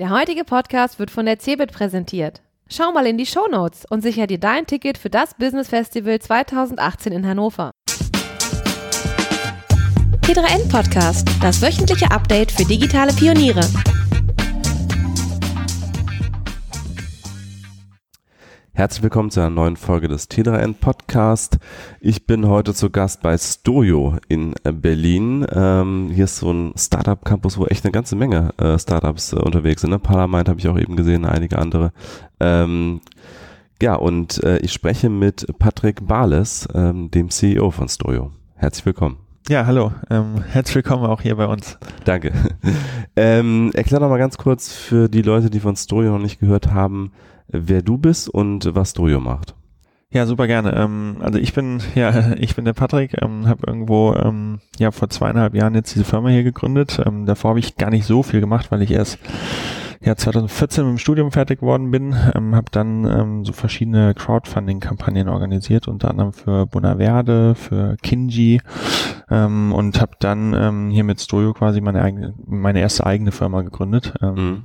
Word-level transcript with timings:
Der 0.00 0.10
heutige 0.10 0.42
Podcast 0.42 0.98
wird 0.98 1.12
von 1.12 1.24
der 1.24 1.38
CeBIT 1.38 1.70
präsentiert. 1.70 2.42
Schau 2.68 2.90
mal 2.90 3.06
in 3.06 3.16
die 3.16 3.26
Shownotes 3.26 3.84
und 3.88 4.00
sicher 4.00 4.26
dir 4.26 4.40
dein 4.40 4.66
Ticket 4.66 4.98
für 4.98 5.08
das 5.08 5.34
Business 5.34 5.68
Festival 5.68 6.18
2018 6.18 7.12
in 7.12 7.24
Hannover. 7.24 7.70
T3N 10.22 10.68
Podcast, 10.68 11.28
das 11.40 11.62
wöchentliche 11.62 12.10
Update 12.10 12.50
für 12.50 12.64
digitale 12.64 13.12
Pioniere. 13.12 13.64
Herzlich 18.76 19.04
willkommen 19.04 19.30
zu 19.30 19.38
einer 19.38 19.50
neuen 19.50 19.76
Folge 19.76 20.08
des 20.08 20.28
T3N 20.28 20.74
Podcast. 20.74 21.58
Ich 22.00 22.26
bin 22.26 22.48
heute 22.48 22.74
zu 22.74 22.90
Gast 22.90 23.22
bei 23.22 23.38
Stojo 23.38 24.16
in 24.26 24.52
Berlin. 24.64 25.46
Ähm, 25.52 26.10
hier 26.12 26.24
ist 26.24 26.38
so 26.38 26.50
ein 26.50 26.72
Startup 26.76 27.24
Campus, 27.24 27.56
wo 27.56 27.66
echt 27.66 27.84
eine 27.84 27.92
ganze 27.92 28.16
Menge 28.16 28.52
äh, 28.58 28.76
Startups 28.76 29.32
äh, 29.32 29.36
unterwegs 29.36 29.82
sind. 29.82 29.90
Ne? 29.90 30.00
Parlament 30.00 30.48
habe 30.48 30.58
ich 30.58 30.66
auch 30.66 30.76
eben 30.76 30.96
gesehen, 30.96 31.24
einige 31.24 31.60
andere. 31.60 31.92
Ähm, 32.40 33.00
ja, 33.80 33.94
und 33.94 34.42
äh, 34.42 34.58
ich 34.58 34.72
spreche 34.72 35.08
mit 35.08 35.46
Patrick 35.60 36.04
Barles, 36.04 36.66
ähm, 36.74 37.12
dem 37.12 37.30
CEO 37.30 37.70
von 37.70 37.88
Stojo. 37.88 38.32
Herzlich 38.56 38.86
willkommen. 38.86 39.18
Ja, 39.48 39.66
hallo. 39.66 39.92
Ähm, 40.10 40.42
herzlich 40.50 40.74
willkommen 40.74 41.06
auch 41.06 41.20
hier 41.20 41.36
bei 41.36 41.46
uns. 41.46 41.78
Danke. 42.06 42.32
ähm, 43.14 43.70
erklär 43.72 44.00
doch 44.00 44.08
mal 44.08 44.18
ganz 44.18 44.36
kurz 44.36 44.72
für 44.72 45.08
die 45.08 45.22
Leute, 45.22 45.48
die 45.48 45.60
von 45.60 45.76
Stojo 45.76 46.10
noch 46.10 46.18
nicht 46.18 46.40
gehört 46.40 46.72
haben, 46.72 47.12
wer 47.48 47.82
du 47.82 47.98
bist 47.98 48.28
und 48.28 48.74
was 48.74 48.92
Dojo 48.92 49.20
macht. 49.20 49.54
Ja, 50.10 50.26
super 50.26 50.46
gerne. 50.46 50.76
Ähm, 50.76 51.16
also 51.20 51.38
ich 51.40 51.52
bin, 51.54 51.82
ja, 51.96 52.32
ich 52.38 52.54
bin 52.54 52.64
der 52.64 52.72
Patrick, 52.72 53.20
ähm, 53.20 53.48
habe 53.48 53.66
irgendwo 53.66 54.14
ähm, 54.14 54.60
ja 54.78 54.92
vor 54.92 55.10
zweieinhalb 55.10 55.54
Jahren 55.54 55.74
jetzt 55.74 55.94
diese 55.94 56.04
Firma 56.04 56.28
hier 56.28 56.44
gegründet. 56.44 57.00
Ähm, 57.04 57.26
davor 57.26 57.50
habe 57.50 57.58
ich 57.58 57.76
gar 57.76 57.90
nicht 57.90 58.06
so 58.06 58.22
viel 58.22 58.40
gemacht, 58.40 58.70
weil 58.70 58.82
ich 58.82 58.92
erst 58.92 59.18
ja 60.04 60.16
2014 60.16 60.84
mit 60.84 60.92
dem 60.92 60.98
Studium 60.98 61.32
fertig 61.32 61.60
geworden 61.60 61.90
bin, 61.90 62.14
ähm, 62.34 62.54
habe 62.54 62.70
dann 62.70 63.04
ähm, 63.04 63.44
so 63.44 63.52
verschiedene 63.52 64.14
Crowdfunding-Kampagnen 64.14 65.28
organisiert, 65.28 65.88
unter 65.88 66.10
anderem 66.10 66.32
für 66.32 66.66
Bonaverde, 66.66 67.54
für 67.54 67.96
Kinji 68.02 68.60
ähm, 69.30 69.72
und 69.72 70.00
habe 70.00 70.12
dann 70.18 70.54
ähm, 70.54 70.90
hier 70.90 71.04
mit 71.04 71.20
Stojo 71.20 71.54
quasi 71.54 71.80
meine 71.80 72.02
eigene, 72.02 72.34
meine 72.46 72.80
erste 72.80 73.06
eigene 73.06 73.32
Firma 73.32 73.62
gegründet. 73.62 74.14
Ähm, 74.20 74.34
mhm. 74.34 74.64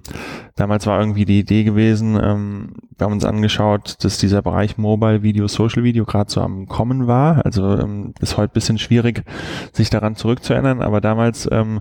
Damals 0.56 0.86
war 0.88 1.00
irgendwie 1.00 1.26
die 1.26 1.40
Idee 1.40 1.64
gewesen, 1.64 2.20
ähm, 2.22 2.74
wir 2.98 3.06
haben 3.06 3.14
uns 3.14 3.24
angeschaut, 3.24 4.04
dass 4.04 4.18
dieser 4.18 4.42
Bereich 4.42 4.78
Mobile 4.78 5.24
Video, 5.24 5.48
Social 5.48 5.84
Video 5.84 6.04
gerade 6.04 6.30
so 6.30 6.42
am 6.42 6.68
Kommen 6.68 7.08
war. 7.08 7.46
Also 7.46 7.78
ähm, 7.78 8.14
ist 8.20 8.36
heute 8.36 8.54
bisschen 8.54 8.78
schwierig, 8.78 9.24
sich 9.72 9.90
daran 9.90 10.18
zurückzuerinnern, 10.18 10.82
aber 10.82 11.00
damals 11.00 11.48
ähm, 11.50 11.80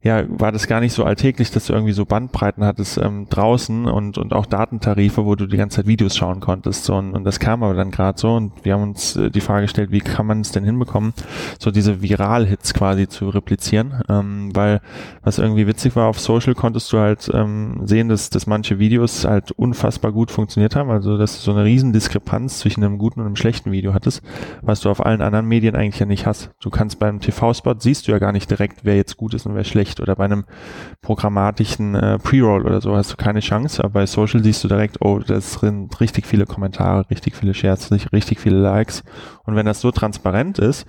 ja, 0.00 0.22
war 0.28 0.52
das 0.52 0.68
gar 0.68 0.78
nicht 0.80 0.92
so 0.92 1.02
alltäglich, 1.02 1.50
dass 1.50 1.66
du 1.66 1.72
irgendwie 1.72 1.92
so 1.92 2.06
Bandbreiten 2.06 2.64
hattest 2.64 2.98
ähm, 2.98 3.26
draußen 3.28 3.86
und, 3.86 4.16
und 4.16 4.32
auch 4.32 4.46
Datentarife, 4.46 5.26
wo 5.26 5.34
du 5.34 5.46
die 5.46 5.56
ganze 5.56 5.76
Zeit 5.76 5.88
Videos 5.88 6.16
schauen 6.16 6.38
konntest. 6.38 6.84
So, 6.84 6.94
und, 6.94 7.14
und 7.14 7.24
das 7.24 7.40
kam 7.40 7.64
aber 7.64 7.74
dann 7.74 7.90
gerade 7.90 8.16
so 8.16 8.36
und 8.36 8.52
wir 8.64 8.74
haben 8.74 8.84
uns 8.84 9.16
äh, 9.16 9.28
die 9.28 9.40
Frage 9.40 9.62
gestellt, 9.62 9.90
wie 9.90 9.98
kann 9.98 10.24
man 10.24 10.42
es 10.42 10.52
denn 10.52 10.62
hinbekommen, 10.62 11.14
so 11.58 11.72
diese 11.72 12.00
Viral-Hits 12.00 12.74
quasi 12.74 13.08
zu 13.08 13.28
replizieren, 13.28 14.02
ähm, 14.08 14.54
weil 14.54 14.80
was 15.24 15.38
irgendwie 15.38 15.66
witzig 15.66 15.96
war, 15.96 16.06
auf 16.06 16.20
Social 16.20 16.54
konntest 16.54 16.92
du 16.92 16.98
halt 16.98 17.28
ähm, 17.34 17.80
sehen, 17.84 18.08
dass, 18.08 18.30
dass 18.30 18.46
manche 18.46 18.78
Videos 18.78 19.24
halt 19.24 19.50
unfassbar 19.50 20.12
gut 20.12 20.30
funktioniert 20.30 20.76
haben, 20.76 20.90
also 20.90 21.18
dass 21.18 21.38
du 21.38 21.42
so 21.42 21.50
eine 21.50 21.64
riesen 21.64 21.92
Diskrepanz 21.92 22.60
zwischen 22.60 22.84
einem 22.84 22.98
guten 22.98 23.18
und 23.18 23.26
einem 23.26 23.36
schlechten 23.36 23.72
Video 23.72 23.94
hattest, 23.94 24.22
was 24.62 24.78
du 24.78 24.90
auf 24.90 25.04
allen 25.04 25.22
anderen 25.22 25.46
Medien 25.46 25.74
eigentlich 25.74 25.98
ja 25.98 26.06
nicht 26.06 26.24
hast. 26.24 26.50
Du 26.60 26.70
kannst 26.70 27.00
beim 27.00 27.18
TV-Spot 27.18 27.74
siehst 27.80 28.06
du 28.06 28.12
ja 28.12 28.20
gar 28.20 28.30
nicht 28.30 28.48
direkt, 28.48 28.84
wer 28.84 28.94
jetzt 28.94 29.16
gut 29.16 29.34
ist 29.34 29.44
und 29.44 29.56
wer 29.56 29.64
schlecht 29.64 29.87
schlecht 29.88 30.00
oder 30.00 30.16
bei 30.16 30.24
einem 30.24 30.44
programmatischen 31.02 31.94
äh, 31.94 32.18
Pre-Roll 32.18 32.62
oder 32.62 32.80
so 32.80 32.94
hast 32.94 33.12
du 33.12 33.16
keine 33.16 33.40
Chance, 33.40 33.82
aber 33.82 33.94
bei 33.94 34.06
Social 34.06 34.42
siehst 34.42 34.62
du 34.64 34.68
direkt, 34.68 34.98
oh, 35.00 35.18
das 35.18 35.54
sind 35.54 36.00
richtig 36.00 36.26
viele 36.26 36.46
Kommentare, 36.46 37.08
richtig 37.10 37.34
viele 37.34 37.54
Shares, 37.54 37.90
richtig 38.12 38.40
viele 38.40 38.58
Likes 38.58 39.02
und 39.44 39.56
wenn 39.56 39.66
das 39.66 39.80
so 39.80 39.90
transparent 39.90 40.58
ist, 40.58 40.86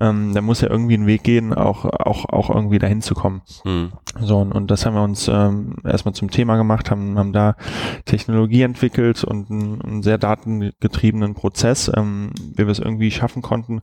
ähm, 0.00 0.32
dann 0.34 0.44
muss 0.44 0.60
ja 0.60 0.70
irgendwie 0.70 0.94
ein 0.94 1.06
Weg 1.06 1.22
gehen, 1.22 1.52
auch, 1.52 1.84
auch, 1.84 2.24
auch 2.26 2.50
irgendwie 2.50 2.78
dahin 2.78 3.02
zu 3.02 3.14
kommen. 3.14 3.42
Mhm. 3.64 3.92
So, 4.20 4.38
und, 4.38 4.52
und 4.52 4.70
das 4.70 4.86
haben 4.86 4.94
wir 4.94 5.02
uns 5.02 5.28
ähm, 5.28 5.76
erstmal 5.84 6.14
zum 6.14 6.30
Thema 6.30 6.56
gemacht, 6.56 6.90
haben, 6.90 7.18
haben 7.18 7.32
da 7.32 7.56
Technologie 8.04 8.62
entwickelt 8.62 9.22
und 9.24 9.50
einen, 9.50 9.82
einen 9.82 10.02
sehr 10.02 10.18
datengetriebenen 10.18 11.34
Prozess, 11.34 11.90
ähm, 11.94 12.30
wie 12.54 12.64
wir 12.64 12.68
es 12.68 12.78
irgendwie 12.78 13.10
schaffen 13.10 13.42
konnten, 13.42 13.82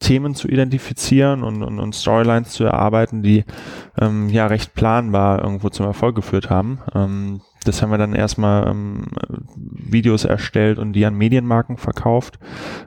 Themen 0.00 0.34
zu 0.34 0.48
identifizieren 0.48 1.42
und, 1.42 1.62
und, 1.62 1.78
und 1.78 1.94
Storylines 1.94 2.50
zu 2.50 2.64
erarbeiten, 2.64 3.22
die 3.22 3.44
ähm, 4.00 4.28
ja 4.28 4.46
recht 4.46 4.74
planbar 4.74 5.42
irgendwo 5.42 5.70
zum 5.70 5.86
Erfolg 5.86 6.14
geführt 6.14 6.50
haben. 6.50 6.80
Ähm, 6.94 7.40
das 7.68 7.82
haben 7.82 7.90
wir 7.90 7.98
dann 7.98 8.14
erstmal 8.14 8.68
ähm, 8.68 9.04
Videos 9.56 10.24
erstellt 10.24 10.78
und 10.78 10.92
die 10.92 11.04
an 11.06 11.14
Medienmarken 11.14 11.76
verkauft, 11.76 12.38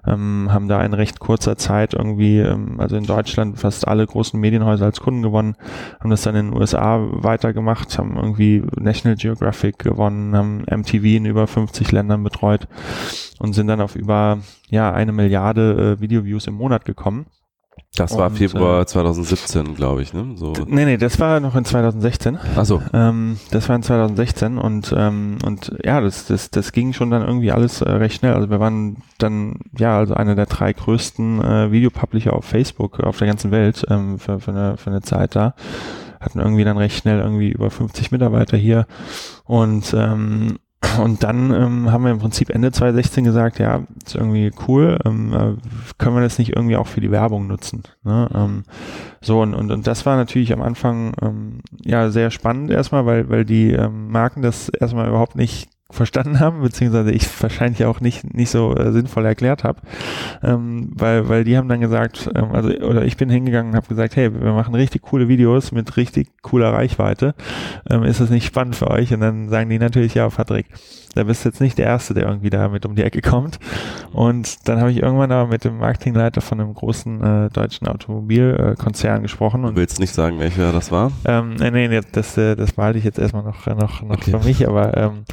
ähm, 0.06 0.50
haben 0.52 0.68
da 0.68 0.84
in 0.84 0.94
recht 0.94 1.20
kurzer 1.20 1.56
Zeit 1.56 1.94
irgendwie, 1.94 2.40
ähm, 2.40 2.80
also 2.80 2.96
in 2.98 3.06
Deutschland 3.06 3.60
fast 3.60 3.88
alle 3.88 4.06
großen 4.06 4.40
Medienhäuser 4.40 4.86
als 4.86 5.00
Kunden 5.00 5.22
gewonnen, 5.22 5.56
haben 6.00 6.10
das 6.10 6.24
dann 6.24 6.36
in 6.36 6.52
den 6.52 6.60
USA 6.60 7.00
weitergemacht, 7.12 7.98
haben 7.98 8.18
irgendwie 8.18 8.64
National 8.78 9.16
Geographic 9.16 9.80
gewonnen, 9.80 10.36
haben 10.36 10.64
MTV 10.70 11.04
in 11.04 11.26
über 11.26 11.48
50 11.48 11.92
Ländern 11.92 12.24
betreut 12.24 12.68
und 13.40 13.54
sind 13.54 13.68
dann 13.68 13.82
auf 13.82 13.96
über 13.96 14.40
ja 14.70 14.92
eine 14.92 15.12
Milliarde 15.12 15.98
äh, 15.98 16.02
Videoviews 16.02 16.48
im 16.48 16.56
Monat 16.56 16.86
gekommen. 16.86 17.26
Das 17.96 18.18
war 18.18 18.28
und, 18.28 18.38
Februar 18.38 18.82
äh, 18.82 18.86
2017, 18.86 19.76
glaube 19.76 20.02
ich, 20.02 20.14
ne? 20.14 20.36
So. 20.36 20.54
Nee, 20.66 20.86
nee, 20.86 20.96
das 20.96 21.20
war 21.20 21.42
noch 21.42 21.56
in 21.56 21.66
2016. 21.66 22.40
Ach 22.56 22.64
so. 22.64 22.82
Ähm, 22.94 23.38
das 23.52 23.68
war 23.68 23.76
in 23.76 23.84
2016 23.84 24.58
und, 24.58 24.96
ähm, 24.98 25.38
und 25.46 25.74
ja, 25.84 26.00
das, 26.00 26.26
das, 26.26 26.50
das 26.50 26.72
ging 26.72 26.94
schon 26.94 27.12
dann 27.12 27.22
irgendwie 27.22 27.52
alles 27.52 27.82
äh, 27.82 27.90
recht 27.90 28.16
schnell. 28.16 28.34
Also 28.34 28.50
wir 28.50 28.62
waren 28.62 29.04
dann, 29.18 29.60
ja, 29.78 29.98
also 29.98 30.14
einer 30.14 30.36
der 30.36 30.46
drei 30.46 30.72
größten 30.72 31.42
äh, 31.44 31.72
Videopublisher 31.74 32.32
auf 32.32 32.46
Facebook 32.46 33.02
auf 33.02 33.18
der 33.18 33.28
ganzen 33.28 33.52
Welt 33.52 33.86
ähm, 33.90 34.20
für, 34.20 34.40
für, 34.40 34.52
eine, 34.52 34.78
für 34.78 34.90
eine 34.90 35.02
Zeit 35.02 35.36
da. 35.36 35.54
Hatten 36.22 36.40
irgendwie 36.40 36.64
dann 36.64 36.78
recht 36.78 36.98
schnell 36.98 37.20
irgendwie 37.20 37.50
über 37.52 37.70
50 37.70 38.12
Mitarbeiter 38.12 38.56
hier 38.56 38.86
und 39.44 39.94
ähm, 39.94 40.60
und 41.00 41.24
dann 41.24 41.54
ähm, 41.54 41.92
haben 41.92 42.04
wir 42.04 42.12
im 42.12 42.20
Prinzip 42.20 42.50
Ende 42.50 42.72
2016 42.72 43.24
gesagt, 43.24 43.60
ja, 43.60 43.84
ist 44.06 44.16
irgendwie 44.16 44.52
cool, 44.68 45.00
ähm, 45.06 45.34
äh, 45.34 45.94
können 45.98 46.16
wir 46.16 46.22
das 46.22 46.40
nicht 46.40 46.56
irgendwie 46.56 46.76
auch 46.76 46.88
für 46.88 47.02
die 47.02 47.12
Werbung 47.12 47.48
nutzen. 47.48 47.84
Ne? 48.04 48.30
Ähm, 48.34 48.64
so, 49.22 49.42
und, 49.42 49.54
und, 49.54 49.72
und 49.72 49.88
das 49.88 50.06
war 50.06 50.16
natürlich 50.16 50.54
am 50.54 50.62
Anfang 50.62 51.14
ähm, 51.22 51.62
ja 51.84 52.10
sehr 52.10 52.32
spannend 52.32 52.72
erstmal, 52.72 53.06
weil, 53.06 53.30
weil 53.30 53.46
die 53.46 53.72
ähm, 53.72 54.10
Marken 54.10 54.42
das 54.42 54.70
erstmal 54.70 55.08
überhaupt 55.08 55.36
nicht 55.36 55.70
verstanden 55.94 56.40
haben, 56.40 56.62
beziehungsweise 56.62 57.12
ich 57.12 57.28
wahrscheinlich 57.42 57.86
auch 57.86 58.00
nicht, 58.00 58.34
nicht 58.34 58.50
so 58.50 58.76
äh, 58.76 58.92
sinnvoll 58.92 59.26
erklärt 59.26 59.64
habe, 59.64 59.82
ähm, 60.44 60.92
weil, 60.96 61.30
weil 61.30 61.44
die 61.44 61.58
haben 61.58 61.68
dann 61.68 61.82
gesagt, 61.82 62.30
ähm, 62.36 62.52
also, 62.52 62.70
oder 62.70 63.04
ich 63.06 63.18
bin 63.18 63.30
hingegangen 63.30 63.72
und 63.72 63.78
habe 63.78 63.88
gesagt, 63.88 64.16
hey, 64.16 64.34
wir 64.34 64.54
machen 64.54 64.76
richtig 64.76 65.02
coole 65.02 65.28
Videos 65.28 65.72
mit 65.72 65.98
richtig 65.98 66.30
cooler 66.42 66.74
Reichweite, 66.74 67.36
ähm, 67.90 68.04
ist 68.04 68.22
das 68.22 68.30
nicht 68.30 68.46
spannend 68.46 68.76
für 68.76 68.90
euch? 68.90 69.14
Und 69.14 69.22
dann 69.22 69.50
sagen 69.50 69.70
die 69.70 69.80
natürlich, 69.80 70.16
ja, 70.16 70.30
Patrick, 70.30 70.68
da 71.16 71.24
bist 71.24 71.44
du 71.44 71.50
jetzt 71.50 71.60
nicht 71.60 71.78
der 71.78 71.88
Erste, 71.88 72.14
der 72.14 72.26
irgendwie 72.26 72.50
damit 72.50 72.86
um 72.86 72.96
die 72.96 73.04
Ecke 73.04 73.22
kommt. 73.22 73.60
Und 74.14 74.68
dann 74.68 74.80
habe 74.80 74.92
ich 74.92 75.02
irgendwann 75.02 75.32
aber 75.32 75.50
mit 75.50 75.66
dem 75.66 75.78
Marketingleiter 75.78 76.42
von 76.42 76.60
einem 76.60 76.74
großen 76.74 77.24
äh, 77.24 77.50
deutschen 77.50 77.88
Automobilkonzern 77.88 79.20
äh, 79.20 79.22
gesprochen. 79.22 79.66
Und, 79.66 79.76
du 79.76 79.82
willst 79.82 80.00
nicht 80.00 80.14
sagen, 80.14 80.40
welcher 80.40 80.72
das 80.72 80.92
war? 80.92 81.12
Ähm, 81.26 81.56
nee, 81.56 81.88
nee, 81.88 82.02
das, 82.12 82.38
äh, 82.38 82.56
das 82.56 82.74
behalte 82.74 83.00
ich 83.00 83.04
jetzt 83.04 83.20
erstmal 83.20 83.44
noch, 83.44 83.66
noch, 83.68 84.02
noch 84.02 84.18
okay. 84.18 84.32
für 84.32 84.40
mich, 84.40 84.68
aber, 84.68 84.96
ähm, 84.98 85.24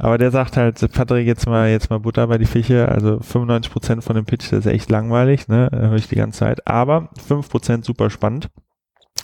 aber 0.00 0.18
der 0.18 0.30
sagt 0.30 0.56
halt, 0.56 0.80
Patrick, 0.92 1.26
jetzt 1.26 1.46
mal, 1.46 1.68
jetzt 1.68 1.90
mal 1.90 2.00
Butter 2.00 2.26
bei 2.26 2.38
die 2.38 2.46
Fische, 2.46 2.88
also 2.88 3.20
95 3.20 3.72
Prozent 3.72 4.04
von 4.04 4.16
dem 4.16 4.24
Pitch, 4.24 4.50
das 4.50 4.60
ist 4.60 4.72
echt 4.72 4.90
langweilig, 4.90 5.48
ne, 5.48 5.68
höre 5.72 5.96
ich 5.96 6.08
die 6.08 6.16
ganze 6.16 6.40
Zeit, 6.40 6.66
aber 6.66 7.10
5 7.26 7.48
Prozent 7.48 7.84
super 7.84 8.10
spannend. 8.10 8.48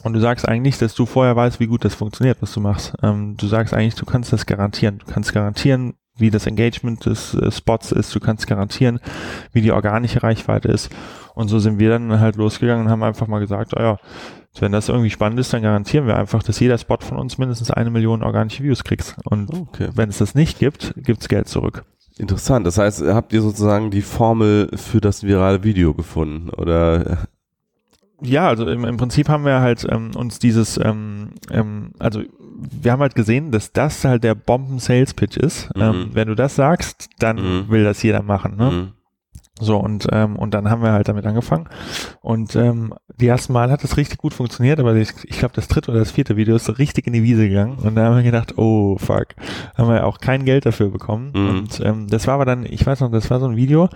Und 0.03 0.13
du 0.13 0.21
sagst 0.21 0.47
eigentlich, 0.47 0.79
dass 0.79 0.95
du 0.95 1.07
vorher 1.07 1.35
weißt, 1.35 1.59
wie 1.59 1.67
gut 1.67 1.85
das 1.85 1.95
funktioniert, 1.95 2.39
was 2.41 2.53
du 2.53 2.61
machst. 2.61 2.95
Ähm, 3.03 3.37
du 3.37 3.47
sagst 3.47 3.73
eigentlich, 3.75 3.95
du 3.95 4.05
kannst 4.05 4.33
das 4.33 4.47
garantieren. 4.47 4.99
Du 4.99 5.07
kannst 5.13 5.33
garantieren, 5.33 5.95
wie 6.17 6.31
das 6.31 6.47
Engagement 6.47 7.05
des 7.07 7.35
äh, 7.35 7.51
Spots 7.51 7.93
ist. 7.93 8.15
Du 8.15 8.21
kannst 8.21 8.47
garantieren, 8.47 9.01
wie 9.53 9.61
die 9.61 9.73
organische 9.73 10.23
Reichweite 10.23 10.69
ist. 10.69 10.91
Und 11.35 11.49
so 11.49 11.59
sind 11.59 11.79
wir 11.79 11.91
dann 11.91 12.21
halt 12.21 12.37
losgegangen 12.37 12.87
und 12.87 12.91
haben 12.91 13.03
einfach 13.03 13.27
mal 13.27 13.41
gesagt, 13.41 13.73
oh 13.77 13.81
ja, 13.81 13.99
wenn 14.59 14.73
das 14.73 14.89
irgendwie 14.89 15.11
spannend 15.11 15.39
ist, 15.39 15.53
dann 15.53 15.63
garantieren 15.63 16.07
wir 16.07 16.17
einfach, 16.17 16.43
dass 16.43 16.59
jeder 16.61 16.79
Spot 16.79 16.99
von 17.01 17.19
uns 17.19 17.37
mindestens 17.37 17.71
eine 17.71 17.91
Million 17.91 18.23
organische 18.23 18.63
Views 18.63 18.85
kriegt. 18.85 19.17
Und 19.25 19.53
okay. 19.53 19.91
wenn 19.95 20.09
es 20.09 20.19
das 20.19 20.35
nicht 20.35 20.59
gibt, 20.59 20.95
gibt's 20.97 21.29
Geld 21.29 21.49
zurück. 21.49 21.85
Interessant. 22.19 22.67
Das 22.67 22.79
heißt, 22.79 23.03
habt 23.03 23.35
ihr 23.35 23.43
sozusagen 23.43 23.91
die 23.91 24.01
Formel 24.01 24.71
für 24.75 25.03
das 25.03 25.23
virale 25.23 25.63
Video 25.63 25.93
gefunden? 25.93 26.49
Oder 26.49 27.27
ja, 28.23 28.49
also 28.49 28.67
im, 28.67 28.85
im 28.85 28.97
Prinzip 28.97 29.29
haben 29.29 29.45
wir 29.45 29.61
halt 29.61 29.87
ähm, 29.91 30.13
uns 30.17 30.39
dieses, 30.39 30.79
ähm, 30.83 31.33
ähm, 31.51 31.91
also 31.99 32.23
wir 32.59 32.93
haben 32.93 33.01
halt 33.01 33.15
gesehen, 33.15 33.53
dass 33.53 33.73
das 33.73 34.05
halt 34.05 34.25
der 34.25 34.35
Bomben-Sales-Pitch 34.35 35.37
ist. 35.37 35.75
Mhm. 35.75 35.83
Ähm, 35.83 36.09
wenn 36.13 36.29
du 36.29 36.35
das 36.35 36.57
sagst, 36.57 37.09
dann 37.19 37.37
mhm. 37.37 37.69
will 37.69 37.85
das 37.85 38.03
jeder 38.03 38.23
machen. 38.23 38.57
Ne? 38.57 38.71
Mhm. 38.71 38.93
So, 39.59 39.79
und, 39.79 40.07
ähm, 40.13 40.37
und 40.37 40.53
dann 40.53 40.69
haben 40.69 40.83
wir 40.83 40.93
halt 40.93 41.09
damit 41.09 41.25
angefangen. 41.25 41.67
Und 42.21 42.55
ähm, 42.57 42.93
die 43.19 43.27
ersten 43.27 43.55
Mal 43.55 43.71
hat 43.71 43.83
es 43.85 43.97
richtig 43.97 44.19
gut 44.19 44.35
funktioniert, 44.35 44.79
aber 44.79 44.95
ich, 44.97 45.11
ich 45.25 45.39
glaube, 45.39 45.55
das 45.55 45.69
dritte 45.69 45.91
oder 45.91 46.01
das 46.01 46.11
vierte 46.11 46.37
Video 46.37 46.57
ist 46.57 46.67
so 46.67 46.73
richtig 46.73 47.07
in 47.07 47.15
die 47.15 47.23
Wiese 47.23 47.49
gegangen. 47.49 47.79
Und 47.79 47.95
da 47.95 48.05
haben 48.05 48.17
wir 48.17 48.23
gedacht, 48.23 48.59
oh 48.59 48.99
fuck, 48.99 49.29
haben 49.75 49.89
wir 49.89 50.07
auch 50.07 50.19
kein 50.19 50.45
Geld 50.45 50.67
dafür 50.67 50.91
bekommen. 50.91 51.33
Mhm. 51.35 51.49
Und 51.49 51.81
ähm, 51.81 52.07
das 52.09 52.27
war 52.27 52.35
aber 52.35 52.45
dann, 52.45 52.67
ich 52.67 52.87
weiß 52.87 53.01
noch, 53.01 53.11
das 53.11 53.31
war 53.31 53.41
so 53.41 53.47
ein 53.47 53.57
Video, 53.57 53.89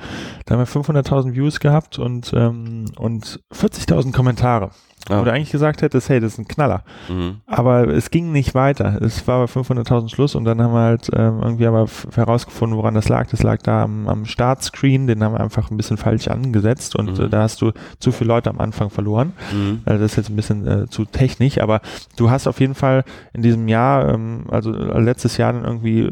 da 0.47 0.55
haben 0.55 0.61
wir 0.61 0.67
500.000 0.67 1.35
Views 1.35 1.61
gehabt 1.61 1.99
und, 1.99 2.33
ähm, 2.35 2.87
und 2.97 3.43
40.000 3.53 4.13
Kommentare. 4.13 4.71
Ah. 5.09 5.19
Wo 5.21 5.25
du 5.25 5.33
eigentlich 5.33 5.51
gesagt 5.51 5.83
hättest, 5.83 6.09
hey, 6.09 6.21
das 6.21 6.35
ist 6.35 6.39
ein 6.39 6.47
Knaller. 6.47 6.83
Mhm. 7.09 7.37
Aber 7.47 7.89
es 7.89 8.11
ging 8.11 8.33
nicht 8.33 8.55
weiter. 8.55 9.01
Es 9.01 9.27
war 9.27 9.45
bei 9.47 9.51
500.000 9.53 10.11
Schluss 10.11 10.35
und 10.35 10.45
dann 10.45 10.61
haben 10.63 10.73
wir 10.75 10.81
halt 10.81 11.09
ähm, 11.15 11.41
irgendwie 11.43 11.67
aber 11.67 11.87
herausgefunden, 12.15 12.77
woran 12.77 12.95
das 12.95 13.09
lag. 13.09 13.29
Das 13.31 13.43
lag 13.43 13.63
da 13.63 13.83
am, 13.85 14.07
am 14.09 14.25
Startscreen, 14.27 15.07
den 15.07 15.25
haben 15.25 15.33
wir 15.35 15.41
einfach 15.41 15.71
ein 15.71 15.77
bisschen 15.77 15.97
falsch 15.97 16.29
angesetzt 16.29 16.95
und 16.97 17.19
Mhm. 17.19 17.25
äh, 17.25 17.29
da 17.29 17.43
hast 17.43 17.63
du 17.63 17.73
zu 17.99 18.13
viele 18.13 18.29
Leute 18.29 18.51
am 18.51 18.61
Anfang 18.61 18.91
verloren. 18.91 19.33
Mhm. 19.53 19.81
Also 19.87 20.03
das 20.03 20.13
ist 20.13 20.17
jetzt 20.17 20.29
ein 20.31 20.37
bisschen 20.37 20.67
äh, 20.69 20.87
zu 20.89 21.05
technisch, 21.07 21.59
aber 21.61 21.81
du 22.17 22.31
hast 22.31 22.47
auf 22.47 22.61
jeden 22.61 22.75
Fall 22.75 23.05
in 23.33 23.43
diesem 23.43 23.67
Jahr, 23.69 24.09
ähm, 24.11 24.45
also 24.51 24.73
äh, 24.75 25.01
letztes 25.01 25.39
Jahr 25.39 25.53
dann 25.55 25.65
irgendwie 25.65 26.11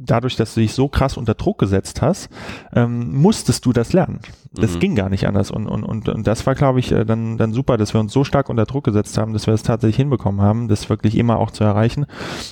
dadurch, 0.00 0.36
dass 0.36 0.54
du 0.54 0.60
dich 0.60 0.72
so 0.72 0.88
krass 0.88 1.16
unter 1.16 1.34
Druck 1.34 1.58
gesetzt 1.58 2.02
hast, 2.02 2.30
ähm, 2.74 3.14
musstest 3.20 3.66
du 3.66 3.72
das 3.72 3.92
lernen. 3.92 4.20
Das 4.52 4.74
Mhm. 4.74 4.78
ging 4.80 4.94
gar 4.96 5.08
nicht 5.10 5.28
anders. 5.28 5.50
Und, 5.50 5.66
und, 5.68 5.84
und, 5.84 6.08
und 6.08 6.26
das 6.26 6.46
war, 6.46 6.54
glaube 6.54 6.80
ich, 6.80 6.90
äh, 6.90 7.04
dann, 7.04 7.36
dann 7.36 7.52
super, 7.52 7.76
dass 7.76 7.94
wir 7.94 8.00
uns 8.00 8.12
so 8.12 8.24
stark 8.24 8.48
unter 8.48 8.64
Druck 8.64 8.84
gesetzt 8.84 9.16
haben, 9.18 9.32
dass 9.32 9.46
wir 9.46 9.54
es 9.54 9.62
tatsächlich 9.62 9.96
hinbekommen 9.96 10.40
haben, 10.40 10.68
das 10.68 10.88
wirklich 10.88 11.16
immer 11.16 11.38
auch 11.38 11.50
zu 11.50 11.62
erreichen. 11.62 12.06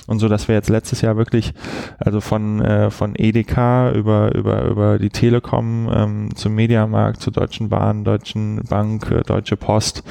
Und 0.07 0.19
so, 0.19 0.29
dass 0.29 0.47
wir 0.47 0.55
jetzt 0.55 0.69
letztes 0.69 1.01
Jahr 1.01 1.17
wirklich, 1.17 1.53
also 1.97 2.21
von, 2.21 2.61
äh, 2.61 2.89
von 2.91 3.15
EDK 3.15 3.91
über, 3.95 4.33
über, 4.35 4.63
über 4.65 4.99
die 4.99 5.09
Telekom 5.09 5.89
ähm, 5.91 6.29
zum 6.35 6.53
Mediamarkt, 6.55 7.21
zur 7.21 7.33
Deutschen 7.33 7.69
Bahn, 7.69 8.03
Deutschen 8.03 8.63
Bank, 8.69 9.09
äh, 9.11 9.23
Deutsche 9.23 9.57
Post 9.57 10.03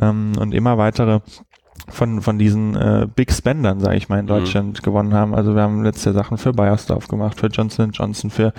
ähm, 0.00 0.32
und 0.38 0.54
immer 0.54 0.78
weitere 0.78 1.20
von, 1.88 2.22
von 2.22 2.38
diesen 2.38 2.74
äh, 2.76 3.06
Big 3.14 3.32
Spendern, 3.32 3.80
sage 3.80 3.96
ich 3.96 4.08
mal, 4.08 4.18
in 4.18 4.24
Mhm. 4.24 4.28
Deutschland 4.28 4.82
gewonnen 4.82 5.14
haben. 5.14 5.34
Also 5.34 5.54
wir 5.54 5.62
haben 5.62 5.84
letzte 5.84 6.12
Sachen 6.12 6.38
für 6.38 6.52
Bayersdorf 6.52 7.08
gemacht, 7.08 7.38
für 7.38 7.48
Johnson 7.48 7.90
Johnson, 7.92 8.30
für 8.30 8.52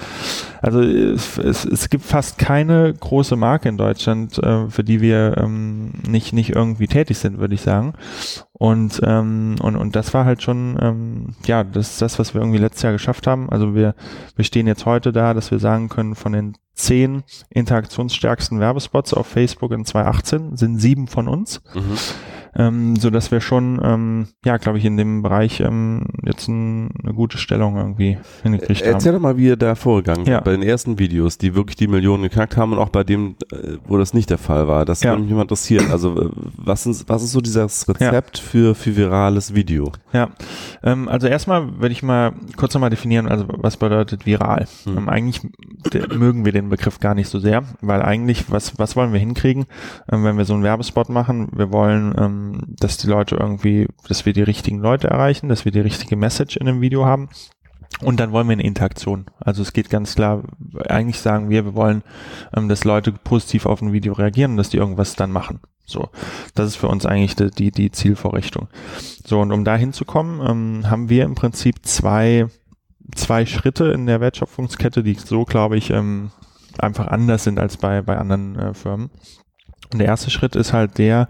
also 0.62 0.82
es, 0.82 1.38
es, 1.38 1.66
es 1.66 1.90
gibt 1.90 2.06
fast 2.06 2.38
keine 2.38 2.94
große 2.94 3.36
Marke 3.36 3.70
in 3.70 3.78
Deutschland, 3.78 4.38
äh, 4.40 4.70
für 4.70 4.84
die 4.84 5.02
wir 5.02 5.38
ähm, 5.38 5.92
nicht, 6.08 6.34
nicht 6.34 6.56
irgendwie 6.56 6.88
tätig 6.88 7.18
sind, 7.18 7.40
würde 7.40 7.56
ich 7.56 7.62
sagen. 7.62 7.94
Und, 8.58 9.02
ähm, 9.04 9.56
und, 9.62 9.76
und 9.76 9.96
das 9.98 10.14
war 10.14 10.24
halt 10.24 10.42
schon, 10.42 10.78
ähm, 10.82 11.36
ja, 11.46 11.66
das 11.66 11.92
ist 11.92 12.02
das, 12.02 12.20
was 12.20 12.34
wir 12.34 12.40
irgendwie 12.42 12.60
letztes 12.60 12.84
Jahr 12.84 12.94
geschafft 12.94 13.28
haben. 13.28 13.50
Also 13.50 13.76
wir, 13.76 13.96
wir 14.38 14.46
stehen 14.46 14.66
jetzt 14.66 14.86
heute 14.86 15.12
da, 15.12 15.34
dass 15.34 15.52
wir 15.52 15.60
sagen 15.60 15.90
können, 15.90 16.16
von 16.16 16.32
den 16.32 16.54
zehn 16.74 17.24
interaktionsstärksten 17.50 18.60
Werbespots 18.60 19.14
auf 19.14 19.28
Facebook 19.28 19.72
in 19.72 19.86
2018 19.86 20.56
sind 20.58 20.80
sieben 20.80 21.08
von 21.08 21.28
uns 21.28 21.62
Mhm. 21.74 21.82
ähm, 22.58 22.96
so 22.98 23.10
dass 23.10 23.32
wir 23.32 23.42
schon, 23.42 23.80
ähm, 23.84 24.28
ja, 24.46 24.56
glaube 24.58 24.78
ich, 24.78 24.86
in 24.86 24.96
dem 24.98 25.22
Bereich 25.22 25.60
ähm, 25.62 26.06
jetzt 26.24 26.48
ein, 26.48 26.90
eine 27.04 27.14
gute 27.14 27.38
Stellung 27.38 27.76
irgendwie 27.78 28.18
hingekriegt 28.44 28.82
Erzähl 28.82 29.12
haben. 29.14 29.18
doch 29.20 29.22
mal, 29.30 29.38
wie 29.38 29.48
ihr 29.48 29.58
da 29.58 29.76
vorgegangen 29.76 30.26
Ja. 30.26 30.36
seid, 30.36 30.44
bei 30.46 30.52
den 30.52 30.64
ersten 30.64 30.98
Videos, 31.00 31.38
die 31.38 31.56
wirklich 31.56 31.76
die 31.76 31.88
Millionen 31.88 32.24
geknackt 32.24 32.56
haben 32.58 32.72
und 32.74 32.80
auch 32.80 32.90
bei 32.90 33.04
dem, 33.04 33.36
äh, 33.52 33.78
wo 33.88 33.98
das 33.98 34.14
nicht 34.14 34.30
der 34.30 34.38
Fall 34.38 34.68
war. 34.70 34.86
Das 34.86 35.02
Ja. 35.04 35.12
würde 35.12 35.24
mich 35.24 35.32
mal 35.34 35.42
interessieren. 35.42 35.92
Also 35.92 36.22
äh, 36.22 36.30
was 36.58 36.86
ist, 36.86 37.08
was 37.10 37.24
ist 37.24 37.32
so 37.34 37.42
dieses 37.42 37.88
Rezept 37.90 38.40
für, 38.46 38.76
für 38.76 38.96
virales 38.96 39.56
Video? 39.56 39.92
Ja, 40.14 40.30
ähm, 40.84 41.10
also 41.10 41.28
erstmal 41.28 41.80
würde 41.80 41.92
ich 41.92 42.04
mal 42.04 42.34
kurz 42.56 42.74
nochmal 42.74 42.90
definieren, 42.90 43.28
also 43.28 43.46
was 43.48 43.78
bedeutet 43.78 44.26
viral. 44.26 44.68
Hm. 44.86 44.98
Ähm, 44.98 45.10
eigentlich 45.10 45.42
mögen 46.16 46.46
wir 46.46 46.52
den 46.52 46.70
Begriff 46.70 47.00
gar 47.00 47.16
nicht 47.16 47.30
so 47.30 47.40
sehr, 47.40 47.64
weil 47.82 48.02
eigentlich, 48.02 48.52
was, 48.52 48.80
was 48.80 48.96
wollen 48.96 49.12
wir 49.12 49.20
hinkriegen, 49.20 49.66
ähm, 50.12 50.24
wenn 50.24 50.38
wir 50.38 50.46
so 50.46 50.54
einen 50.54 50.64
Werbespot 50.64 51.10
machen? 51.10 51.50
Wir 51.54 51.72
wollen, 51.72 52.16
ähm, 52.18 52.62
dass 52.68 52.98
die 52.98 53.08
Leute 53.08 53.36
irgendwie, 53.36 53.88
dass 54.08 54.26
wir 54.26 54.34
die 54.34 54.44
richtigen 54.44 54.80
Leute 54.80 55.08
erreichen, 55.08 55.50
dass 55.50 55.66
wir 55.66 55.72
die 55.72 55.82
richtige 55.82 56.16
Message 56.16 56.58
in 56.58 56.68
dem 56.68 56.82
Video 56.82 57.06
haben. 57.06 57.30
Und 58.02 58.20
dann 58.20 58.32
wollen 58.32 58.48
wir 58.48 58.54
eine 58.54 58.64
Interaktion. 58.64 59.26
Also 59.40 59.62
es 59.62 59.72
geht 59.72 59.90
ganz 59.90 60.16
klar, 60.16 60.44
eigentlich 60.90 61.20
sagen 61.20 61.50
wir, 61.50 61.66
wir 61.66 61.76
wollen, 61.76 62.04
ähm, 62.56 62.68
dass 62.68 62.84
Leute 62.84 63.12
positiv 63.12 63.66
auf 63.66 63.82
ein 63.82 63.94
Video 63.94 64.14
reagieren 64.14 64.52
und 64.52 64.58
dass 64.58 64.70
die 64.70 64.78
irgendwas 64.78 65.16
dann 65.16 65.32
machen. 65.32 65.60
So, 65.86 66.10
das 66.56 66.68
ist 66.68 66.76
für 66.76 66.88
uns 66.88 67.06
eigentlich 67.06 67.36
die, 67.36 67.52
die, 67.52 67.72
die 67.72 67.92
Zielvorrichtung. 67.92 68.68
So, 69.26 69.40
und 69.40 69.52
um 69.52 69.64
da 69.64 69.76
hinzukommen, 69.76 70.42
ähm, 70.48 70.90
haben 70.90 71.10
wir 71.10 71.24
im 71.24 71.36
Prinzip 71.36 71.86
zwei, 71.86 72.48
zwei 73.14 73.46
Schritte 73.46 73.86
in 73.86 74.06
der 74.06 74.20
Wertschöpfungskette, 74.20 75.04
die 75.04 75.14
so, 75.14 75.46
glaube 75.46 75.78
ich, 75.78 75.92
ähm, 75.92 76.32
einfach 76.80 77.08
anders 77.08 77.44
sind 77.44 77.60
als 77.60 77.78
bei, 77.78 78.02
bei 78.02 78.18
anderen 78.18 78.58
äh, 78.58 78.74
Firmen. 78.74 79.12
Und 79.94 80.00
der 80.00 80.08
erste 80.08 80.32
Schritt 80.32 80.56
ist 80.56 80.74
halt 80.74 80.98
der, 80.98 81.28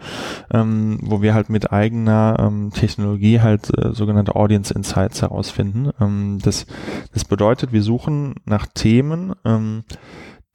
ähm, 0.52 0.98
wo 1.01 1.22
wir 1.22 1.34
halt 1.34 1.50
mit 1.50 1.72
eigener 1.74 2.38
ähm, 2.40 2.72
Technologie 2.74 3.42
halt 3.42 3.69
äh, 3.78 3.94
sogenannte 3.94 4.36
Audience 4.36 4.74
Insights 4.74 5.22
herausfinden. 5.22 5.92
Ähm, 6.00 6.40
das, 6.42 6.66
das 7.13 7.25
bedeutet, 7.25 7.74
wir 7.74 7.84
suchen 7.84 8.36
nach 8.46 8.66
Themen, 8.66 9.34
ähm, 9.44 9.84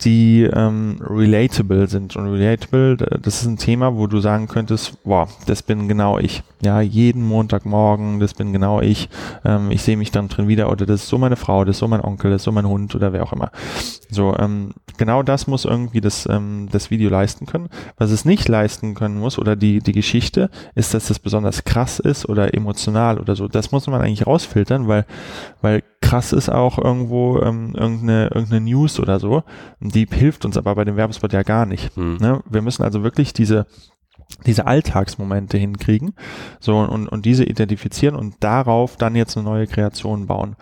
die 0.05 0.43
ähm, 0.43 0.99
relatable 1.00 1.87
sind. 1.88 2.17
Und 2.17 2.29
relatable, 2.29 2.97
das 2.97 3.43
ist 3.43 3.47
ein 3.47 3.56
Thema, 3.56 3.97
wo 3.97 4.06
du 4.06 4.20
sagen 4.20 4.49
könntest, 4.49 4.94
wow, 5.05 5.29
das 5.47 5.62
bin 5.62 5.88
genau 5.88 6.19
ich. 6.19 6.43
Ja, 6.62 6.81
jeden 6.81 7.26
Montagmorgen, 7.26 8.20
das 8.20 8.35
bin 8.35 8.52
genau 8.52 8.81
ich. 8.81 9.08
Ähm, 9.44 9.70
ich 9.70 9.82
sehe 9.82 9.97
mich 9.97 10.11
dann 10.11 10.29
drin 10.29 10.49
wieder 10.49 10.70
oder 10.70 10.87
das 10.87 11.02
ist 11.02 11.08
so 11.08 11.19
meine 11.19 11.37
Frau, 11.37 11.64
das 11.64 11.76
ist 11.76 11.81
so 11.81 11.88
mein 11.88 12.02
Onkel, 12.02 12.31
das 12.31 12.43
ist 12.43 12.44
so 12.44 12.52
mein 12.52 12.67
Hund 12.67 12.94
oder 12.94 13.12
wer 13.12 13.23
auch 13.23 13.32
immer. 13.32 13.50
So, 14.11 14.37
ähm, 14.38 14.73
genau 14.97 15.23
das 15.23 15.47
muss 15.47 15.64
irgendwie 15.64 16.00
das, 16.00 16.26
ähm, 16.26 16.69
das 16.70 16.91
Video 16.91 17.11
leisten 17.11 17.46
können. 17.46 17.69
Was 17.96 18.11
es 18.11 18.25
nicht 18.25 18.49
leisten 18.49 18.94
können 18.94 19.19
muss 19.19 19.38
oder 19.38 19.56
die, 19.56 19.81
die 19.81 19.93
Geschichte 19.93 20.50
ist, 20.75 20.94
dass 20.94 21.08
das 21.08 21.19
besonders 21.19 21.64
krass 21.64 21.99
ist 21.99 22.29
oder 22.29 22.55
emotional 22.55 23.19
oder 23.19 23.37
so. 23.37 23.49
Das 23.49 23.73
muss 23.73 23.87
man 23.87 24.00
eigentlich 24.00 24.26
rausfiltern, 24.26 24.88
weil, 24.88 25.06
weil 25.60 25.82
krass 26.00 26.32
ist 26.32 26.48
auch 26.48 26.78
irgendwo 26.78 27.38
ähm, 27.40 27.74
irgendeine, 27.76 28.30
irgendeine 28.34 28.60
News 28.62 28.98
oder 28.98 29.20
so. 29.20 29.44
Die 29.80 30.06
hilft 30.10 30.44
uns 30.44 30.56
aber 30.56 30.74
bei 30.74 30.84
dem 30.84 30.96
Werbespot 30.96 31.32
ja 31.32 31.42
gar 31.42 31.66
nicht. 31.66 31.94
Hm. 31.96 32.16
Ne? 32.16 32.42
Wir 32.48 32.62
müssen 32.62 32.82
also 32.82 33.02
wirklich 33.02 33.32
diese 33.32 33.66
diese 34.46 34.66
Alltagsmomente 34.66 35.58
hinkriegen, 35.58 36.14
so 36.60 36.78
und, 36.78 37.08
und 37.08 37.26
diese 37.26 37.44
identifizieren 37.44 38.14
und 38.14 38.36
darauf 38.40 38.96
dann 38.96 39.16
jetzt 39.16 39.36
eine 39.36 39.44
neue 39.44 39.66
Kreation 39.66 40.26
bauen. 40.26 40.56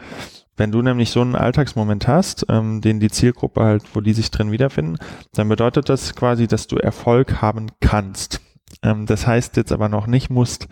Wenn 0.57 0.73
du 0.73 0.83
nämlich 0.83 1.11
so 1.11 1.21
einen 1.21 1.37
Alltagsmoment 1.37 2.09
hast, 2.09 2.47
ähm, 2.49 2.81
den 2.81 2.99
die 2.99 3.11
Zielgruppe 3.11 3.63
halt, 3.63 3.85
wo 3.95 4.01
die 4.01 4.13
sich 4.13 4.31
drin 4.31 4.51
wiederfinden, 4.51 4.99
dann 5.33 5.49
bedeutet 5.49 5.89
das 5.89 6.17
quasi, 6.17 6.49
dass 6.49 6.67
du 6.67 6.77
Erfolg 6.77 7.41
haben 7.41 7.69
kannst. 7.81 8.41
Ähm, 8.83 9.07
das 9.07 9.27
heißt 9.27 9.57
jetzt 9.57 9.73
aber 9.73 9.89
noch 9.89 10.07
nicht 10.07 10.31
musst. 10.31 10.69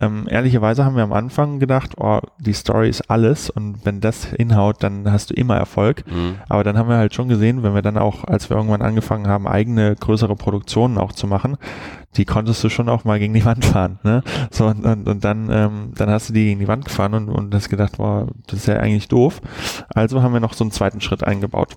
Ähm, 0.00 0.26
ehrlicherweise 0.28 0.84
haben 0.84 0.96
wir 0.96 1.02
am 1.02 1.12
Anfang 1.12 1.58
gedacht, 1.58 1.92
oh, 1.96 2.20
die 2.38 2.52
Story 2.52 2.88
ist 2.88 3.10
alles 3.10 3.50
und 3.50 3.84
wenn 3.84 4.00
das 4.00 4.26
hinhaut, 4.26 4.82
dann 4.82 5.10
hast 5.10 5.30
du 5.30 5.34
immer 5.34 5.56
Erfolg. 5.56 6.04
Mhm. 6.06 6.36
Aber 6.48 6.64
dann 6.64 6.76
haben 6.76 6.88
wir 6.88 6.96
halt 6.96 7.14
schon 7.14 7.28
gesehen, 7.28 7.62
wenn 7.62 7.74
wir 7.74 7.82
dann 7.82 7.98
auch, 7.98 8.24
als 8.24 8.50
wir 8.50 8.56
irgendwann 8.56 8.82
angefangen 8.82 9.26
haben, 9.26 9.46
eigene 9.46 9.96
größere 9.96 10.36
Produktionen 10.36 10.98
auch 10.98 11.12
zu 11.12 11.26
machen, 11.26 11.56
die 12.16 12.24
konntest 12.24 12.62
du 12.64 12.68
schon 12.68 12.88
auch 12.88 13.04
mal 13.04 13.18
gegen 13.18 13.34
die 13.34 13.44
Wand 13.44 13.64
fahren. 13.64 13.98
Ne? 14.02 14.22
So 14.50 14.66
und, 14.66 14.84
und, 14.84 15.08
und 15.08 15.24
dann, 15.24 15.48
ähm, 15.50 15.92
dann 15.94 16.10
hast 16.10 16.28
du 16.28 16.32
die 16.32 16.44
gegen 16.44 16.60
die 16.60 16.68
Wand 16.68 16.84
gefahren 16.84 17.14
und, 17.14 17.28
und 17.28 17.54
hast 17.54 17.68
gedacht, 17.68 17.96
boah, 17.96 18.28
das 18.46 18.60
ist 18.60 18.66
ja 18.66 18.76
eigentlich 18.76 19.08
doof. 19.08 19.40
Also 19.94 20.22
haben 20.22 20.32
wir 20.32 20.40
noch 20.40 20.54
so 20.54 20.64
einen 20.64 20.70
zweiten 20.70 21.00
Schritt 21.00 21.24
eingebaut. 21.24 21.76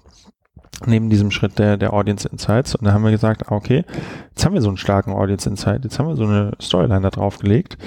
Neben 0.85 1.09
diesem 1.09 1.31
Schritt 1.31 1.59
der, 1.59 1.77
der 1.77 1.93
Audience 1.93 2.27
Insights. 2.27 2.75
Und 2.75 2.85
da 2.85 2.93
haben 2.93 3.03
wir 3.03 3.11
gesagt, 3.11 3.51
ah, 3.51 3.55
okay, 3.55 3.83
jetzt 4.29 4.45
haben 4.45 4.53
wir 4.53 4.61
so 4.61 4.69
einen 4.69 4.77
starken 4.77 5.11
Audience 5.11 5.49
Insight, 5.49 5.83
jetzt 5.83 5.99
haben 5.99 6.07
wir 6.07 6.15
so 6.15 6.23
eine 6.23 6.53
Storyline 6.61 7.01
da 7.01 7.09
drauf 7.09 7.39
gelegt. 7.39 7.77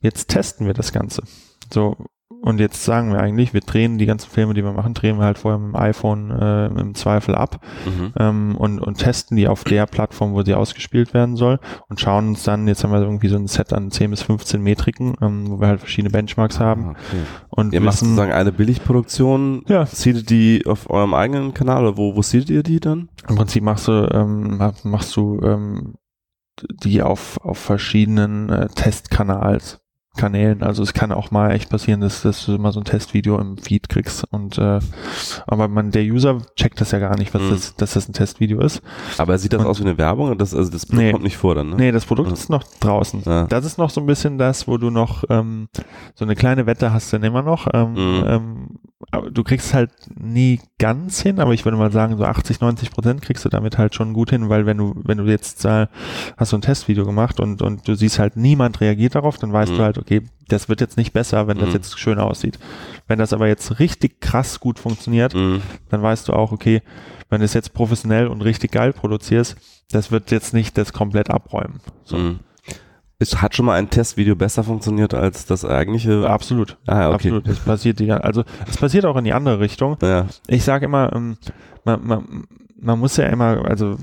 Jetzt 0.00 0.28
testen 0.28 0.66
wir 0.66 0.74
das 0.74 0.92
Ganze. 0.92 1.22
So, 1.72 1.96
und 2.42 2.60
jetzt 2.60 2.84
sagen 2.84 3.10
wir 3.12 3.20
eigentlich, 3.20 3.54
wir 3.54 3.62
drehen 3.62 3.96
die 3.96 4.04
ganzen 4.06 4.28
Filme, 4.30 4.52
die 4.52 4.62
wir 4.62 4.72
machen, 4.72 4.92
drehen 4.92 5.16
wir 5.18 5.24
halt 5.24 5.38
vorher 5.38 5.58
mit 5.58 5.74
dem 5.74 5.76
iPhone 5.80 6.30
äh, 6.30 6.66
im 6.66 6.94
Zweifel 6.94 7.34
ab 7.34 7.60
Mhm. 7.86 8.12
ähm, 8.18 8.56
und, 8.56 8.80
und 8.80 8.98
testen 8.98 9.36
die 9.36 9.48
auf 9.48 9.64
der 9.64 9.86
Plattform, 9.86 10.34
wo 10.34 10.42
sie 10.42 10.54
ausgespielt 10.54 11.14
werden 11.14 11.36
soll 11.36 11.58
und 11.88 12.00
schauen 12.00 12.28
uns 12.28 12.42
dann, 12.44 12.68
jetzt 12.68 12.84
haben 12.84 12.92
wir 12.92 13.00
irgendwie 13.00 13.28
so 13.28 13.36
ein 13.36 13.46
Set 13.46 13.72
an 13.72 13.90
10 13.90 14.10
bis 14.10 14.22
15 14.22 14.62
Metriken, 14.62 15.14
ähm, 15.22 15.50
wo 15.50 15.60
wir 15.60 15.68
halt 15.68 15.80
verschiedene 15.80 16.10
Benchmarks 16.10 16.60
haben 16.60 16.88
Ah, 16.88 16.90
Okay. 16.90 17.22
und 17.48 17.72
Ihr 17.72 17.80
macht 17.80 17.94
wissen, 17.94 18.08
sozusagen 18.10 18.32
eine 18.32 18.52
Billigproduktion, 18.52 19.62
Ja. 19.66 19.86
seedet 19.86 20.28
die 20.30 20.64
auf 20.66 20.90
eurem 20.90 21.14
eigenen 21.14 21.54
Kanal 21.54 21.86
oder 21.86 21.96
wo, 21.96 22.14
wo 22.14 22.22
seedet 22.22 22.50
ihr 22.50 22.62
die 22.62 22.80
dann? 22.80 23.08
im 23.28 23.36
Prinzip 23.36 23.62
machst 23.62 23.88
du, 23.88 23.92
ähm, 24.12 24.58
mach- 24.58 24.84
machst 24.84 25.16
du 25.16 25.40
ähm, 25.42 25.94
die 26.82 27.02
auf, 27.02 27.38
auf 27.42 27.58
verschiedenen 27.58 28.48
äh, 28.50 28.68
Testkanals. 28.68 29.80
Kanälen. 30.18 30.62
Also 30.62 30.82
es 30.82 30.92
kann 30.92 31.12
auch 31.12 31.30
mal 31.30 31.52
echt 31.52 31.70
passieren, 31.70 32.02
dass, 32.02 32.20
dass 32.20 32.44
du 32.44 32.58
mal 32.58 32.72
so 32.72 32.80
ein 32.80 32.84
Testvideo 32.84 33.38
im 33.38 33.56
Feed 33.56 33.88
kriegst 33.88 34.24
und 34.30 34.58
äh, 34.58 34.80
aber 35.46 35.68
man, 35.68 35.90
der 35.92 36.02
User 36.02 36.42
checkt 36.56 36.80
das 36.82 36.90
ja 36.90 36.98
gar 36.98 37.16
nicht, 37.16 37.32
was 37.32 37.40
Mhm. 37.42 37.50
das, 37.50 37.74
dass 37.76 37.92
das 37.94 38.08
ein 38.08 38.12
Testvideo 38.12 38.60
ist. 38.60 38.82
Aber 39.16 39.38
sieht 39.38 39.54
das 39.54 39.60
Und- 39.62 39.66
aus 39.66 39.78
wie 39.80 39.84
eine 39.84 39.96
Werbung? 39.96 40.36
Das, 40.36 40.54
also 40.54 40.70
das 40.70 40.88
Nee. 40.90 41.12
kommt 41.12 41.24
nicht 41.24 41.38
vor 41.38 41.54
dann, 41.54 41.70
ne? 41.70 41.76
Nee, 41.76 41.92
das 41.92 42.04
Produkt 42.04 42.28
Ja. 42.28 42.34
ist 42.34 42.50
noch 42.50 42.64
draußen. 42.80 43.22
Ja. 43.24 43.44
Das 43.46 43.64
ist 43.64 43.78
noch 43.78 43.88
so 43.88 44.00
ein 44.02 44.06
bisschen 44.06 44.36
das, 44.36 44.68
wo 44.68 44.76
du 44.76 44.90
noch 44.90 45.24
ähm, 45.30 45.68
so 46.14 46.24
eine 46.26 46.34
kleine 46.36 46.66
Wette 46.66 46.92
hast 46.92 47.12
dann 47.14 47.22
immer 47.22 47.40
noch. 47.42 47.66
Ähm, 47.72 47.92
Mhm. 47.92 48.24
ähm, 48.26 48.66
aber 49.10 49.30
du 49.30 49.42
kriegst 49.42 49.72
halt 49.74 49.90
nie 50.16 50.60
ganz 50.78 51.20
hin, 51.22 51.40
aber 51.40 51.54
ich 51.54 51.64
würde 51.64 51.78
mal 51.78 51.90
sagen, 51.90 52.16
so 52.18 52.24
80, 52.24 52.60
90 52.60 52.90
Prozent 52.90 53.22
kriegst 53.22 53.44
du 53.44 53.48
damit 53.48 53.78
halt 53.78 53.94
schon 53.94 54.12
gut 54.12 54.30
hin, 54.30 54.48
weil 54.48 54.66
wenn 54.66 54.76
du, 54.76 54.94
wenn 55.04 55.18
du 55.18 55.24
jetzt 55.24 55.64
äh, 55.64 55.86
hast 56.36 56.50
so 56.50 56.56
ein 56.56 56.62
Testvideo 56.62 57.04
gemacht 57.06 57.40
und, 57.40 57.62
und 57.62 57.88
du 57.88 57.94
siehst 57.94 58.18
halt, 58.18 58.36
niemand 58.36 58.80
reagiert 58.80 59.14
darauf, 59.14 59.38
dann 59.38 59.52
weißt 59.52 59.72
Mhm. 59.72 59.76
du 59.76 59.82
halt, 59.82 59.98
okay, 59.98 60.22
das 60.48 60.68
wird 60.68 60.80
jetzt 60.80 60.96
nicht 60.96 61.12
besser, 61.12 61.46
wenn 61.48 61.58
das 61.58 61.68
Mhm. 61.68 61.74
jetzt 61.74 61.98
schön 61.98 62.18
aussieht. 62.18 62.58
Wenn 63.06 63.18
das 63.18 63.32
aber 63.32 63.48
jetzt 63.48 63.78
richtig 63.78 64.20
krass 64.20 64.60
gut 64.60 64.78
funktioniert, 64.78 65.34
Mhm. 65.34 65.62
dann 65.88 66.02
weißt 66.02 66.28
du 66.28 66.32
auch, 66.34 66.52
okay, 66.52 66.82
wenn 67.30 67.40
du 67.40 67.44
es 67.44 67.54
jetzt 67.54 67.72
professionell 67.74 68.26
und 68.26 68.42
richtig 68.42 68.72
geil 68.72 68.92
produzierst, 68.92 69.56
das 69.90 70.10
wird 70.10 70.30
jetzt 70.30 70.52
nicht 70.54 70.76
das 70.76 70.92
komplett 70.92 71.30
abräumen. 71.30 71.80
So. 72.04 72.16
Es 73.20 73.42
hat 73.42 73.56
schon 73.56 73.66
mal 73.66 73.74
ein 73.74 73.90
Testvideo 73.90 74.36
besser 74.36 74.62
funktioniert 74.62 75.12
als 75.12 75.44
das 75.44 75.64
eigentliche. 75.64 76.28
Absolut. 76.28 76.76
Ah, 76.86 77.08
okay. 77.08 77.14
Absolut. 77.14 77.48
Das 77.48 77.58
passiert 77.58 77.98
die, 77.98 78.12
also 78.12 78.44
es 78.68 78.76
passiert 78.76 79.04
auch 79.06 79.16
in 79.16 79.24
die 79.24 79.32
andere 79.32 79.58
Richtung. 79.58 79.96
Ja. 80.02 80.26
Ich 80.46 80.62
sage 80.64 80.84
immer, 80.84 81.12
ähm, 81.12 81.36
man, 81.84 82.06
man, 82.06 82.44
man 82.80 82.98
muss 82.98 83.16
ja 83.16 83.26
immer, 83.26 83.64
also 83.68 83.96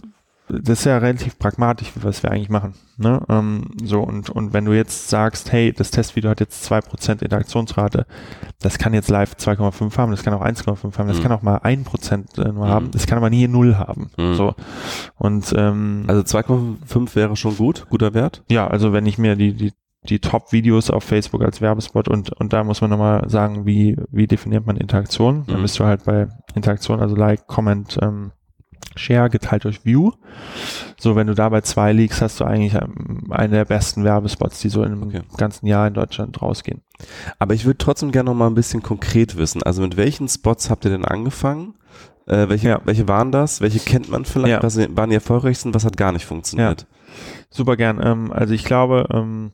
das 0.47 0.79
ist 0.79 0.85
ja 0.85 0.97
relativ 0.99 1.39
pragmatisch, 1.39 1.91
was 1.95 2.21
wir 2.23 2.31
eigentlich 2.31 2.49
machen. 2.49 2.73
Ne? 2.97 3.19
Ähm, 3.29 3.63
so 3.83 4.01
und, 4.01 4.29
und 4.29 4.53
wenn 4.53 4.65
du 4.65 4.73
jetzt 4.73 5.09
sagst, 5.09 5.51
hey, 5.51 5.73
das 5.73 5.91
Testvideo 5.91 6.29
hat 6.29 6.39
jetzt 6.39 6.63
2% 6.71 7.21
Interaktionsrate, 7.23 8.05
das 8.61 8.77
kann 8.77 8.93
jetzt 8.93 9.09
live 9.09 9.33
2,5 9.33 9.97
haben, 9.97 10.11
das 10.11 10.23
kann 10.23 10.33
auch 10.33 10.43
1,5 10.43 10.97
haben, 10.97 11.07
das 11.07 11.17
Mhm. 11.17 11.23
kann 11.23 11.31
auch 11.31 11.41
mal 11.41 11.57
1% 11.57 12.37
äh, 12.39 12.51
nur 12.51 12.65
Mhm. 12.65 12.69
haben, 12.69 12.91
das 12.91 13.07
kann 13.07 13.17
aber 13.17 13.29
nie 13.29 13.47
0 13.47 13.77
haben. 13.77 14.11
Mhm. 14.17 14.35
So. 14.35 14.55
Und 15.17 15.53
ähm, 15.57 16.03
Also 16.07 16.21
2,5 16.21 17.15
wäre 17.15 17.35
schon 17.35 17.57
gut, 17.57 17.87
guter 17.89 18.13
Wert. 18.13 18.43
ja, 18.49 18.67
also 18.67 18.93
wenn 18.93 19.05
ich 19.05 19.17
mir 19.17 19.35
die, 19.35 19.53
die, 19.53 19.73
die 20.07 20.19
Top-Videos 20.19 20.91
auf 20.91 21.03
Facebook 21.03 21.43
als 21.43 21.61
Werbespot 21.61 22.07
und, 22.07 22.31
und 22.33 22.53
da 22.53 22.63
muss 22.63 22.79
man 22.81 22.91
nochmal 22.91 23.27
sagen, 23.27 23.65
wie, 23.65 23.97
wie 24.11 24.27
definiert 24.27 24.67
man 24.67 24.77
Interaktion? 24.77 25.43
Dann 25.47 25.57
Mhm. 25.57 25.61
bist 25.63 25.79
du 25.79 25.83
halt 25.85 26.03
bei 26.05 26.27
Interaktion, 26.53 26.99
also 26.99 27.15
Like, 27.15 27.47
Comment, 27.47 27.97
ähm, 28.01 28.31
Share 28.95 29.29
geteilt 29.29 29.63
durch 29.65 29.83
View. 29.85 30.11
So, 30.97 31.15
wenn 31.15 31.27
du 31.27 31.33
da 31.35 31.49
bei 31.49 31.61
zwei 31.61 31.91
liegst, 31.91 32.21
hast 32.21 32.39
du 32.39 32.45
eigentlich 32.45 32.73
ähm, 32.75 33.25
einen 33.29 33.51
der 33.53 33.65
besten 33.65 34.03
Werbespots, 34.03 34.59
die 34.61 34.69
so 34.69 34.83
im 34.83 35.03
Okay. 35.03 35.21
ganzen 35.37 35.67
Jahr 35.67 35.87
in 35.87 35.93
Deutschland 35.93 36.41
rausgehen. 36.41 36.81
Aber 37.39 37.53
ich 37.53 37.65
würde 37.65 37.77
trotzdem 37.77 38.11
gerne 38.11 38.29
noch 38.29 38.37
mal 38.37 38.47
ein 38.47 38.55
bisschen 38.55 38.81
konkret 38.81 39.35
wissen. 39.37 39.61
Also 39.63 39.81
mit 39.81 39.97
welchen 39.97 40.27
Spots 40.29 40.69
habt 40.69 40.85
ihr 40.85 40.91
denn 40.91 41.05
angefangen? 41.05 41.73
Äh, 42.27 42.49
welche, 42.49 42.69
Ja. 42.69 42.81
welche 42.85 43.07
waren 43.07 43.31
das? 43.31 43.61
Welche 43.61 43.79
kennt 43.79 44.09
man 44.09 44.25
vielleicht? 44.25 44.51
Ja. 44.53 44.63
Was 44.63 44.77
waren 44.77 45.09
die 45.09 45.15
erfolgreichsten? 45.15 45.73
Was 45.73 45.85
hat 45.85 45.97
gar 45.97 46.11
nicht 46.11 46.25
funktioniert? 46.25 46.87
Super 47.49 47.75
gern. 47.77 48.01
Ähm, 48.03 48.31
also 48.31 48.53
ich 48.53 48.63
glaube, 48.65 49.07
ähm, 49.13 49.51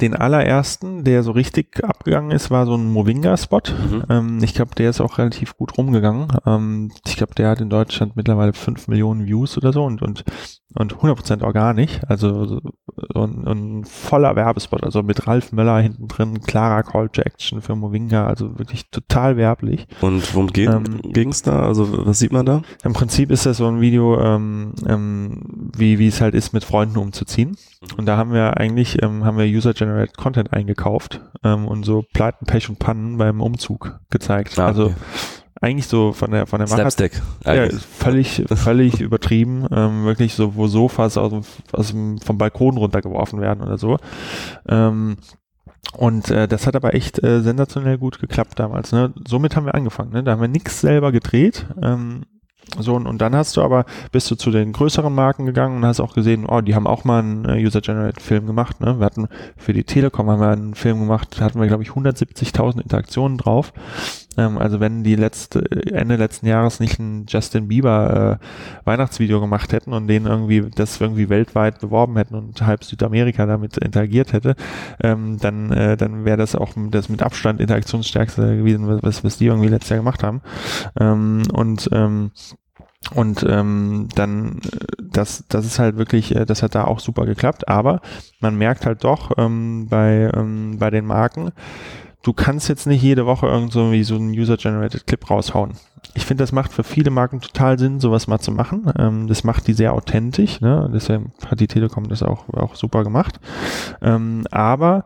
den 0.00 0.14
allerersten, 0.14 1.04
der 1.04 1.22
so 1.22 1.32
richtig 1.32 1.82
abgegangen 1.84 2.30
ist, 2.30 2.50
war 2.50 2.66
so 2.66 2.74
ein 2.74 2.92
Movinga-Spot. 2.92 3.60
Mhm. 3.68 4.02
Ähm, 4.08 4.38
ich 4.42 4.54
glaube, 4.54 4.74
der 4.74 4.90
ist 4.90 5.00
auch 5.00 5.18
relativ 5.18 5.56
gut 5.56 5.76
rumgegangen. 5.76 6.28
Ähm, 6.46 6.92
ich 7.06 7.16
glaube, 7.16 7.34
der 7.34 7.50
hat 7.50 7.60
in 7.60 7.70
Deutschland 7.70 8.16
mittlerweile 8.16 8.52
5 8.52 8.88
Millionen 8.88 9.26
Views 9.26 9.56
oder 9.56 9.72
so 9.72 9.84
und, 9.84 10.02
und, 10.02 10.24
und 10.74 10.96
100% 10.96 11.42
organisch. 11.42 12.00
Also 12.06 12.46
so 12.46 12.60
so 13.12 13.24
ein, 13.24 13.84
voller 13.84 14.36
Werbespot, 14.36 14.82
also 14.84 15.02
mit 15.02 15.26
Ralf 15.26 15.52
Möller 15.52 15.80
hinten 15.80 16.08
drin, 16.08 16.40
klarer 16.40 16.82
Call 16.82 17.08
to 17.08 17.22
Action 17.22 17.60
für 17.60 17.74
Movinga, 17.74 18.26
also 18.26 18.58
wirklich 18.58 18.90
total 18.90 19.36
werblich. 19.36 19.86
Und 20.00 20.34
worum 20.34 20.48
geht 20.48 20.68
Ähm, 20.68 21.00
ging's 21.12 21.42
da? 21.42 21.60
Also 21.60 22.06
was 22.06 22.18
sieht 22.18 22.32
man 22.32 22.46
da? 22.46 22.62
Im 22.84 22.92
Prinzip 22.92 23.30
ist 23.30 23.46
das 23.46 23.56
so 23.58 23.66
ein 23.66 23.80
Video, 23.80 24.20
ähm, 24.20 24.74
ähm, 24.86 25.70
wie, 25.76 25.98
wie 25.98 26.08
es 26.08 26.20
halt 26.20 26.34
ist, 26.34 26.52
mit 26.52 26.64
Freunden 26.64 26.98
umzuziehen. 26.98 27.56
Und 27.96 28.06
da 28.06 28.16
haben 28.16 28.32
wir 28.32 28.58
eigentlich, 28.58 29.02
ähm, 29.02 29.24
haben 29.24 29.38
wir 29.38 29.48
User-Generated 29.70 30.16
Content 30.16 30.52
eingekauft 30.52 31.20
ähm, 31.44 31.66
und 31.66 31.84
so 31.84 32.04
Pleiten, 32.12 32.46
Pech 32.46 32.68
und 32.68 32.78
Pannen 32.78 33.18
beim 33.18 33.40
Umzug 33.40 33.98
gezeigt. 34.10 34.58
Ah, 34.58 34.66
also 34.66 34.86
okay. 34.86 34.94
eigentlich 35.60 35.86
so 35.86 36.12
von 36.12 36.30
der 36.30 36.46
von 36.46 36.58
der 36.58 36.68
Machart 36.68 36.92
Slapstick. 36.92 37.22
ja, 37.44 37.52
eigentlich. 37.52 37.72
ist 37.74 37.84
völlig, 37.84 38.44
völlig 38.54 39.00
übertrieben. 39.00 39.66
Ähm, 39.70 40.04
wirklich 40.04 40.34
so, 40.34 40.54
wo 40.56 40.66
Sofas 40.66 41.16
aus 41.16 41.30
dem, 41.30 41.42
aus 41.72 41.88
dem, 41.88 42.18
vom 42.18 42.38
Balkon 42.38 42.76
runtergeworfen 42.76 43.40
werden 43.40 43.62
oder 43.62 43.78
so. 43.78 43.98
Ähm, 44.68 45.16
und 45.96 46.30
äh, 46.30 46.46
das 46.46 46.66
hat 46.66 46.76
aber 46.76 46.94
echt 46.94 47.22
äh, 47.22 47.40
sensationell 47.40 47.98
gut 47.98 48.20
geklappt 48.20 48.58
damals. 48.58 48.92
Ne? 48.92 49.12
Somit 49.26 49.56
haben 49.56 49.66
wir 49.66 49.74
angefangen. 49.74 50.12
Ne? 50.12 50.22
Da 50.22 50.32
haben 50.32 50.40
wir 50.40 50.48
nichts 50.48 50.80
selber 50.80 51.10
gedreht. 51.10 51.66
Ähm, 51.82 52.24
so, 52.78 52.94
und, 52.94 53.18
dann 53.18 53.34
hast 53.34 53.56
du 53.56 53.62
aber, 53.62 53.84
bist 54.12 54.30
du 54.30 54.36
zu 54.36 54.50
den 54.50 54.72
größeren 54.72 55.12
Marken 55.12 55.44
gegangen 55.44 55.76
und 55.76 55.84
hast 55.84 56.00
auch 56.00 56.14
gesehen, 56.14 56.46
oh, 56.46 56.60
die 56.60 56.74
haben 56.74 56.86
auch 56.86 57.04
mal 57.04 57.18
einen 57.18 57.44
äh, 57.44 57.64
User-Generated-Film 57.64 58.46
gemacht. 58.46 58.80
Ne? 58.80 58.98
Wir 59.00 59.06
hatten 59.06 59.28
für 59.56 59.72
die 59.72 59.84
Telekom 59.84 60.30
haben 60.30 60.40
wir 60.40 60.50
einen 60.50 60.74
Film 60.74 61.00
gemacht, 61.00 61.36
da 61.38 61.44
hatten 61.44 61.60
wir, 61.60 61.66
glaube 61.66 61.82
ich, 61.82 61.90
170.000 61.90 62.82
Interaktionen 62.82 63.38
drauf. 63.38 63.72
Ähm, 64.36 64.58
also 64.58 64.80
wenn 64.80 65.02
die 65.02 65.16
letzte, 65.16 65.64
Ende 65.92 66.16
letzten 66.16 66.46
Jahres 66.46 66.80
nicht 66.80 66.98
ein 66.98 67.26
Justin 67.28 67.68
Bieber 67.68 68.38
äh, 68.40 68.86
Weihnachtsvideo 68.86 69.40
gemacht 69.40 69.72
hätten 69.72 69.92
und 69.92 70.06
den 70.06 70.26
irgendwie, 70.26 70.70
das 70.74 71.00
irgendwie 71.00 71.28
weltweit 71.28 71.80
beworben 71.80 72.16
hätten 72.16 72.34
und 72.34 72.62
halb 72.62 72.84
Südamerika 72.84 73.46
damit 73.46 73.76
interagiert 73.78 74.32
hätte, 74.32 74.54
ähm, 75.02 75.38
dann, 75.40 75.72
äh, 75.72 75.96
dann 75.96 76.24
wäre 76.24 76.36
das 76.36 76.54
auch 76.54 76.72
das 76.90 77.08
mit 77.08 77.22
Abstand 77.22 77.60
interaktionsstärkste 77.60 78.56
gewesen, 78.56 79.00
was, 79.02 79.24
was 79.24 79.38
die 79.38 79.46
irgendwie 79.46 79.68
letztes 79.68 79.90
Jahr 79.90 79.98
gemacht 79.98 80.22
haben. 80.22 80.42
Ähm, 80.98 81.42
und 81.52 81.88
ähm, 81.92 82.30
und 83.14 83.44
ähm, 83.48 84.08
dann, 84.14 84.58
äh, 84.58 84.86
das, 85.02 85.44
das 85.48 85.64
ist 85.64 85.78
halt 85.78 85.96
wirklich, 85.96 86.36
äh, 86.36 86.44
das 86.44 86.62
hat 86.62 86.74
da 86.74 86.84
auch 86.84 87.00
super 87.00 87.24
geklappt, 87.26 87.66
aber 87.68 88.02
man 88.40 88.56
merkt 88.56 88.86
halt 88.86 89.04
doch 89.04 89.32
ähm, 89.38 89.88
bei, 89.88 90.30
ähm, 90.34 90.78
bei 90.78 90.90
den 90.90 91.06
Marken, 91.06 91.50
du 92.22 92.32
kannst 92.32 92.68
jetzt 92.68 92.86
nicht 92.86 93.02
jede 93.02 93.26
Woche 93.26 93.46
irgend 93.46 93.72
so 93.72 93.80
einen 93.80 94.30
User-Generated 94.30 95.06
Clip 95.06 95.30
raushauen. 95.30 95.72
Ich 96.14 96.26
finde, 96.26 96.42
das 96.42 96.52
macht 96.52 96.72
für 96.72 96.82
viele 96.82 97.10
Marken 97.10 97.40
total 97.40 97.78
Sinn, 97.78 98.00
sowas 98.00 98.26
mal 98.26 98.40
zu 98.40 98.52
machen. 98.52 98.92
Ähm, 98.98 99.26
das 99.26 99.44
macht 99.44 99.66
die 99.66 99.74
sehr 99.74 99.92
authentisch, 99.92 100.60
ne? 100.60 100.90
Deshalb 100.92 101.24
hat 101.46 101.60
die 101.60 101.68
Telekom 101.68 102.08
das 102.08 102.22
auch, 102.22 102.48
auch 102.48 102.74
super 102.74 103.04
gemacht. 103.04 103.38
Ähm, 104.02 104.44
aber 104.50 105.04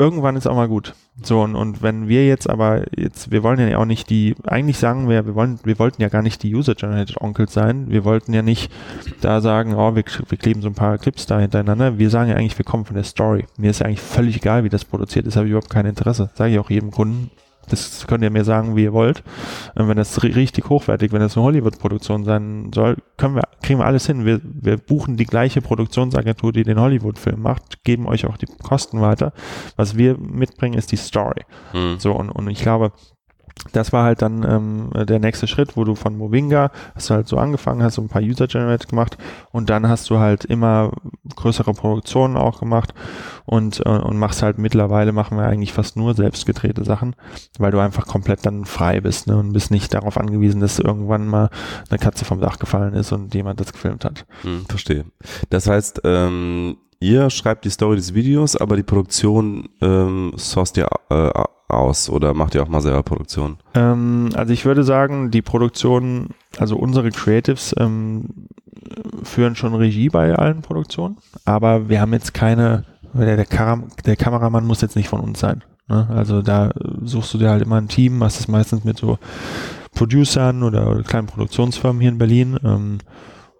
irgendwann 0.00 0.34
ist 0.34 0.46
auch 0.46 0.56
mal 0.56 0.66
gut. 0.66 0.94
So, 1.22 1.42
und, 1.42 1.54
und 1.54 1.82
wenn 1.82 2.08
wir 2.08 2.26
jetzt 2.26 2.48
aber 2.48 2.84
jetzt, 2.98 3.30
wir 3.30 3.42
wollen 3.42 3.68
ja 3.68 3.76
auch 3.76 3.84
nicht 3.84 4.08
die, 4.08 4.34
eigentlich 4.46 4.78
sagen 4.78 5.10
wir, 5.10 5.26
wir 5.26 5.34
wollen, 5.34 5.60
wir 5.62 5.78
wollten 5.78 6.00
ja 6.00 6.08
gar 6.08 6.22
nicht 6.22 6.42
die 6.42 6.54
User-Generated 6.54 7.20
Onkels 7.20 7.52
sein. 7.52 7.90
Wir 7.90 8.04
wollten 8.04 8.32
ja 8.32 8.40
nicht 8.40 8.72
da 9.20 9.42
sagen, 9.42 9.74
oh, 9.74 9.94
wir, 9.94 10.04
wir 10.28 10.38
kleben 10.38 10.62
so 10.62 10.68
ein 10.68 10.74
paar 10.74 10.96
Clips 10.96 11.26
da 11.26 11.38
hintereinander. 11.38 11.98
Wir 11.98 12.08
sagen 12.08 12.30
ja 12.30 12.36
eigentlich, 12.36 12.56
wir 12.56 12.64
kommen 12.64 12.86
von 12.86 12.96
der 12.96 13.04
Story. 13.04 13.44
Mir 13.58 13.70
ist 13.70 13.80
ja 13.80 13.86
eigentlich 13.86 14.00
völlig 14.00 14.36
egal, 14.38 14.64
wie 14.64 14.70
das 14.70 14.86
produziert 14.86 15.26
ist, 15.26 15.36
habe 15.36 15.46
ich 15.46 15.50
überhaupt 15.50 15.70
kein 15.70 15.84
Interesse. 15.84 16.30
Sage 16.34 16.52
ich 16.52 16.58
auch 16.58 16.70
jedem 16.70 16.90
Kunden. 16.90 17.30
Das 17.72 18.06
könnt 18.06 18.22
ihr 18.22 18.30
mir 18.30 18.44
sagen, 18.44 18.76
wie 18.76 18.84
ihr 18.84 18.92
wollt. 18.92 19.22
Und 19.74 19.88
wenn 19.88 19.96
das 19.96 20.20
ri- 20.20 20.34
richtig 20.34 20.68
hochwertig, 20.68 21.12
wenn 21.12 21.20
das 21.20 21.36
eine 21.36 21.44
Hollywood-Produktion 21.44 22.24
sein 22.24 22.70
soll, 22.74 22.96
können 23.16 23.36
wir, 23.36 23.44
kriegen 23.62 23.78
wir 23.80 23.86
alles 23.86 24.06
hin. 24.06 24.24
Wir, 24.24 24.40
wir 24.44 24.76
buchen 24.76 25.16
die 25.16 25.26
gleiche 25.26 25.60
Produktionsagentur, 25.62 26.52
die 26.52 26.64
den 26.64 26.80
Hollywood-Film 26.80 27.40
macht, 27.40 27.82
geben 27.84 28.06
euch 28.06 28.26
auch 28.26 28.36
die 28.36 28.46
Kosten 28.62 29.00
weiter. 29.00 29.32
Was 29.76 29.96
wir 29.96 30.18
mitbringen, 30.18 30.78
ist 30.78 30.92
die 30.92 30.96
Story. 30.96 31.42
Hm. 31.72 31.98
So, 31.98 32.12
und, 32.12 32.30
und 32.30 32.48
ich 32.48 32.60
glaube, 32.62 32.92
das 33.72 33.92
war 33.92 34.04
halt 34.04 34.22
dann 34.22 34.42
ähm, 34.42 35.06
der 35.06 35.18
nächste 35.18 35.46
Schritt, 35.46 35.76
wo 35.76 35.84
du 35.84 35.94
von 35.94 36.16
Movinga 36.16 36.70
hast 36.94 37.10
du 37.10 37.14
halt 37.14 37.28
so 37.28 37.36
angefangen, 37.36 37.82
hast 37.82 37.94
so 37.94 38.02
ein 38.02 38.08
paar 38.08 38.22
User-Generated 38.22 38.88
gemacht 38.88 39.18
und 39.52 39.70
dann 39.70 39.88
hast 39.88 40.10
du 40.10 40.18
halt 40.18 40.44
immer 40.44 40.92
größere 41.36 41.72
Produktionen 41.74 42.36
auch 42.36 42.60
gemacht 42.60 42.94
und, 43.46 43.80
äh, 43.84 43.88
und 43.88 44.18
machst 44.18 44.42
halt 44.42 44.58
mittlerweile 44.58 45.12
machen 45.12 45.36
wir 45.36 45.44
eigentlich 45.44 45.72
fast 45.72 45.96
nur 45.96 46.14
selbst 46.14 46.46
gedrehte 46.46 46.84
Sachen, 46.84 47.16
weil 47.58 47.72
du 47.72 47.78
einfach 47.78 48.06
komplett 48.06 48.44
dann 48.46 48.64
frei 48.64 49.00
bist 49.00 49.26
ne, 49.26 49.36
und 49.36 49.52
bist 49.52 49.70
nicht 49.70 49.92
darauf 49.94 50.18
angewiesen, 50.18 50.60
dass 50.60 50.78
irgendwann 50.78 51.26
mal 51.26 51.50
eine 51.88 51.98
Katze 51.98 52.24
vom 52.24 52.40
Dach 52.40 52.58
gefallen 52.58 52.94
ist 52.94 53.12
und 53.12 53.34
jemand 53.34 53.60
das 53.60 53.72
gefilmt 53.72 54.04
hat. 54.04 54.26
Hm, 54.42 54.66
verstehe. 54.66 55.04
Das 55.50 55.66
heißt, 55.66 56.02
ähm, 56.04 56.76
ihr 56.98 57.30
schreibt 57.30 57.64
die 57.64 57.70
Story 57.70 57.96
des 57.96 58.14
Videos, 58.14 58.56
aber 58.56 58.76
die 58.76 58.82
Produktion 58.82 59.68
ähm, 59.80 60.32
sourced 60.36 60.76
ihr 60.76 60.88
äh, 61.10 61.44
aus 61.70 62.08
oder 62.10 62.34
macht 62.34 62.54
ihr 62.54 62.62
auch 62.62 62.68
mal 62.68 62.80
selber 62.80 63.02
Produktion? 63.02 63.58
Ähm, 63.74 64.30
also 64.34 64.52
ich 64.52 64.64
würde 64.64 64.84
sagen, 64.84 65.30
die 65.30 65.42
Produktion, 65.42 66.30
also 66.58 66.76
unsere 66.76 67.10
Creatives 67.10 67.74
ähm, 67.78 68.46
führen 69.22 69.56
schon 69.56 69.74
Regie 69.74 70.08
bei 70.08 70.34
allen 70.34 70.62
Produktionen, 70.62 71.18
aber 71.44 71.88
wir 71.88 72.00
haben 72.00 72.12
jetzt 72.12 72.34
keine, 72.34 72.84
der, 73.14 73.36
der, 73.36 73.46
Karam, 73.46 73.88
der 74.04 74.16
Kameramann 74.16 74.66
muss 74.66 74.80
jetzt 74.80 74.96
nicht 74.96 75.08
von 75.08 75.20
uns 75.20 75.40
sein. 75.40 75.62
Ne? 75.88 76.08
Also 76.10 76.40
da 76.40 76.70
suchst 77.02 77.34
du 77.34 77.38
dir 77.38 77.50
halt 77.50 77.62
immer 77.62 77.76
ein 77.76 77.88
Team, 77.88 78.18
machst 78.18 78.40
es 78.40 78.48
meistens 78.48 78.84
mit 78.84 78.98
so 78.98 79.18
Producern 79.92 80.62
oder, 80.62 80.90
oder 80.90 81.02
kleinen 81.02 81.26
Produktionsfirmen 81.26 82.00
hier 82.00 82.10
in 82.10 82.18
Berlin. 82.18 82.58
Ähm, 82.64 82.98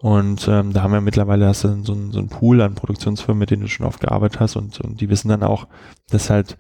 und 0.01 0.49
ähm, 0.49 0.73
da 0.73 0.83
haben 0.83 0.93
wir 0.93 1.03
mittlerweile 1.03 1.47
hast 1.47 1.65
du 1.65 1.83
so 1.83 1.93
ein, 1.93 2.13
so 2.13 2.21
ein 2.21 2.29
Pool 2.29 2.63
an 2.63 2.75
Produktionsfirmen, 2.75 3.39
mit 3.39 3.51
denen 3.51 3.63
du 3.63 3.69
schon 3.69 3.85
oft 3.85 4.01
gearbeitet 4.01 4.41
hast 4.41 4.57
und, 4.57 4.81
und 4.81 5.01
die 5.01 5.11
wissen 5.11 5.29
dann 5.29 5.43
auch, 5.43 5.67
dass 6.09 6.31
halt, 6.31 6.57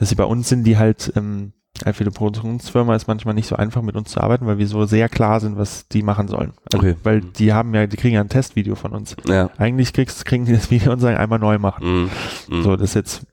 dass 0.00 0.08
sie 0.08 0.16
bei 0.16 0.24
uns 0.24 0.48
sind, 0.48 0.64
die 0.64 0.76
halt 0.76 1.12
ähm, 1.14 1.52
halt 1.84 1.94
für 1.96 2.04
die 2.04 2.10
Produktionsfirma 2.10 2.94
ist 2.96 3.06
manchmal 3.06 3.34
nicht 3.34 3.46
so 3.46 3.54
einfach 3.56 3.80
mit 3.80 3.94
uns 3.96 4.10
zu 4.10 4.20
arbeiten, 4.20 4.44
weil 4.46 4.58
wir 4.58 4.66
so 4.66 4.84
sehr 4.86 5.08
klar 5.08 5.38
sind, 5.40 5.56
was 5.56 5.86
die 5.88 6.02
machen 6.02 6.26
sollen. 6.26 6.52
Also, 6.72 6.78
Okay. 6.86 6.96
Weil 7.04 7.20
die 7.20 7.52
haben 7.52 7.72
ja, 7.74 7.86
die 7.86 7.96
kriegen 7.96 8.16
ja 8.16 8.20
ein 8.20 8.28
Testvideo 8.28 8.74
von 8.74 8.90
uns. 8.92 9.14
Ja. 9.28 9.50
Eigentlich 9.56 9.92
kriegst, 9.92 10.24
kriegen 10.24 10.44
die 10.44 10.52
das 10.52 10.70
Video 10.70 10.92
und 10.92 10.98
sagen, 11.00 11.16
einmal 11.16 11.38
neu 11.38 11.58
machen. 11.58 11.84
Hm, 11.86 12.10
hm. 12.48 12.62
So, 12.64 12.76
das 12.76 12.90
ist 12.90 12.94
jetzt 12.94 13.26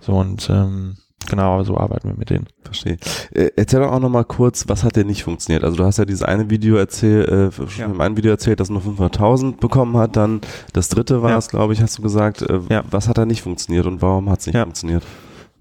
so 0.00 0.12
und 0.18 0.48
ähm, 0.50 0.96
genau, 1.28 1.62
so 1.64 1.76
arbeiten 1.78 2.08
wir 2.08 2.16
mit 2.16 2.30
denen. 2.30 2.46
Verstehe. 2.62 2.98
Äh, 3.32 3.50
erzähl 3.56 3.80
doch 3.80 3.90
auch 3.90 4.00
nochmal 4.00 4.24
kurz, 4.26 4.68
was 4.68 4.84
hat 4.84 4.94
denn 4.96 5.06
nicht 5.06 5.24
funktioniert? 5.24 5.64
Also 5.64 5.76
du 5.78 5.84
hast 5.84 5.96
ja 5.98 6.04
dieses 6.04 6.22
eine 6.22 6.50
Video 6.50 6.76
erzählt, 6.76 7.28
äh, 7.28 7.50
schon 7.52 7.68
Ja. 7.78 7.86
im 7.86 8.00
einen 8.00 8.16
Video 8.16 8.30
erzählt, 8.30 8.60
dass 8.60 8.70
nur 8.70 8.82
500.000 8.82 9.56
bekommen 9.58 9.96
hat, 9.96 10.16
dann 10.16 10.40
das 10.72 10.88
dritte 10.88 11.22
war 11.22 11.30
Ja. 11.30 11.38
es, 11.38 11.48
glaube 11.48 11.72
ich, 11.72 11.80
hast 11.82 11.98
du 11.98 12.02
gesagt. 12.02 12.42
Äh, 12.42 12.60
Ja. 12.68 12.82
Was 12.90 13.08
hat 13.08 13.18
da 13.18 13.24
nicht 13.24 13.42
funktioniert 13.42 13.86
und 13.86 14.02
warum 14.02 14.28
hat 14.30 14.40
es 14.40 14.46
nicht 14.46 14.54
Ja. 14.56 14.64
funktioniert? 14.64 15.02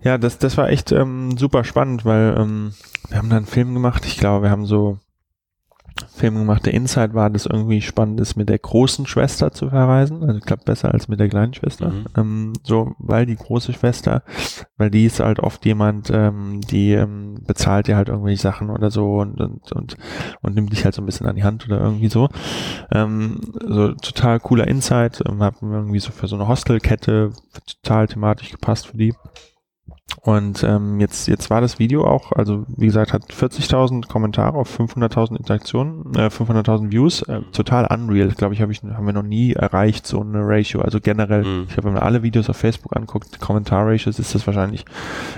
Ja, 0.03 0.17
das, 0.17 0.38
das 0.38 0.58
war 0.58 0.70
echt 0.70 0.91
ähm, 0.91 1.38
super 1.38 1.63
spannend, 1.63 2.05
weil 2.05 2.36
ähm, 2.38 2.74
wir 3.10 3.17
haben 3.17 3.29
da 3.29 3.38
einen 3.38 3.46
Film 3.46 3.74
gemacht. 3.74 4.05
Ich 4.05 4.17
glaube, 4.17 4.43
wir 4.43 4.51
haben 4.51 4.65
so 4.65 5.00
Film 6.08 6.36
gemacht. 6.36 6.65
Der 6.65 6.74
Insight 6.74 7.13
war, 7.13 7.29
dass 7.29 7.46
irgendwie 7.46 7.81
spannend 7.81 8.20
ist, 8.20 8.36
mit 8.36 8.50
der 8.50 8.60
großen 8.60 9.05
Schwester 9.05 9.51
zu 9.51 9.70
verreisen. 9.70 10.24
Also 10.24 10.39
klappt 10.39 10.65
besser 10.65 10.93
als 10.93 11.08
mit 11.08 11.20
der 11.20 11.29
kleinen 11.29 11.53
Schwester. 11.53 11.89
Mhm. 11.89 12.05
Ähm, 12.17 12.53
so, 12.63 12.96
weil 12.98 13.25
die 13.25 13.36
große 13.36 13.74
Schwester, 13.74 14.24
weil 14.77 14.89
die 14.89 15.05
ist 15.05 15.20
halt 15.20 15.39
oft 15.39 15.65
jemand, 15.65 16.10
ähm, 16.12 16.62
die 16.62 16.93
ähm, 16.93 17.36
bezahlt 17.46 17.88
dir 17.88 17.98
halt 17.98 18.10
irgendwelche 18.10 18.41
Sachen 18.41 18.70
oder 18.70 18.91
so 18.91 19.17
und, 19.20 19.39
und, 19.39 19.72
und, 19.72 19.98
und 20.41 20.55
nimmt 20.55 20.72
dich 20.72 20.86
halt 20.86 20.96
so 20.96 21.01
ein 21.01 21.05
bisschen 21.05 21.27
an 21.27 21.36
die 21.36 21.43
Hand 21.43 21.65
oder 21.67 21.79
irgendwie 21.79 22.10
so. 22.10 22.29
Ähm, 22.91 23.39
so 23.65 23.93
total 23.93 24.39
cooler 24.39 24.67
Insight. 24.67 25.22
Ähm, 25.27 25.43
haben 25.43 25.74
irgendwie 25.74 26.00
so 26.00 26.12
für 26.12 26.27
so 26.27 26.36
eine 26.36 26.48
Hostelkette 26.48 27.31
total 27.65 28.08
thematisch 28.08 28.51
gepasst 28.51 28.88
für 28.88 28.98
die. 28.98 29.13
Und 30.24 30.63
ähm, 30.63 31.00
jetzt, 31.00 31.27
jetzt 31.27 31.50
war 31.50 31.62
das 31.62 31.80
Video 31.80 32.06
auch, 32.06 32.32
also 32.34 32.65
wie 32.68 32.86
gesagt, 32.86 33.13
hat 33.13 33.24
40.000 33.32 34.08
Kommentare 34.08 34.58
auf 34.58 34.80
500.000 34.80 35.38
Interaktionen, 35.38 36.13
äh, 36.15 36.30
500.000 36.30 36.91
Views, 36.91 37.22
äh, 37.24 37.41
total 37.51 37.88
unreal. 37.88 38.30
Glaube 38.30 38.53
ich, 38.53 38.62
hab 38.62 38.70
ich, 38.70 38.84
haben 38.84 39.06
wir 39.06 39.13
noch 39.13 39.24
nie 39.24 39.53
erreicht, 39.53 40.06
so 40.06 40.22
eine 40.22 40.41
Ratio. 40.46 40.82
Also 40.82 41.00
generell, 41.00 41.44
Mhm. 41.44 41.63
ich 41.68 41.74
glaube, 41.74 41.88
wenn 41.88 41.94
man 41.94 42.03
alle 42.03 42.24
Videos 42.24 42.50
auf 42.50 42.58
Facebook 42.58 42.96
anguckt, 42.96 43.39
Kommentar-Ratios, 43.39 44.20
ist 44.20 44.36
das 44.36 44.46
wahrscheinlich, 44.46 44.86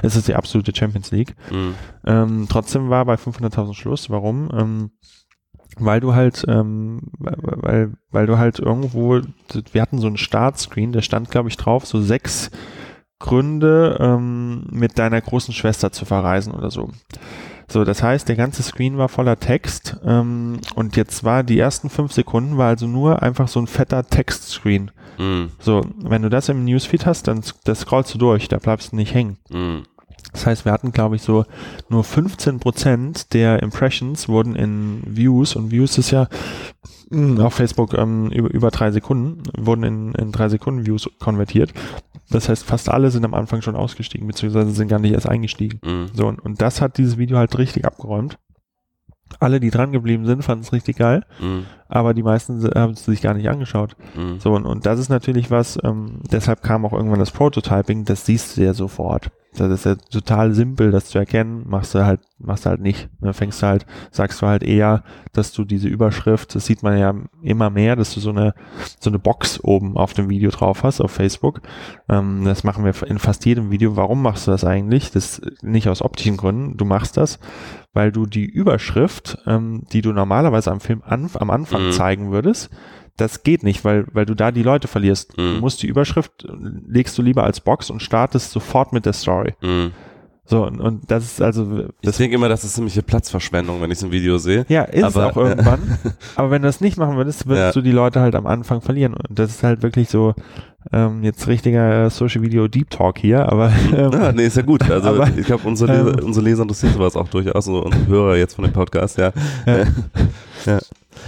ist 0.02 0.18
das 0.18 0.26
die 0.26 0.36
absolute 0.36 0.76
Champions 0.76 1.12
League. 1.12 1.36
Mhm. 1.52 1.76
Ähm, 2.06 2.46
trotzdem 2.50 2.90
war 2.90 3.06
bei 3.06 3.16
500.000 3.16 3.76
Schluss. 3.76 4.10
Warum? 4.10 4.50
Ähm, 4.54 4.92
weil 5.78 6.00
du 6.02 6.14
halt, 6.14 6.44
ähm, 6.48 7.00
weil, 7.20 7.94
weil, 8.12 8.28
du 8.28 8.38
halt 8.38 8.60
irgendwo, 8.60 9.22
wir 9.72 9.82
hatten 9.82 9.98
so 10.00 10.08
einen 10.08 10.18
Startscreen, 10.18 10.92
der 10.92 11.02
stand, 11.02 11.32
glaube 11.32 11.50
ich, 11.50 11.58
drauf, 11.58 11.86
so 11.88 12.00
sechs 12.02 12.52
Gründe, 13.24 13.98
ähm, 14.02 14.66
mit 14.70 15.00
deiner 15.00 15.22
großen 15.22 15.54
Schwester 15.54 15.94
zu 15.94 16.04
verreisen 16.04 16.54
oder 16.54 16.70
so. 16.70 16.90
So, 17.70 17.86
das 17.86 18.04
heißt, 18.04 18.28
der 18.28 18.36
ganze 18.36 18.64
Screen 18.64 18.98
war 18.98 19.08
voller 19.08 19.40
Text 19.40 19.96
ähm, 20.06 20.60
und 20.76 20.98
jetzt 20.98 21.24
war 21.24 21.44
die 21.44 21.58
ersten 21.58 21.90
fünf 21.90 22.12
Sekunden 22.12 22.58
war 22.58 22.68
also 22.68 22.86
nur 22.86 23.24
einfach 23.24 23.48
so 23.48 23.62
ein 23.62 23.68
fetter 23.68 24.04
Textscreen. 24.04 24.92
Mhm. 25.18 25.52
So, 25.58 25.86
wenn 26.00 26.22
du 26.22 26.30
das 26.30 26.50
im 26.50 26.66
Newsfeed 26.66 27.06
hast, 27.06 27.30
dann 27.30 27.42
das 27.64 27.80
scrollst 27.80 28.14
du 28.14 28.18
durch, 28.18 28.50
da 28.50 28.58
bleibst 28.58 28.92
du 28.92 28.98
nicht 28.98 29.14
hängen. 29.14 29.38
Mhm. 29.50 29.84
Das 30.32 30.46
heißt, 30.46 30.66
wir 30.66 30.72
hatten, 30.72 30.92
glaube 30.92 31.16
ich, 31.16 31.22
so 31.22 31.46
nur 31.90 32.04
15% 32.04 33.30
der 33.34 33.62
Impressions 33.62 34.28
wurden 34.28 34.56
in 34.56 35.02
Views 35.06 35.56
und 35.56 35.72
Views 35.72 35.98
ist 35.98 36.12
ja 36.12 36.28
mh, 37.10 37.44
auf 37.44 37.54
Facebook 37.54 37.94
ähm, 37.94 38.32
über, 38.32 38.50
über 38.52 38.72
drei 38.72 38.92
Sekunden, 38.92 39.44
wurden 39.58 39.84
in, 39.84 40.16
in 40.16 40.32
drei 40.32 40.50
Sekunden 40.50 40.86
Views 40.86 41.10
konvertiert. 41.20 41.74
Das 42.30 42.50
heißt, 42.50 42.64
fast 42.64 42.90
alle 42.90 43.12
sind 43.12 43.26
am 43.26 43.34
Anfang 43.34 43.62
schon 43.62 43.76
ausgestiegen, 43.76 44.28
beziehungsweise 44.28 44.72
sind 44.72 44.88
gar 44.88 45.00
nicht 45.00 45.14
erst 45.14 45.30
eingestiegen. 45.30 45.80
Mhm. 45.84 46.08
So, 46.14 46.28
und, 46.28 46.40
und 46.40 46.62
das 46.62 46.82
hat 46.82 46.98
dieses 46.98 47.18
Video 47.18 47.38
halt 47.38 47.58
richtig 47.58 47.86
abgeräumt. 47.86 48.38
Alle, 49.40 49.60
die 49.60 49.70
dran 49.72 49.92
geblieben 49.92 50.26
sind, 50.26 50.44
fanden 50.44 50.64
es 50.64 50.74
richtig 50.74 50.98
geil, 50.98 51.24
Mhm. 51.40 51.66
aber 51.88 52.14
die 52.14 52.24
meisten 52.24 52.64
haben 52.76 52.94
es 52.94 53.06
sich 53.06 53.22
gar 53.22 53.34
nicht 53.34 53.50
angeschaut. 53.50 53.96
Mhm. 54.16 54.40
So, 54.40 54.54
und, 54.54 54.66
und 54.66 54.86
das 54.86 55.00
ist 55.00 55.10
natürlich 55.10 55.52
was, 55.52 55.78
ähm, 55.84 56.20
deshalb 56.32 56.62
kam 56.64 56.86
auch 56.86 56.94
irgendwann 56.94 57.20
das 57.20 57.32
Prototyping, 57.32 58.06
das 58.06 58.26
siehst 58.26 58.58
du 58.58 58.62
ja 58.64 58.74
sofort. 58.74 59.32
Das 59.56 59.70
ist 59.70 59.86
ja 59.86 59.94
total 59.94 60.56
simpel, 60.56 60.90
das 60.90 61.06
zu 61.06 61.20
erkennen, 61.20 61.64
machst 61.68 61.94
du 61.94 62.04
halt, 62.04 62.22
machst 62.40 62.66
du 62.66 62.72
halt 62.72 62.82
nicht. 62.82 63.08
Ne, 63.22 63.34
fängst 63.34 63.62
du 63.62 63.68
halt, 63.68 63.86
sagst 64.10 64.42
du 64.42 64.48
halt 64.48 64.64
eher, 64.64 65.04
dass 65.32 65.52
du 65.52 65.64
diese 65.64 65.88
Überschrift, 65.88 66.56
das 66.56 66.66
sieht 66.66 66.82
man 66.82 66.98
ja 66.98 67.14
immer 67.44 67.70
mehr, 67.70 67.96
dass 67.96 68.16
du 68.16 68.20
so 68.20 68.32
eine, 68.32 68.56
so 69.00 69.12
eine 69.12 69.20
Box 69.20 69.60
oben 69.64 69.96
auf 69.96 70.14
dem 70.16 70.28
Video 70.28 70.50
drauf 70.50 70.82
hast, 70.82 71.02
auf 71.02 71.12
Facebook. 71.12 71.62
Ähm, 72.10 72.42
das 72.46 72.64
machen 72.64 72.84
wir 72.84 72.94
in 73.08 73.20
fast 73.20 73.46
jedem 73.46 73.70
Video. 73.70 73.96
Warum 73.96 74.24
machst 74.24 74.48
du 74.48 74.52
das 74.52 74.64
eigentlich? 74.66 75.12
Das 75.12 75.40
nicht 75.62 75.88
aus 75.88 76.02
optischen 76.02 76.36
Gründen. 76.36 76.76
Du 76.76 76.86
machst 76.86 77.16
das, 77.18 77.38
weil 77.94 78.12
du 78.12 78.26
die 78.26 78.46
Überschrift, 78.46 79.38
ähm, 79.46 79.86
die 79.92 80.02
du 80.02 80.12
normalerweise 80.12 80.72
am 80.72 80.80
Film 80.80 81.02
an, 81.06 81.30
am 81.36 81.50
Anfang 81.50 81.88
Mhm. 81.88 81.92
zeigen 81.92 82.32
würdest, 82.32 82.70
das 83.18 83.44
geht 83.44 83.62
nicht, 83.64 83.86
weil, 83.86 84.08
weil 84.12 84.26
du 84.26 84.34
da 84.34 84.52
die 84.52 84.64
Leute 84.64 84.88
verlierst. 84.88 85.38
Mhm. 85.38 85.56
Du 85.56 85.60
musst 85.62 85.84
die 85.84 85.88
Überschrift, 85.88 86.46
äh, 86.46 86.50
legst 86.88 87.18
du 87.18 87.22
lieber 87.22 87.44
als 87.44 87.62
Box 87.62 87.90
und 87.90 88.02
startest 88.02 88.52
sofort 88.52 88.92
mit 88.94 89.06
der 89.06 89.14
Story. 89.14 89.54
Mhm. 89.62 89.92
So, 90.46 90.66
und, 90.66 90.82
und 90.82 91.10
das 91.10 91.24
ist 91.24 91.42
also, 91.42 91.80
Ich 91.80 91.86
das, 92.02 92.18
denke 92.18 92.36
immer, 92.36 92.50
das 92.50 92.66
ist 92.66 92.74
ziemliche 92.76 93.02
Platzverschwendung, 93.02 93.82
wenn 93.82 93.90
ich 93.92 94.00
so 94.00 94.08
ein 94.08 94.12
Video 94.12 94.38
sehe. 94.38 94.66
ja, 94.68 94.84
ist 94.84 95.04
aber, 95.04 95.28
es 95.30 95.32
auch 95.32 95.38
irgendwann. 95.38 95.98
aber 96.36 96.52
wenn 96.52 96.62
du 96.62 96.68
das 96.68 96.82
nicht 96.82 96.98
machen 96.98 97.16
würdest, 97.16 97.48
würdest 97.48 97.64
Ja. 97.68 97.72
du 97.72 97.82
die 97.82 97.94
Leute 97.94 98.20
halt 98.20 98.36
am 98.36 98.46
Anfang 98.46 98.82
verlieren. 98.82 99.14
Und 99.14 99.40
das 99.40 99.52
ist 99.52 99.64
halt 99.64 99.84
wirklich 99.84 100.10
so, 100.10 100.34
ähm, 100.92 101.24
jetzt 101.24 101.48
richtiger 101.48 102.10
Social 102.10 102.42
Video 102.42 102.68
Deep 102.68 102.90
Talk 102.90 103.20
hier, 103.20 103.50
aber, 103.50 103.72
ähm, 103.96 104.12
Ja, 104.12 104.32
nee, 104.34 104.46
ist 104.48 104.58
ja 104.58 104.64
gut. 104.64 104.84
Also 104.90 105.08
Aber, 105.10 105.30
ich 105.38 105.46
glaube, 105.46 105.66
unsere, 105.66 105.94
Leser, 105.94 106.20
ähm, 106.20 106.26
unsere 106.26 106.44
Leser 106.44 106.64
interessiert 106.64 106.92
sowas 106.94 107.16
auch 107.16 107.30
durchaus, 107.30 107.64
so 107.64 107.82
unsere 107.82 108.06
Hörer 108.08 108.36
jetzt 108.36 108.56
von 108.56 108.66
dem 108.66 108.74
Podcast, 108.74 109.18
ja. 109.18 109.32
Ja. 109.66 109.86
ja. 110.66 110.80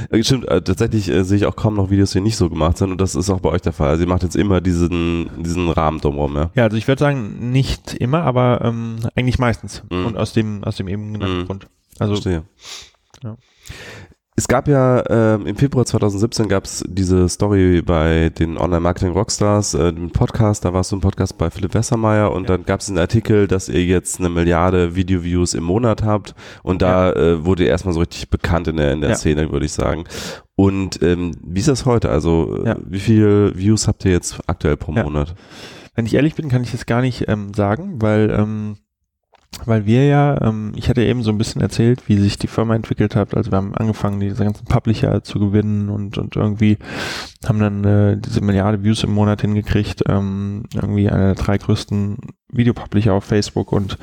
Äh, 0.09 0.23
Stimmt, 0.23 0.47
äh, 0.47 0.61
tatsächlich 0.61 1.09
äh, 1.09 1.23
sehe 1.23 1.37
ich 1.37 1.45
auch 1.45 1.55
kaum 1.55 1.75
noch 1.75 1.89
Videos, 1.89 2.11
die 2.11 2.21
nicht 2.21 2.37
so 2.37 2.49
gemacht 2.49 2.77
sind 2.77 2.91
und 2.91 2.99
das 2.99 3.15
ist 3.15 3.29
auch 3.29 3.39
bei 3.39 3.49
euch 3.49 3.61
der 3.61 3.73
Fall. 3.73 3.89
Also 3.89 4.03
ihr 4.03 4.09
macht 4.09 4.23
jetzt 4.23 4.35
immer 4.35 4.59
diesen, 4.61 5.29
diesen 5.43 5.69
Rahmen 5.69 5.99
drumherum, 6.01 6.35
ja. 6.35 6.51
ja, 6.55 6.63
also 6.63 6.75
ich 6.77 6.87
würde 6.87 6.99
sagen, 6.99 7.51
nicht 7.51 7.93
immer, 7.93 8.23
aber 8.23 8.61
ähm, 8.63 8.97
eigentlich 9.15 9.37
meistens. 9.39 9.83
Mhm. 9.91 10.05
Und 10.07 10.17
aus 10.17 10.33
dem, 10.33 10.63
aus 10.63 10.75
dem 10.77 10.87
eben 10.87 11.13
genannten 11.13 11.41
Mhm. 11.41 11.45
Grund. 11.45 11.67
Also, 11.99 12.15
Verstehe. 12.15 12.43
Ja. 13.23 13.37
Es 14.37 14.49
gab 14.49 14.67
ja 14.67 15.01
ähm, 15.09 15.45
im 15.47 15.55
Februar 15.55 15.85
2017 15.85 16.49
gab 16.49 16.65
es 16.65 16.83
diese 16.85 17.29
Story 17.29 17.81
bei 17.81 18.29
den 18.37 18.57
Online-Marketing-Rockstars, 18.57 19.75
äh, 19.75 19.93
dem 19.93 20.11
Podcast, 20.11 20.65
da 20.65 20.73
warst 20.73 20.91
du 20.91 20.97
im 20.97 21.01
Podcast 21.01 21.37
bei 21.37 21.49
Philipp 21.49 21.73
Wessermeier 21.73 22.33
und 22.33 22.43
Ja. 22.49 22.57
dann 22.57 22.65
gab 22.65 22.81
es 22.81 22.89
einen 22.89 22.97
Artikel, 22.97 23.47
dass 23.47 23.69
ihr 23.69 23.85
jetzt 23.85 24.19
eine 24.19 24.27
Milliarde 24.27 24.93
Video-Views 24.93 25.53
im 25.53 25.63
Monat 25.63 26.03
habt 26.03 26.35
und 26.63 26.81
da 26.81 27.13
äh, 27.13 27.45
wurde 27.45 27.63
ihr 27.63 27.69
erstmal 27.69 27.93
so 27.93 28.01
richtig 28.01 28.29
bekannt 28.29 28.67
in 28.67 28.75
der, 28.75 28.91
in 28.91 28.99
der 28.99 29.11
Ja. 29.11 29.15
Szene, 29.15 29.49
würde 29.53 29.65
ich 29.67 29.71
sagen. 29.71 30.03
Und 30.55 31.01
ähm, 31.01 31.31
wie 31.41 31.59
ist 31.61 31.69
das 31.69 31.85
heute? 31.85 32.09
Also 32.09 32.57
äh, 32.61 32.67
Ja. 32.67 32.75
wie 32.85 32.99
viele 32.99 33.57
Views 33.57 33.87
habt 33.87 34.03
ihr 34.03 34.11
jetzt 34.11 34.37
aktuell 34.47 34.75
pro 34.75 34.91
Ja. 34.91 35.03
Monat? 35.03 35.33
Wenn 35.95 36.07
ich 36.07 36.13
ehrlich 36.13 36.35
bin, 36.35 36.49
kann 36.49 36.61
ich 36.61 36.71
das 36.73 36.85
gar 36.85 36.99
nicht 36.99 37.29
ähm, 37.29 37.53
sagen, 37.53 38.01
weil 38.01 38.29
ähm, 38.37 38.75
weil 39.65 39.85
wir 39.85 40.05
ja, 40.05 40.41
ähm, 40.41 40.73
ich 40.75 40.89
hatte 40.89 41.03
eben 41.03 41.23
so 41.23 41.31
ein 41.31 41.37
bisschen 41.37 41.61
erzählt, 41.61 42.07
wie 42.07 42.17
sich 42.17 42.37
die 42.37 42.47
Firma 42.47 42.75
entwickelt 42.75 43.15
hat. 43.15 43.35
Also 43.35 43.51
wir 43.51 43.57
haben 43.57 43.75
angefangen, 43.75 44.19
diese 44.19 44.43
ganzen 44.43 44.65
Publisher 44.65 45.23
zu 45.23 45.39
gewinnen 45.39 45.89
und, 45.89 46.17
und 46.17 46.35
irgendwie 46.35 46.77
haben 47.47 47.59
dann 47.59 47.83
äh, 47.83 48.17
diese 48.17 48.41
Milliarde 48.41 48.83
Views 48.83 49.03
im 49.03 49.13
Monat 49.13 49.41
hingekriegt, 49.41 50.03
ähm, 50.07 50.63
irgendwie 50.73 51.09
einer 51.09 51.33
der 51.33 51.35
drei 51.35 51.57
größten 51.57 52.17
Videopublisher 52.51 53.13
auf 53.13 53.25
Facebook 53.25 53.71
und 53.71 53.97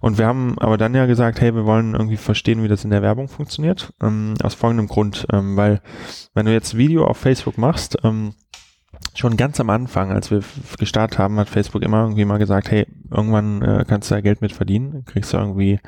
und 0.00 0.18
wir 0.18 0.26
haben 0.26 0.58
aber 0.58 0.78
dann 0.78 0.94
ja 0.94 1.06
gesagt, 1.06 1.40
hey, 1.40 1.54
wir 1.54 1.66
wollen 1.66 1.94
irgendwie 1.94 2.16
verstehen, 2.16 2.62
wie 2.62 2.68
das 2.68 2.84
in 2.84 2.90
der 2.90 3.02
Werbung 3.02 3.28
funktioniert. 3.28 3.92
Ähm, 4.02 4.34
aus 4.42 4.54
folgendem 4.54 4.88
Grund, 4.88 5.26
ähm, 5.32 5.56
weil 5.56 5.82
wenn 6.34 6.46
du 6.46 6.52
jetzt 6.52 6.76
Video 6.76 7.04
auf 7.04 7.18
Facebook 7.18 7.58
machst, 7.58 7.98
ähm, 8.04 8.34
schon 9.14 9.36
ganz 9.36 9.60
am 9.60 9.70
Anfang, 9.70 10.12
als 10.12 10.30
wir 10.30 10.40
gestartet 10.78 11.18
haben, 11.18 11.38
hat 11.38 11.48
Facebook 11.48 11.82
immer 11.82 12.02
irgendwie 12.02 12.24
mal 12.24 12.38
gesagt, 12.38 12.70
hey, 12.70 12.86
irgendwann 13.10 13.60
äh, 13.62 13.84
kannst 13.86 14.10
du 14.10 14.14
da 14.14 14.20
Geld 14.20 14.40
mit 14.40 14.52
verdienen, 14.52 15.04
kriegst 15.04 15.32
du 15.32 15.36
irgendwie 15.36 15.80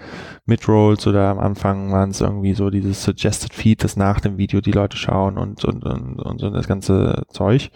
Midrolls 0.45 1.07
oder 1.07 1.29
am 1.29 1.39
Anfang 1.39 1.93
waren 1.93 2.11
es 2.11 2.21
irgendwie 2.21 2.55
so 2.55 2.69
dieses 2.69 3.03
Suggested 3.03 3.55
Feed, 3.55 3.85
das 3.85 3.97
nach 3.97 4.21
dem 4.21 4.39
Video 4.39 4.61
die 4.61 4.73
Leute 4.73 4.97
schauen 4.97 5.39
und 5.39 5.65
und 5.65 5.85
und, 5.85 6.19
und 6.21 6.41
so 6.41 6.51
das 6.51 6.67
ganze 6.67 7.23
Zeug. 7.29 7.71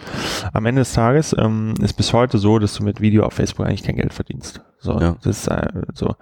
Am 0.53 0.67
Ende 0.67 0.81
des 0.81 0.93
Tages 0.93 1.35
ähm, 1.39 1.75
ist 1.81 1.95
bis 1.95 2.13
heute 2.13 2.39
so, 2.39 2.59
dass 2.59 2.75
du 2.75 2.85
mit 2.85 3.01
Video 3.01 3.25
auf 3.25 3.35
Facebook 3.35 3.67
eigentlich 3.67 3.85
kein 3.85 3.97
Geld 3.97 4.13
verdienst. 4.13 4.63
So, 4.87 4.99
Ja. 4.99 5.17
das 5.23 5.39
ist 5.41 5.49
äh, 5.49 5.69
so. 5.95 6.15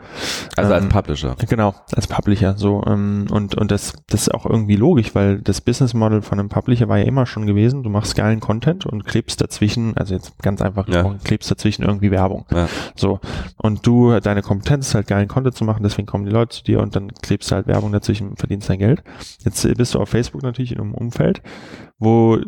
Also 0.56 0.72
als 0.74 0.82
Ähm, 0.82 0.88
Publisher. 0.88 1.36
Genau, 1.48 1.74
als 1.94 2.06
Publisher 2.08 2.56
so 2.56 2.82
ähm, 2.86 3.26
und 3.30 3.54
und 3.56 3.70
das 3.70 3.92
das 4.08 4.22
ist 4.22 4.34
auch 4.34 4.46
irgendwie 4.46 4.76
logisch, 4.76 5.14
weil 5.14 5.40
das 5.40 5.60
Business 5.60 5.94
Model 5.94 6.22
von 6.22 6.38
einem 6.40 6.48
Publisher 6.48 6.88
war 6.88 6.98
ja 6.98 7.04
immer 7.04 7.26
schon 7.26 7.46
gewesen, 7.46 7.82
du 7.82 7.90
machst 7.90 8.16
geilen 8.16 8.40
Content 8.40 8.86
und 8.86 9.04
klebst 9.04 9.40
dazwischen, 9.40 9.96
also 9.96 10.14
jetzt 10.14 10.36
ganz 10.42 10.60
einfach 10.62 10.88
Ja. 10.88 11.14
klebst 11.22 11.50
dazwischen 11.50 11.84
irgendwie 11.84 12.10
Werbung. 12.10 12.46
Ja. 12.50 12.66
So 12.96 13.20
und 13.58 13.86
du 13.86 14.18
deine 14.20 14.42
Kompetenz 14.42 14.88
ist 14.88 14.94
halt 14.94 15.06
geilen 15.06 15.28
Content 15.28 15.54
zu 15.54 15.64
machen, 15.64 15.82
deswegen 15.82 16.06
kommen 16.06 16.24
die 16.24 16.32
Leute 16.32 16.56
zu 16.56 16.64
dir 16.64 16.80
und 16.80 16.96
dann 16.96 17.12
klebst 17.22 17.50
du 17.50 17.54
halt 17.56 17.66
Werbung 17.66 17.92
dazwischen, 17.92 18.30
und 18.30 18.38
verdienst 18.38 18.68
dein 18.70 18.78
Geld. 18.78 19.02
Jetzt 19.44 19.62
bist 19.76 19.94
du 19.94 20.00
auf 20.00 20.08
Facebook 20.08 20.42
natürlich 20.42 20.72
in 20.72 20.80
einem 20.80 20.94
Umfeld, 20.94 21.42
wo 21.98 22.38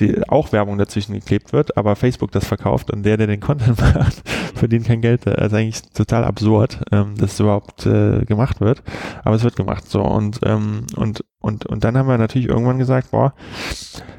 die 0.00 0.28
auch 0.28 0.52
Werbung 0.52 0.78
dazwischen 0.78 1.14
geklebt 1.14 1.52
wird, 1.52 1.76
aber 1.76 1.96
Facebook 1.96 2.32
das 2.32 2.46
verkauft 2.46 2.90
und 2.90 3.02
der, 3.04 3.16
der 3.16 3.26
den 3.26 3.40
Content 3.40 3.80
macht, 3.94 4.22
verdient 4.54 4.86
kein 4.86 5.00
Geld. 5.00 5.26
Das 5.26 5.34
ist 5.34 5.54
eigentlich 5.54 5.82
total 5.92 6.24
absurd, 6.24 6.80
ähm, 6.92 7.14
dass 7.16 7.34
es 7.34 7.40
überhaupt 7.40 7.86
äh, 7.86 8.24
gemacht 8.24 8.60
wird. 8.60 8.82
Aber 9.24 9.34
es 9.34 9.44
wird 9.44 9.56
gemacht. 9.56 9.88
So 9.88 10.02
und 10.02 10.40
ähm, 10.44 10.86
und 10.96 11.24
und 11.40 11.66
und 11.66 11.84
dann 11.84 11.96
haben 11.96 12.08
wir 12.08 12.18
natürlich 12.18 12.48
irgendwann 12.48 12.78
gesagt, 12.78 13.10
boah, 13.10 13.34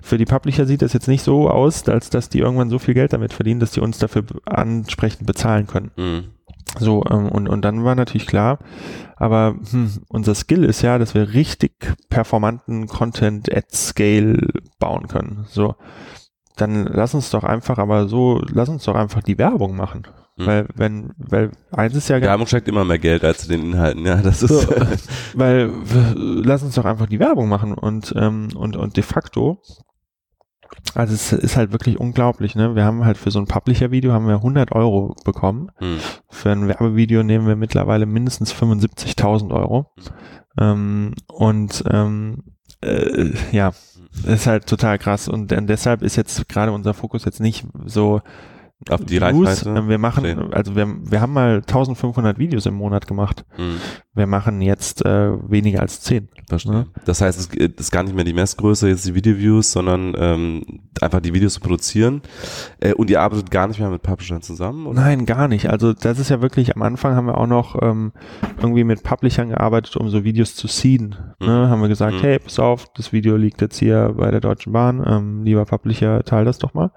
für 0.02 0.18
die 0.18 0.26
Publisher 0.26 0.66
sieht 0.66 0.82
das 0.82 0.94
jetzt 0.94 1.08
nicht 1.08 1.24
so 1.24 1.50
aus, 1.50 1.88
als 1.90 2.10
dass 2.10 2.30
die 2.30 2.40
irgendwann 2.40 2.70
so 2.70 2.80
viel 2.80 2.94
Geld 2.94 3.14
damit 3.14 3.34
verdienen, 3.34 3.60
dass 3.60 3.72
die 3.72 3.82
uns 3.82 3.98
dafür 3.98 4.24
ansprechend 4.46 5.26
bezahlen 5.26 5.68
können. 5.68 5.92
Mhm. 5.98 6.37
So, 6.80 7.04
ähm, 7.10 7.30
und, 7.30 7.48
und 7.48 7.62
dann 7.64 7.84
war 7.84 7.96
natürlich 7.96 8.28
klar, 8.28 8.60
aber 9.16 9.56
hm, 9.72 10.04
unser 10.10 10.36
Skill 10.36 10.64
ist 10.64 10.82
ja, 10.82 10.98
dass 10.98 11.14
wir 11.16 11.34
richtig 11.34 11.98
performanten 12.10 12.88
Content 12.88 13.54
at 13.54 13.72
Scale 13.72 14.48
bauen 14.80 15.08
können. 15.08 15.46
So, 15.50 15.76
dann 16.56 16.86
lass 16.86 17.14
uns 17.14 17.30
doch 17.30 17.44
einfach, 17.44 17.78
aber 17.78 18.08
so, 18.08 18.42
lass 18.52 18.70
uns 18.70 18.84
doch 18.84 18.96
einfach 18.96 19.24
die 19.24 19.38
Werbung 19.38 19.76
machen. 19.76 20.08
Mhm. 20.38 20.46
Weil, 20.46 20.68
wenn, 20.76 21.14
weil 21.18 21.52
eins 21.72 21.96
ist 21.96 22.10
ja 22.10 22.22
Werbung 22.22 22.48
steckt 22.48 22.68
immer 22.68 22.86
mehr 22.86 23.00
Geld 23.00 23.24
als 23.24 23.48
den 23.48 23.62
Inhalten, 23.72 24.06
ja, 24.06 24.18
das 24.18 24.44
ist. 24.44 24.62
so, 24.62 24.68
weil 25.34 25.72
lass 26.16 26.64
uns 26.64 26.76
doch 26.76 26.86
einfach 26.86 27.08
die 27.08 27.20
Werbung 27.20 27.50
machen 27.50 27.74
und, 27.74 28.14
ähm, 28.16 28.50
und, 28.56 28.76
und 28.76 28.98
de 28.98 29.04
facto, 29.04 29.62
also 30.94 31.14
es 31.14 31.32
ist 31.32 31.58
halt 31.58 31.72
wirklich 31.72 32.00
unglaublich, 32.00 32.56
ne? 32.56 32.76
Wir 32.76 32.84
haben 32.84 33.06
halt 33.06 33.18
für 33.18 33.32
so 33.32 33.40
ein 33.40 33.46
Publisher-Video 33.46 34.14
haben 34.14 34.28
wir 34.28 34.36
100 34.36 34.72
Euro 34.72 35.16
bekommen. 35.24 35.72
Hm. 35.78 35.98
Für 36.30 36.52
ein 36.52 36.68
Werbevideo 36.68 37.24
nehmen 37.24 37.48
wir 37.48 37.56
mittlerweile 37.56 38.06
mindestens 38.06 38.54
75.000 38.54 39.54
Euro. 39.54 39.92
Ähm, 40.60 41.14
und 41.28 41.84
ähm, 41.90 42.44
äh, 42.82 43.32
ja, 43.52 43.74
ist 44.26 44.48
halt 44.48 44.68
total 44.68 44.98
krass. 44.98 45.28
Und 45.28 45.52
dann 45.52 45.68
deshalb 45.68 46.02
ist 46.02 46.16
jetzt 46.16 46.48
gerade 46.50 46.72
unser 46.72 46.94
Fokus 46.94 47.26
jetzt 47.26 47.40
nicht 47.40 47.66
so 47.86 48.22
Auf 48.90 49.04
die 49.04 49.20
Views. 49.20 49.22
Reichweite. 49.22 49.70
Ähm, 49.70 49.90
Wir 49.90 49.98
machen, 49.98 50.54
also 50.54 50.76
wir, 50.76 50.88
wir 51.02 51.20
haben 51.20 51.34
mal 51.34 51.56
1500 51.58 52.38
Videos 52.38 52.66
im 52.68 52.76
Monat 52.76 53.08
gemacht. 53.08 53.44
Hm. 53.56 53.78
Wir 54.14 54.28
machen 54.28 54.62
jetzt 54.62 55.04
äh, 55.06 55.32
weniger 55.50 55.82
als 55.82 56.02
10. 56.02 56.30
Verstehe. 56.48 56.74
Ja. 56.74 56.86
Das 57.06 57.22
heißt, 57.22 57.40
es 57.56 57.70
ist 57.80 57.92
gar 57.92 58.04
nicht 58.04 58.16
mehr 58.16 58.24
die 58.24 58.34
Messgröße, 58.34 58.88
jetzt 58.88 59.06
die 59.06 59.16
Videoviews, 59.16 59.72
sondern 59.72 60.14
ähm, 60.18 60.64
einfach 61.02 61.20
die 61.22 61.34
Videos 61.34 61.56
zu 61.56 61.60
produzieren. 61.60 62.22
Äh, 62.80 62.94
und 62.94 63.10
ihr 63.10 63.20
arbeitet 63.22 63.52
gar 63.52 63.68
nicht 63.68 63.80
mehr 63.80 63.90
mit 63.90 64.04
Publishern 64.04 64.42
zusammen? 64.42 64.86
Oder? 64.88 65.02
Nein, 65.02 65.26
gar 65.26 65.48
nicht. 65.48 65.70
Also 65.70 65.94
das 65.94 66.20
ist 66.20 66.30
ja 66.30 66.42
wirklich, 66.42 66.76
am 66.76 66.82
Anfang 66.84 67.16
haben 67.16 67.26
wir 67.28 67.38
auch 67.38 67.48
noch 67.48 67.82
ähm, 67.82 68.14
irgendwie 68.58 68.84
mit 68.84 69.04
Publishern 69.04 69.50
gearbeitet, 69.50 69.98
um 69.98 70.10
so 70.10 70.24
Videos 70.24 70.56
zu 70.56 70.68
seeden. 70.68 71.16
Ne? 71.40 71.48
Mhm. 71.48 71.70
Haben 71.70 71.82
wir 71.82 71.90
gesagt, 71.90 72.14
Mhm. 72.16 72.22
hey, 72.22 72.40
pass 72.40 72.60
auf, 72.60 72.86
das 72.96 73.12
Video 73.12 73.36
liegt 73.38 73.60
jetzt 73.62 73.78
hier 73.78 74.14
bei 74.18 74.32
der 74.32 74.40
Deutschen 74.40 74.72
Bahn, 74.72 75.04
ähm, 75.06 75.44
lieber 75.44 75.66
Publisher, 75.66 76.24
teil 76.24 76.46
das 76.46 76.60
doch 76.60 76.74
mal. 76.74 76.92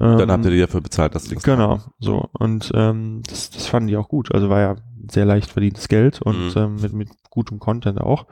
Ähm, 0.00 0.18
Dann 0.18 0.30
habt 0.32 0.44
ihr 0.44 0.50
die 0.50 0.60
dafür 0.60 0.80
bezahlt, 0.80 1.14
dass 1.14 1.28
Links 1.28 1.44
Genau, 1.44 1.78
so. 2.00 2.28
Und 2.32 2.70
ähm, 2.74 3.22
das, 3.28 3.50
das 3.50 3.66
fanden 3.66 3.88
die 3.88 3.96
auch 3.96 4.08
gut. 4.08 4.34
Also 4.34 4.48
war 4.48 4.60
ja 4.60 4.76
sehr 5.10 5.24
leicht 5.24 5.50
verdientes 5.50 5.88
Geld 5.88 6.20
und 6.22 6.54
Mhm. 6.54 6.60
ähm, 6.62 6.76
mit, 6.80 6.92
mit 6.92 7.08
gutem 7.30 7.58
Content 7.58 8.00
auch. 8.00 8.26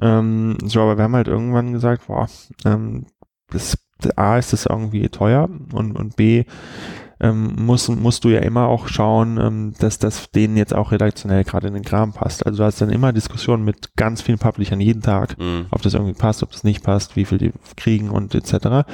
Ähm, 0.00 0.56
so, 0.64 0.80
aber 0.80 0.96
wir 0.96 1.04
haben 1.04 1.14
halt 1.14 1.28
irgendwann 1.28 1.72
gesagt, 1.72 2.06
boah, 2.06 2.28
ähm, 2.64 3.06
das, 3.50 3.78
A 4.16 4.38
ist 4.38 4.52
das 4.52 4.66
irgendwie 4.66 5.08
teuer 5.10 5.48
und, 5.72 5.92
und 5.98 6.16
B 6.16 6.44
ähm, 7.22 7.54
musst, 7.66 7.90
musst 7.90 8.24
du 8.24 8.30
ja 8.30 8.40
immer 8.40 8.66
auch 8.66 8.88
schauen, 8.88 9.38
ähm, 9.38 9.74
dass 9.78 9.98
das 9.98 10.30
denen 10.30 10.56
jetzt 10.56 10.74
auch 10.74 10.90
redaktionell 10.90 11.44
gerade 11.44 11.68
in 11.68 11.74
den 11.74 11.84
Kram 11.84 12.14
passt. 12.14 12.46
Also 12.46 12.58
du 12.58 12.64
hast 12.64 12.80
dann 12.80 12.88
immer 12.88 13.12
Diskussionen 13.12 13.62
mit 13.62 13.94
ganz 13.96 14.22
vielen 14.22 14.38
Publishern 14.38 14.80
jeden 14.80 15.02
Tag 15.02 15.36
Hm. 15.38 15.66
ob 15.70 15.82
das 15.82 15.92
irgendwie 15.92 16.14
passt, 16.14 16.42
ob 16.42 16.50
das 16.52 16.64
nicht 16.64 16.82
passt, 16.82 17.16
wie 17.16 17.26
viel 17.26 17.36
die 17.36 17.52
kriegen 17.76 18.08
und 18.08 18.34
etc. 18.34 18.88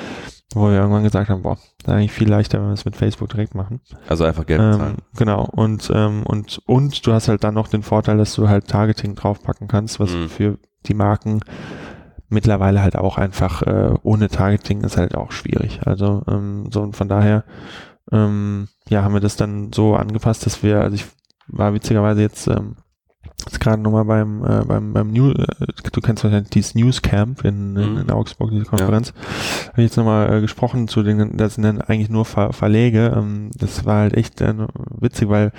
Wo 0.55 0.69
wir 0.69 0.77
irgendwann 0.77 1.03
gesagt 1.03 1.29
haben, 1.29 1.43
boah, 1.43 1.57
das 1.57 1.65
ist 1.79 1.89
eigentlich 1.89 2.13
viel 2.13 2.29
leichter, 2.29 2.61
wenn 2.61 2.69
wir 2.69 2.73
es 2.75 2.85
mit 2.85 2.97
Facebook 2.97 3.29
direkt 3.31 3.55
machen. 3.55 3.81
Also 4.09 4.25
einfach 4.25 4.47
Geld 4.47 4.61
Ähm, 4.61 4.71
bezahlen. 4.71 4.97
genau. 5.17 5.45
Und, 5.53 5.91
ähm, 5.95 6.23
und, 6.25 6.61
und 6.67 7.05
du 7.07 7.13
hast 7.13 7.29
halt 7.29 7.43
dann 7.45 7.55
noch 7.55 7.69
den 7.69 7.83
Vorteil, 7.83 8.17
dass 8.17 8.35
du 8.35 8.49
halt 8.49 8.69
Targeting 8.69 9.17
draufpacken 9.17 9.67
kannst, 9.69 9.99
was 10.01 10.13
Mhm. 10.13 10.29
für 10.29 10.59
die 10.87 10.95
Marken 10.95 11.41
mittlerweile 12.29 12.81
halt 12.83 12.97
auch 12.97 13.19
einfach 13.19 13.63
äh, 13.63 13.95
ohne 14.03 14.29
Targeting 14.29 14.83
ist 14.83 14.97
halt 14.97 15.15
auch 15.17 15.33
schwierig. 15.33 15.81
Also 15.85 16.23
ähm, 16.29 16.69
so 16.73 16.81
und 16.81 16.97
von 16.97 17.09
daher 17.09 17.45
ähm, 18.13 18.69
ja 18.89 19.03
haben 19.03 19.15
wir 19.15 19.21
das 19.21 19.37
dann 19.37 19.73
so 19.73 19.95
angepasst, 19.97 20.47
dass 20.47 20.63
wir, 20.63 20.81
also 20.81 20.95
ich 20.95 21.07
war 21.49 21.75
witzigerweise 21.75 22.21
jetzt 22.23 22.47
ähm, 22.49 22.77
jetzt 23.47 23.61
gerade 23.61 23.81
nochmal 23.81 24.05
beim 24.05 24.45
äh, 24.45 24.65
beim 24.67 24.93
beim 24.93 25.13
New, 25.13 25.31
äh, 25.31 25.47
du 25.93 26.01
kennst 26.01 26.25
wahrscheinlich 26.25 26.51
dieses 26.51 26.75
News 26.75 27.03
Camp 27.03 27.45
in, 27.45 27.77
in, 27.77 27.93
Mhm. 27.95 27.99
in 28.01 28.11
Augsburg 28.11 28.51
diese 28.51 28.65
Konferenz, 28.65 29.13
habe 29.69 29.83
ich 29.83 29.85
jetzt 29.85 29.97
nochmal 29.97 30.33
äh, 30.33 30.41
gesprochen 30.41 30.89
zu 30.89 31.03
den, 31.03 31.37
das 31.37 31.55
sind 31.55 31.65
dann 31.65 31.81
eigentlich 31.81 32.11
nur 32.11 32.25
Ver 32.25 32.53
Verläge. 32.53 33.15
Ähm, 33.17 33.51
das 33.57 33.85
war 33.85 34.01
halt 34.01 34.15
echt 34.15 34.41
äh, 34.41 34.55
witzig, 34.99 35.29
weil 35.29 35.53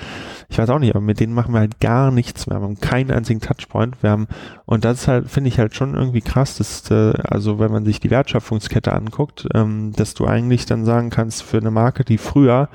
ich 0.50 0.58
weiß 0.58 0.70
auch 0.70 0.80
nicht, 0.80 0.96
aber 0.96 1.04
mit 1.04 1.20
denen 1.20 1.34
machen 1.34 1.54
wir 1.54 1.60
halt 1.60 1.80
gar 1.80 2.12
nichts. 2.12 2.48
Wir 2.48 2.56
haben 2.56 2.80
keinen 2.80 3.12
einzigen 3.12 3.42
Touchpoint. 3.42 4.02
Wir 4.02 4.12
haben 4.12 4.28
und 4.66 4.86
das 4.86 5.02
ist 5.02 5.08
halt 5.08 5.30
finde 5.30 5.48
ich 5.50 5.60
halt 5.60 5.76
schon 5.76 5.96
irgendwie 5.96 6.22
krass, 6.22 6.58
dass 6.58 6.90
äh, 6.92 7.14
also 7.24 7.60
wenn 7.60 7.72
man 7.72 7.86
sich 7.86 8.00
die 8.00 8.12
Wertschöpfungskette 8.12 8.94
anguckt, 8.94 9.48
ähm, 9.54 9.94
dass 9.96 10.14
du 10.14 10.26
eigentlich 10.28 10.66
dann 10.66 10.86
sagen 10.86 11.10
kannst 11.10 11.44
für 11.44 11.58
eine 11.58 11.72
Marke, 11.72 12.04
die 12.04 12.18
früher 12.18 12.70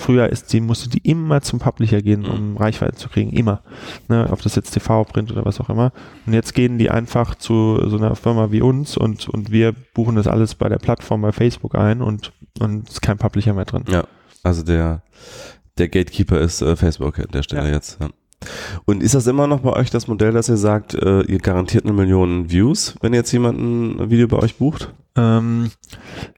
früher 0.00 0.28
ist, 0.28 0.52
die 0.52 0.60
musste 0.60 0.88
die 0.88 0.98
immer 1.08 1.40
zum 1.42 1.58
Publisher 1.60 2.02
gehen, 2.02 2.24
um 2.26 2.56
Reichweite 2.56 2.96
zu 2.96 3.08
kriegen, 3.08 3.30
immer. 3.30 3.62
Ne, 4.08 4.28
ob 4.30 4.42
das 4.42 4.56
jetzt 4.56 4.72
TV, 4.72 5.04
Print 5.04 5.30
oder 5.30 5.44
was 5.44 5.60
auch 5.60 5.68
immer. 5.70 5.92
Und 6.26 6.32
jetzt 6.32 6.54
gehen 6.54 6.78
die 6.78 6.90
einfach 6.90 7.34
zu 7.36 7.80
so 7.88 7.96
einer 7.96 8.16
Firma 8.16 8.50
wie 8.50 8.60
uns 8.62 8.96
und, 8.96 9.28
und 9.28 9.52
wir 9.52 9.72
buchen 9.94 10.16
das 10.16 10.26
alles 10.26 10.54
bei 10.56 10.68
der 10.68 10.78
Plattform 10.78 11.22
bei 11.22 11.32
Facebook 11.32 11.74
ein 11.76 12.02
und, 12.02 12.32
und 12.58 12.88
ist 12.88 13.02
kein 13.02 13.18
Publisher 13.18 13.54
mehr 13.54 13.64
drin. 13.66 13.84
Ja, 13.88 14.04
also 14.42 14.62
der, 14.62 15.02
der 15.78 15.88
Gatekeeper 15.88 16.40
ist 16.40 16.62
äh, 16.62 16.74
Facebook 16.76 17.18
an 17.18 17.26
der 17.32 17.42
Stelle 17.42 17.68
Ja. 17.68 17.74
jetzt. 17.74 17.98
Ja. 18.00 18.08
Und 18.84 19.02
ist 19.02 19.14
das 19.14 19.26
immer 19.26 19.46
noch 19.46 19.60
bei 19.60 19.72
euch 19.72 19.90
das 19.90 20.08
Modell, 20.08 20.32
dass 20.32 20.48
ihr 20.48 20.56
sagt, 20.56 20.94
äh, 20.94 21.22
ihr 21.22 21.38
garantiert 21.38 21.84
eine 21.84 21.92
Million 21.92 22.50
Views, 22.50 22.94
wenn 23.00 23.14
jetzt 23.14 23.32
jemand 23.32 23.58
ein 23.58 24.10
Video 24.10 24.28
bei 24.28 24.38
euch 24.38 24.56
bucht? 24.56 24.92
Ähm, 25.16 25.70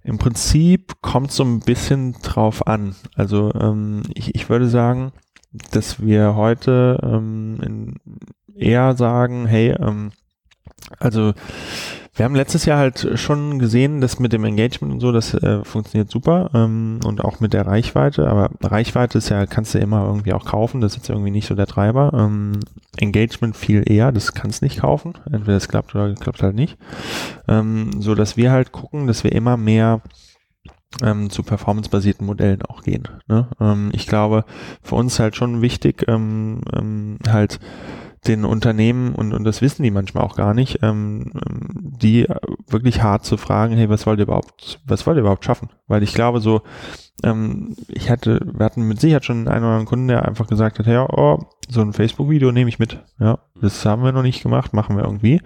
Im 0.02 0.18
Prinzip 0.18 0.94
kommt 1.00 1.30
so 1.30 1.44
ein 1.44 1.60
bisschen 1.60 2.14
drauf 2.22 2.66
an. 2.66 2.96
Also 3.14 3.52
ähm, 3.54 4.02
ich, 4.14 4.34
ich 4.34 4.48
würde 4.48 4.68
sagen, 4.68 5.12
dass 5.70 6.00
wir 6.00 6.34
heute 6.34 6.98
ähm, 7.02 7.96
eher 8.54 8.96
sagen, 8.96 9.46
hey, 9.46 9.74
ähm, 9.78 10.12
also 10.98 11.32
wir 12.14 12.26
haben 12.26 12.34
letztes 12.34 12.66
Jahr 12.66 12.78
halt 12.78 13.18
schon 13.18 13.58
gesehen, 13.58 14.02
dass 14.02 14.18
mit 14.18 14.34
dem 14.34 14.44
Engagement 14.44 14.92
und 14.92 15.00
so, 15.00 15.12
das 15.12 15.32
äh, 15.32 15.64
funktioniert 15.64 16.10
super 16.10 16.50
ähm, 16.52 17.00
und 17.04 17.24
auch 17.24 17.40
mit 17.40 17.54
der 17.54 17.66
Reichweite, 17.66 18.28
aber 18.28 18.50
Reichweite 18.60 19.16
ist 19.16 19.30
ja, 19.30 19.46
kannst 19.46 19.74
du 19.74 19.78
immer 19.78 20.04
irgendwie 20.06 20.34
auch 20.34 20.44
kaufen, 20.44 20.82
das 20.82 20.92
ist 20.92 20.98
jetzt 20.98 21.08
irgendwie 21.08 21.30
nicht 21.30 21.46
so 21.46 21.54
der 21.54 21.66
Treiber. 21.66 22.12
Ähm, 22.14 22.60
Engagement 22.98 23.56
viel 23.56 23.82
eher, 23.90 24.12
das 24.12 24.34
kannst 24.34 24.60
nicht 24.60 24.80
kaufen, 24.80 25.14
entweder 25.32 25.56
es 25.56 25.68
klappt 25.68 25.94
oder 25.94 26.12
klappt 26.14 26.42
halt 26.42 26.54
nicht. 26.54 26.76
Ähm, 27.48 28.02
so 28.02 28.14
dass 28.14 28.36
wir 28.36 28.52
halt 28.52 28.72
gucken, 28.72 29.06
dass 29.06 29.24
wir 29.24 29.32
immer 29.32 29.56
mehr 29.56 30.02
ähm, 31.02 31.30
zu 31.30 31.42
performancebasierten 31.42 32.26
Modellen 32.26 32.62
auch 32.62 32.82
gehen. 32.82 33.08
Ne? 33.26 33.48
Ähm, 33.58 33.90
ich 33.94 34.06
glaube, 34.06 34.44
für 34.82 34.96
uns 34.96 35.18
halt 35.18 35.36
schon 35.36 35.62
wichtig, 35.62 36.04
ähm, 36.08 36.60
ähm, 36.74 37.18
halt 37.26 37.58
den 38.26 38.44
Unternehmen, 38.44 39.14
und, 39.14 39.32
und 39.32 39.44
das 39.44 39.62
wissen 39.62 39.82
die 39.82 39.90
manchmal 39.90 40.22
auch 40.24 40.36
gar 40.36 40.54
nicht, 40.54 40.78
ähm, 40.82 41.32
ähm, 41.34 41.68
die 42.00 42.26
wirklich 42.68 43.02
hart 43.02 43.24
zu 43.24 43.36
fragen, 43.36 43.76
hey, 43.76 43.88
was 43.88 44.06
wollt 44.06 44.20
ihr 44.20 44.24
überhaupt, 44.24 44.80
was 44.86 45.06
wollt 45.06 45.16
ihr 45.16 45.22
überhaupt 45.22 45.44
schaffen? 45.44 45.70
Weil 45.88 46.02
ich 46.02 46.14
glaube 46.14 46.40
so, 46.40 46.62
ähm, 47.22 47.74
ich 47.88 48.10
hatte, 48.10 48.40
wir 48.52 48.64
hatten 48.64 48.82
mit 48.88 49.00
Sicherheit 49.00 49.24
schon 49.24 49.48
einen 49.48 49.64
oder 49.64 49.72
anderen 49.72 49.86
Kunden, 49.86 50.08
der 50.08 50.26
einfach 50.26 50.46
gesagt 50.46 50.78
hat, 50.78 50.86
ja, 50.86 51.06
oh, 51.08 51.38
so 51.68 51.80
ein 51.80 51.92
Facebook-Video 51.92 52.52
nehme 52.52 52.68
ich 52.68 52.78
mit. 52.78 52.98
Ja, 53.18 53.38
das 53.60 53.84
haben 53.86 54.02
wir 54.02 54.12
noch 54.12 54.22
nicht 54.22 54.42
gemacht, 54.42 54.74
machen 54.74 54.96
wir 54.96 55.04
irgendwie. 55.04 55.40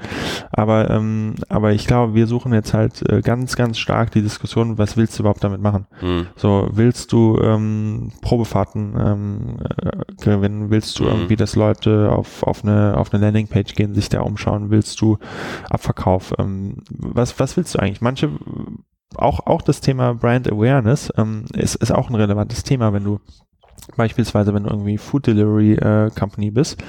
Aber, 0.50 0.90
ähm, 0.90 1.34
aber 1.48 1.72
ich 1.72 1.86
glaube, 1.86 2.14
wir 2.14 2.26
suchen 2.26 2.52
jetzt 2.52 2.74
halt 2.74 3.08
äh, 3.08 3.20
ganz, 3.20 3.54
ganz 3.54 3.78
stark 3.78 4.10
die 4.10 4.22
Diskussion, 4.22 4.78
was 4.78 4.96
willst 4.96 5.18
du 5.18 5.22
überhaupt 5.22 5.44
damit 5.44 5.60
machen? 5.60 5.86
Hm. 6.00 6.26
So, 6.34 6.68
willst 6.72 7.12
du 7.12 7.38
ähm, 7.40 8.10
Probefahrten 8.22 8.94
ähm, 8.98 9.56
äh, 9.60 10.24
gewinnen? 10.24 10.70
Willst 10.70 10.98
du 10.98 11.04
Mhm. 11.04 11.10
irgendwie, 11.10 11.36
dass 11.36 11.54
Leute 11.54 12.10
auf, 12.10 12.42
auf 12.42 12.64
eine, 12.64 12.96
auf 12.96 13.12
eine 13.12 13.22
Landingpage 13.22 13.74
gehen, 13.74 13.94
sich 13.94 14.08
da 14.08 14.22
umschauen? 14.22 14.70
Willst 14.70 15.00
du 15.00 15.18
Abverkauf? 15.70 16.34
Ähm, 16.38 16.78
was, 16.88 17.38
was 17.38 17.56
willst 17.56 17.74
du 17.74 17.78
eigentlich? 17.78 18.00
Manche, 18.00 18.30
auch, 19.14 19.46
auch 19.46 19.62
das 19.62 19.80
Thema 19.80 20.14
Brand 20.14 20.50
Awareness 20.50 21.12
ähm, 21.16 21.44
ist, 21.54 21.76
ist 21.76 21.92
auch 21.92 22.10
ein 22.10 22.16
relevantes 22.16 22.62
Thema, 22.64 22.92
wenn 22.92 23.04
du 23.04 23.20
Beispielsweise, 23.96 24.52
wenn 24.52 24.64
du 24.64 24.70
irgendwie 24.70 24.98
Food 24.98 25.26
Delivery 25.26 25.74
äh, 25.74 26.10
Company 26.10 26.50
bist, 26.50 26.82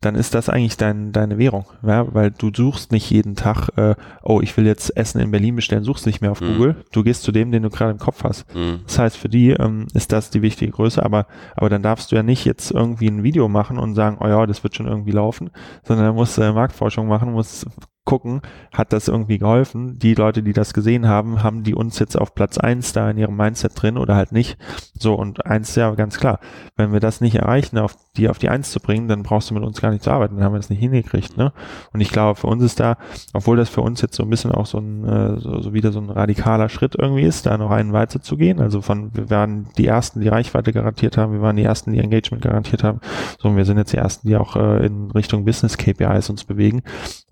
dann 0.00 0.14
ist 0.14 0.34
das 0.34 0.48
eigentlich 0.48 0.76
dein, 0.76 1.10
deine 1.10 1.36
Währung, 1.36 1.66
ja? 1.82 2.06
weil 2.14 2.30
du 2.30 2.50
suchst 2.54 2.92
nicht 2.92 3.10
jeden 3.10 3.34
Tag, 3.34 3.70
äh, 3.76 3.96
oh, 4.22 4.40
ich 4.40 4.56
will 4.56 4.64
jetzt 4.64 4.96
Essen 4.96 5.20
in 5.20 5.30
Berlin 5.30 5.56
bestellen, 5.56 5.82
suchst 5.82 6.06
nicht 6.06 6.20
mehr 6.20 6.30
auf 6.30 6.40
Mhm. 6.40 6.46
Google, 6.46 6.84
du 6.92 7.02
gehst 7.02 7.24
zu 7.24 7.32
dem, 7.32 7.50
den 7.50 7.64
du 7.64 7.70
gerade 7.70 7.90
im 7.90 7.98
Kopf 7.98 8.22
hast. 8.22 8.46
Hm. 8.54 8.80
Das 8.86 8.98
heißt, 8.98 9.16
für 9.16 9.28
die 9.28 9.50
ähm, 9.50 9.86
ist 9.94 10.12
das 10.12 10.30
die 10.30 10.42
wichtige 10.42 10.70
Größe, 10.70 11.02
aber, 11.04 11.26
aber 11.56 11.70
dann 11.70 11.82
darfst 11.82 12.12
du 12.12 12.16
ja 12.16 12.22
nicht 12.22 12.44
jetzt 12.44 12.70
irgendwie 12.70 13.08
ein 13.08 13.22
Video 13.22 13.48
machen 13.48 13.78
und 13.78 13.94
sagen, 13.94 14.18
oh 14.20 14.28
ja, 14.28 14.46
das 14.46 14.62
wird 14.62 14.76
schon 14.76 14.86
irgendwie 14.86 15.12
laufen, 15.12 15.50
sondern 15.82 16.14
musst 16.14 16.38
du 16.38 16.42
äh, 16.42 16.52
Marktforschung 16.52 17.08
machen, 17.08 17.32
musst 17.32 17.66
gucken, 18.04 18.42
hat 18.72 18.92
das 18.92 19.08
irgendwie 19.08 19.38
geholfen? 19.38 19.98
Die 19.98 20.14
Leute, 20.14 20.42
die 20.42 20.52
das 20.52 20.74
gesehen 20.74 21.08
haben, 21.08 21.42
haben 21.42 21.62
die 21.62 21.74
uns 21.74 21.98
jetzt 21.98 22.16
auf 22.16 22.34
Platz 22.34 22.58
eins 22.58 22.92
da 22.92 23.10
in 23.10 23.16
ihrem 23.16 23.36
Mindset 23.36 23.72
drin 23.80 23.96
oder 23.96 24.14
halt 24.14 24.32
nicht? 24.32 24.58
So, 24.98 25.14
und 25.14 25.46
eins 25.46 25.74
ja 25.74 25.90
ganz 25.94 26.18
klar, 26.18 26.38
wenn 26.76 26.92
wir 26.92 27.00
das 27.00 27.20
nicht 27.20 27.36
erreichen, 27.36 27.78
auf 27.78 27.96
die 28.16 28.28
auf 28.28 28.38
die 28.38 28.50
eins 28.50 28.70
zu 28.70 28.80
bringen, 28.80 29.08
dann 29.08 29.22
brauchst 29.22 29.50
du 29.50 29.54
mit 29.54 29.62
uns 29.62 29.80
gar 29.80 29.90
nicht 29.90 30.04
zu 30.04 30.10
arbeiten, 30.10 30.36
dann 30.36 30.44
haben 30.44 30.52
wir 30.52 30.58
das 30.58 30.70
nicht 30.70 30.80
hingekriegt, 30.80 31.36
ne? 31.36 31.52
Und 31.92 32.00
ich 32.00 32.10
glaube, 32.10 32.38
für 32.38 32.46
uns 32.46 32.62
ist 32.62 32.78
da, 32.78 32.96
obwohl 33.32 33.56
das 33.56 33.70
für 33.70 33.80
uns 33.80 34.02
jetzt 34.02 34.16
so 34.16 34.22
ein 34.22 34.30
bisschen 34.30 34.52
auch 34.52 34.66
so 34.66 34.78
ein, 34.78 35.04
äh, 35.04 35.40
so, 35.40 35.60
so 35.62 35.72
wieder 35.72 35.90
so 35.90 36.00
ein 36.00 36.10
radikaler 36.10 36.68
Schritt 36.68 36.94
irgendwie 36.98 37.22
ist, 37.22 37.46
da 37.46 37.56
noch 37.56 37.70
einen 37.70 37.92
weiter 37.92 38.20
zu 38.20 38.36
gehen, 38.36 38.60
also 38.60 38.82
von, 38.82 39.14
wir 39.14 39.30
waren 39.30 39.68
die 39.78 39.86
Ersten, 39.86 40.20
die 40.20 40.28
Reichweite 40.28 40.72
garantiert 40.72 41.16
haben, 41.16 41.32
wir 41.32 41.40
waren 41.40 41.56
die 41.56 41.64
Ersten, 41.64 41.92
die 41.92 42.00
Engagement 42.00 42.42
garantiert 42.42 42.84
haben, 42.84 43.00
so, 43.38 43.48
und 43.48 43.56
wir 43.56 43.64
sind 43.64 43.78
jetzt 43.78 43.92
die 43.92 43.98
Ersten, 43.98 44.28
die 44.28 44.36
auch 44.36 44.56
äh, 44.56 44.86
in 44.86 45.10
Richtung 45.10 45.44
Business 45.44 45.78
KPIs 45.78 46.28
uns 46.30 46.44
bewegen, 46.44 46.82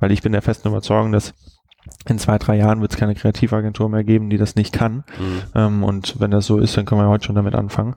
weil 0.00 0.12
ich 0.12 0.22
bin 0.22 0.32
der 0.32 0.42
festen 0.42 0.61
Überzeugung, 0.70 1.12
dass 1.12 1.34
in 2.06 2.18
zwei, 2.18 2.38
drei 2.38 2.56
Jahren 2.56 2.80
wird 2.80 2.92
es 2.92 2.98
keine 2.98 3.14
Kreativagentur 3.14 3.88
mehr 3.88 4.04
geben, 4.04 4.30
die 4.30 4.38
das 4.38 4.54
nicht 4.54 4.72
kann. 4.72 5.04
Mhm. 5.18 5.42
Ähm, 5.54 5.84
und 5.84 6.20
wenn 6.20 6.30
das 6.30 6.46
so 6.46 6.58
ist, 6.58 6.76
dann 6.76 6.84
können 6.84 7.00
wir 7.00 7.08
heute 7.08 7.24
schon 7.24 7.34
damit 7.34 7.54
anfangen. 7.54 7.96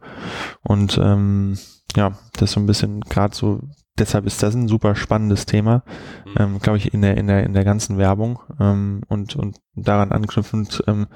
Und 0.64 1.00
ähm, 1.02 1.58
ja, 1.96 2.14
das 2.34 2.44
ist 2.44 2.52
so 2.54 2.60
ein 2.60 2.66
bisschen 2.66 3.02
gerade 3.02 3.36
so 3.36 3.62
deshalb 3.98 4.26
ist 4.26 4.44
das 4.44 4.56
ein 4.56 4.68
super 4.68 4.96
spannendes 4.96 5.46
Thema, 5.46 5.84
mhm. 6.26 6.34
ähm, 6.38 6.60
glaube 6.60 6.78
ich, 6.78 6.94
in 6.94 7.02
der, 7.02 7.18
in 7.18 7.28
der, 7.28 7.44
in 7.44 7.54
der 7.54 7.64
ganzen 7.64 7.98
Werbung. 7.98 8.40
Ähm, 8.60 9.02
und, 9.08 9.36
und 9.36 9.58
daran 9.76 10.12
anknüpfend, 10.12 10.84
ähm, 10.88 11.08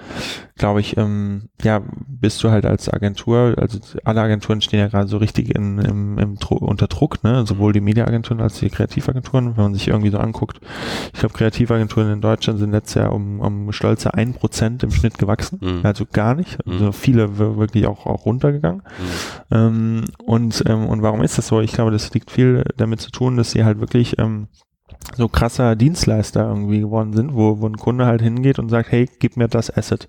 glaube 0.58 0.82
ich, 0.82 0.98
ähm, 0.98 1.50
ja, 1.62 1.82
bist 2.08 2.44
du 2.44 2.52
halt 2.52 2.66
als 2.66 2.92
Agentur, 2.92 3.56
also 3.58 3.80
alle 4.04 4.22
Agenturen 4.22 4.62
stehen 4.62 4.80
ja 4.80 4.88
gerade 4.88 5.08
so 5.08 5.18
richtig 5.18 5.56
in, 5.56 5.80
im, 5.80 6.18
im 6.18 6.38
unter 6.50 6.88
Druck, 6.88 7.24
ne? 7.24 7.46
sowohl 7.46 7.74
die 7.74 7.82
Mediaagenturen 7.82 8.42
als 8.42 8.60
die 8.60 8.70
Kreativagenturen, 8.70 9.56
wenn 9.56 9.64
man 9.64 9.74
sich 9.74 9.88
irgendwie 9.88 10.10
so 10.10 10.18
anguckt. 10.18 10.60
Ich 11.14 11.20
glaube, 11.20 11.36
Kreativagenturen 11.36 12.12
in 12.12 12.22
Deutschland 12.22 12.60
sind 12.60 12.72
letztes 12.72 12.96
Jahr 12.96 13.14
um, 13.14 13.40
um 13.40 13.72
stolze 13.72 14.14
ein 14.14 14.34
Prozent 14.34 14.84
im 14.84 14.92
Schnitt 14.92 15.18
gewachsen, 15.18 15.60
mhm. 15.62 15.82
also 15.84 16.06
gar 16.12 16.36
nicht. 16.36 16.66
Mhm. 16.66 16.74
Also 16.74 16.92
viele 16.92 17.38
wirklich 17.38 17.88
auch, 17.88 18.06
auch 18.06 18.26
runtergegangen. 18.26 18.82
Mhm. 18.82 19.56
Ähm, 19.56 20.06
und, 20.26 20.64
ähm, 20.68 20.88
und 20.88 21.02
warum 21.02 21.22
ist 21.22 21.38
das 21.38 21.48
so? 21.48 21.62
Ich 21.62 21.72
glaube, 21.72 21.92
das 21.92 22.14
liegt 22.14 22.32
viel 22.32 22.64
damit 22.78 23.02
zu 23.02 23.12
tun, 23.12 23.38
dass 23.38 23.52
sie 23.52 23.64
halt 23.64 23.80
wirklich 23.80 24.20
ähm, 24.20 24.48
so 25.16 25.28
krasser 25.28 25.76
Dienstleister 25.76 26.48
irgendwie 26.48 26.82
geworden 26.82 27.14
sind, 27.14 27.34
wo, 27.34 27.60
wo 27.60 27.68
ein 27.68 27.78
Kunde 27.78 28.06
halt 28.06 28.22
hingeht 28.22 28.60
und 28.60 28.70
sagt, 28.70 28.92
hey, 28.92 29.10
gib 29.20 29.38
mir 29.38 29.48
das 29.48 29.76
Asset 29.76 30.08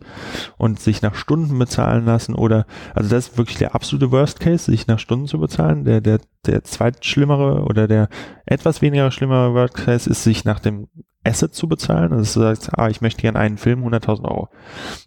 und 0.58 0.80
sich 0.80 1.02
nach 1.02 1.14
Stunden 1.14 1.58
bezahlen 1.58 2.04
lassen 2.04 2.34
oder, 2.34 2.66
also 2.94 3.08
das 3.10 3.28
ist 3.28 3.38
wirklich 3.38 3.58
der 3.58 3.74
absolute 3.74 4.10
Worst 4.10 4.40
Case, 4.40 4.70
sich 4.70 4.86
nach 4.86 4.98
Stunden 4.98 5.26
zu 5.26 5.38
bezahlen. 5.38 5.84
Der, 5.84 6.00
der, 6.00 6.20
der 6.46 6.64
zweitschlimmere 6.64 7.64
oder 7.64 7.88
der 7.88 8.08
etwas 8.46 8.82
weniger 8.82 9.10
schlimmere 9.10 9.54
Worst 9.54 9.74
Case 9.74 10.10
ist, 10.10 10.24
sich 10.24 10.44
nach 10.44 10.60
dem 10.60 10.88
Asset 11.22 11.54
zu 11.54 11.68
bezahlen. 11.68 12.12
Also 12.12 12.40
du 12.40 12.46
sagst, 12.46 12.70
ah, 12.78 12.88
ich 12.88 13.02
möchte 13.02 13.20
gerne 13.20 13.38
einen 13.38 13.58
Film, 13.58 13.84
100.000 13.84 14.24
Euro. 14.24 14.48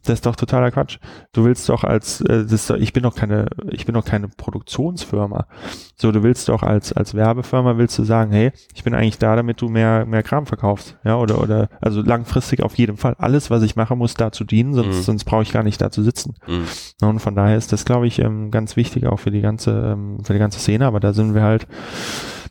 Das 0.05 0.15
ist 0.15 0.25
doch 0.25 0.35
totaler 0.35 0.69
Quatsch. 0.69 0.99
Du 1.31 1.43
willst 1.43 1.67
doch 1.69 1.83
als, 1.83 2.21
äh, 2.21 2.45
das 2.45 2.67
doch, 2.67 2.75
ich 2.75 2.93
bin 2.93 3.01
doch 3.01 3.15
keine, 3.15 3.47
ich 3.71 3.85
bin 3.85 3.95
doch 3.95 4.05
keine 4.05 4.27
Produktionsfirma. 4.27 5.47
So, 5.95 6.11
du 6.11 6.21
willst 6.21 6.49
doch 6.49 6.61
als, 6.61 6.93
als 6.93 7.15
Werbefirma 7.15 7.77
willst 7.77 7.97
du 7.97 8.03
sagen, 8.03 8.31
hey, 8.31 8.51
ich 8.75 8.83
bin 8.83 8.93
eigentlich 8.93 9.17
da, 9.17 9.35
damit 9.35 9.59
du 9.59 9.69
mehr, 9.69 10.05
mehr 10.05 10.21
Kram 10.21 10.45
verkaufst. 10.45 10.97
Ja, 11.03 11.17
oder, 11.17 11.41
oder, 11.41 11.69
also 11.81 12.01
langfristig 12.01 12.61
auf 12.61 12.75
jeden 12.75 12.97
Fall. 12.97 13.15
Alles, 13.17 13.49
was 13.49 13.63
ich 13.63 13.75
mache, 13.75 13.95
muss 13.95 14.13
dazu 14.13 14.43
dienen, 14.43 14.73
sonst, 14.73 14.97
mhm. 14.97 15.01
sonst 15.01 15.23
brauche 15.23 15.41
ich 15.43 15.51
gar 15.51 15.63
nicht 15.63 15.81
da 15.81 15.89
zu 15.89 16.03
sitzen. 16.03 16.35
Mhm. 16.47 17.07
Und 17.07 17.19
von 17.19 17.35
daher 17.35 17.57
ist 17.57 17.71
das, 17.71 17.85
glaube 17.85 18.05
ich, 18.05 18.19
ähm, 18.19 18.51
ganz 18.51 18.75
wichtig 18.75 19.07
auch 19.07 19.19
für 19.19 19.31
die 19.31 19.41
ganze, 19.41 19.93
ähm, 19.93 20.19
für 20.23 20.33
die 20.33 20.39
ganze 20.39 20.59
Szene, 20.59 20.85
aber 20.85 20.99
da 20.99 21.13
sind 21.13 21.33
wir 21.33 21.41
halt, 21.41 21.67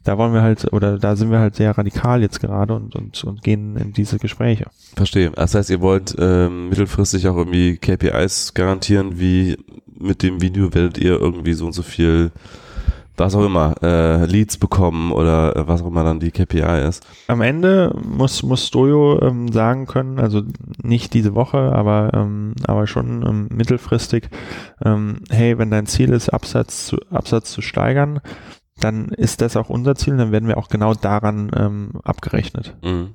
da 0.04 0.18
wollen 0.18 0.34
wir 0.34 0.42
halt, 0.42 0.72
oder 0.72 0.98
da 0.98 1.16
sind 1.16 1.30
wir 1.30 1.38
halt 1.38 1.56
sehr 1.56 1.76
radikal 1.76 2.22
jetzt 2.22 2.40
gerade 2.40 2.74
und, 2.74 2.94
und, 2.96 3.22
und 3.24 3.42
gehen 3.42 3.76
in 3.76 3.92
diese 3.92 4.18
Gespräche. 4.18 4.66
Verstehe. 4.96 5.30
Das 5.30 5.54
heißt, 5.54 5.70
ihr 5.70 5.80
wollt 5.80 6.14
ähm, 6.18 6.68
mittelfristig 6.68 7.28
auch 7.28 7.36
irgendwie 7.36 7.76
KPIs 7.76 8.54
garantieren, 8.54 9.18
wie 9.18 9.56
mit 9.98 10.22
dem 10.22 10.40
Video 10.40 10.74
werdet 10.74 10.98
ihr 10.98 11.20
irgendwie 11.20 11.52
so 11.52 11.66
und 11.66 11.72
so 11.72 11.82
viel 11.82 12.32
was 13.16 13.34
auch 13.34 13.44
immer, 13.44 13.74
äh, 13.82 14.24
Leads 14.24 14.56
bekommen 14.56 15.12
oder 15.12 15.54
äh, 15.54 15.68
was 15.68 15.82
auch 15.82 15.86
immer 15.86 16.02
dann 16.02 16.18
die 16.18 16.30
KPI 16.30 16.86
ist. 16.88 17.06
Am 17.28 17.40
Ende 17.40 17.94
muss, 18.02 18.42
muss 18.42 18.66
Stojo 18.66 19.20
ähm, 19.20 19.52
sagen 19.52 19.86
können, 19.86 20.18
also 20.18 20.42
nicht 20.82 21.12
diese 21.14 21.34
Woche, 21.34 21.58
aber, 21.58 22.10
ähm, 22.14 22.54
aber 22.66 22.86
schon 22.86 23.24
ähm, 23.26 23.48
mittelfristig, 23.52 24.28
ähm, 24.84 25.20
hey, 25.30 25.58
wenn 25.58 25.70
dein 25.70 25.86
Ziel 25.86 26.10
ist, 26.10 26.30
Absatz 26.30 26.86
zu, 26.86 26.96
Absatz 27.10 27.52
zu 27.52 27.60
steigern, 27.60 28.20
dann 28.80 29.08
ist 29.08 29.40
das 29.40 29.56
auch 29.56 29.70
unser 29.70 29.94
Ziel, 29.94 30.16
dann 30.16 30.32
werden 30.32 30.48
wir 30.48 30.58
auch 30.58 30.68
genau 30.68 30.94
daran 30.94 31.50
ähm, 31.56 31.92
abgerechnet. 32.04 32.76
Mhm. 32.82 33.14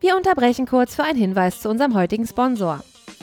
Wir 0.00 0.16
unterbrechen 0.16 0.66
kurz 0.66 0.96
für 0.96 1.04
einen 1.04 1.18
Hinweis 1.18 1.60
zu 1.60 1.68
unserem 1.68 1.94
heutigen 1.94 2.26
Sponsor. 2.26 2.80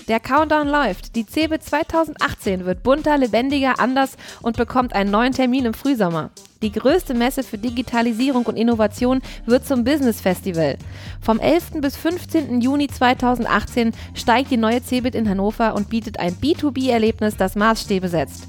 Der 0.10 0.20
Countdown 0.20 0.68
läuft. 0.68 1.16
Die 1.16 1.26
CeBIT 1.26 1.62
2018 1.62 2.66
wird 2.66 2.82
bunter, 2.82 3.18
lebendiger, 3.18 3.80
anders 3.80 4.18
und 4.42 4.58
bekommt 4.58 4.94
einen 4.94 5.12
neuen 5.12 5.34
Termin 5.34 5.66
im 5.66 5.76
Frühsommer. 5.76 6.32
Die 6.62 6.72
größte 6.72 7.14
Messe 7.14 7.44
für 7.44 7.58
Digitalisierung 7.58 8.46
und 8.46 8.58
Innovation 8.58 9.22
wird 9.46 9.68
zum 9.68 9.84
Business 9.84 10.20
Festival. 10.20 10.78
Vom 11.22 11.40
11. 11.40 11.82
bis 11.82 11.96
15. 11.96 12.60
Juni 12.60 12.88
2018 12.88 13.94
steigt 14.16 14.50
die 14.50 14.58
neue 14.58 14.82
CeBIT 14.82 15.16
in 15.16 15.30
Hannover 15.30 15.76
und 15.76 15.90
bietet 15.90 16.20
ein 16.20 16.34
B2B-Erlebnis, 16.34 17.38
das 17.38 17.56
Maßstäbe 17.56 18.10
setzt. 18.10 18.49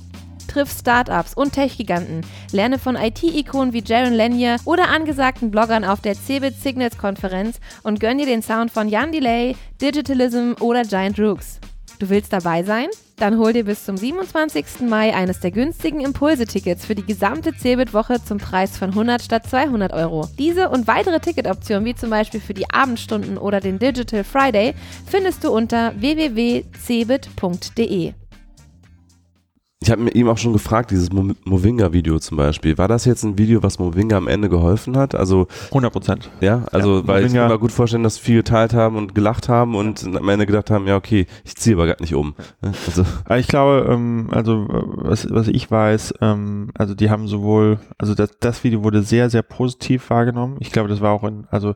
Triff 0.51 0.71
Startups 0.77 1.35
und 1.35 1.53
Tech-Giganten. 1.53 2.23
Lerne 2.51 2.81
von 2.81 2.97
IT-Ikonen 2.97 3.73
wie 3.73 3.85
Jaron 3.85 4.15
Lanier 4.15 4.57
oder 4.65 4.89
angesagten 4.89 5.53
Bloggern 5.53 5.85
auf 5.85 6.01
der 6.01 6.15
Cebit 6.15 6.61
Signals 6.61 6.99
Konferenz 6.99 7.61
und 7.85 8.01
gönn 8.01 8.19
dir 8.19 8.27
den 8.27 8.43
Sound 8.43 8.73
von 8.73 8.89
Jan 8.89 9.13
Delay, 9.13 9.55
Digitalism 9.81 10.55
oder 10.61 10.83
Giant 10.83 11.21
Rooks. 11.21 11.61
Du 12.01 12.09
willst 12.09 12.33
dabei 12.33 12.65
sein? 12.65 12.89
Dann 13.17 13.39
hol 13.39 13.53
dir 13.53 13.65
bis 13.65 13.85
zum 13.85 13.97
27. 13.97 14.81
Mai 14.89 15.15
eines 15.15 15.39
der 15.41 15.51
günstigen 15.51 16.01
Impulse-Tickets 16.01 16.87
für 16.87 16.95
die 16.95 17.05
gesamte 17.05 17.53
Cebit-Woche 17.53 18.25
zum 18.25 18.39
Preis 18.39 18.79
von 18.79 18.89
100 18.89 19.23
statt 19.23 19.47
200 19.47 19.93
Euro. 19.93 20.27
Diese 20.39 20.71
und 20.71 20.87
weitere 20.87 21.21
Ticketoptionen, 21.21 21.85
wie 21.85 21.95
zum 21.95 22.09
Beispiel 22.11 22.41
für 22.41 22.55
die 22.55 22.71
Abendstunden 22.71 23.37
oder 23.39 23.61
den 23.61 23.79
Digital 23.79 24.25
Friday, 24.25 24.75
findest 25.07 25.45
du 25.45 25.51
unter 25.51 25.93
www.cebit.de. 26.01 26.65
Ich 29.83 29.91
habe 29.91 30.03
mir 30.03 30.11
ihm 30.11 30.29
auch 30.29 30.37
schon 30.37 30.53
gefragt, 30.53 30.91
dieses 30.91 31.09
Movinga-Video 31.11 32.19
zum 32.19 32.37
Beispiel. 32.37 32.77
War 32.77 32.87
das 32.87 33.07
jetzt 33.07 33.25
ein 33.25 33.39
Video, 33.39 33.63
was 33.63 33.79
Movinga 33.79 34.19
am 34.19 34.29
Ende 34.29 34.51
geholfen 34.51 34.95
hat? 34.95 35.15
Also 35.15 35.47
100 35.69 35.91
Prozent. 35.91 36.31
Ja, 36.43 36.67
also 36.71 36.99
ja, 36.99 37.07
weil 37.07 37.23
Movinga, 37.23 37.27
ich 37.27 37.49
kann 37.49 37.49
mir 37.49 37.59
gut 37.59 37.73
vorstellen, 37.73 38.03
dass 38.03 38.19
viele 38.19 38.41
geteilt 38.41 38.75
haben 38.75 38.97
und 38.97 39.15
gelacht 39.15 39.49
haben 39.49 39.75
und 39.75 40.05
am 40.05 40.29
Ende 40.29 40.45
gedacht 40.45 40.71
haben, 40.71 40.87
ja 40.87 40.97
okay, 40.97 41.27
ich 41.45 41.57
ziehe 41.57 41.77
aber 41.77 41.87
gar 41.87 41.97
nicht 41.99 42.15
um. 42.15 42.35
Also 42.61 43.07
ich 43.39 43.49
glaube, 43.49 43.89
ähm, 43.91 44.29
also 44.33 44.67
was, 44.69 45.27
was 45.31 45.49
ich 45.49 45.71
weiß, 45.71 46.13
ähm, 46.21 46.73
also 46.75 46.95
die 46.95 47.09
haben 47.09 47.27
sowohl, 47.27 47.79
also 47.97 48.15
das, 48.15 48.39
das 48.39 48.63
Video 48.63 48.85
wurde 48.85 49.03
sehr, 49.03 49.31
sehr 49.31 49.43
positiv 49.43 50.11
wahrgenommen. 50.11 50.57
Ich 50.61 50.73
glaube, 50.73 50.91
das 50.91 51.01
war 51.01 51.13
auch 51.13 51.25
in, 51.25 51.47
also 51.51 51.75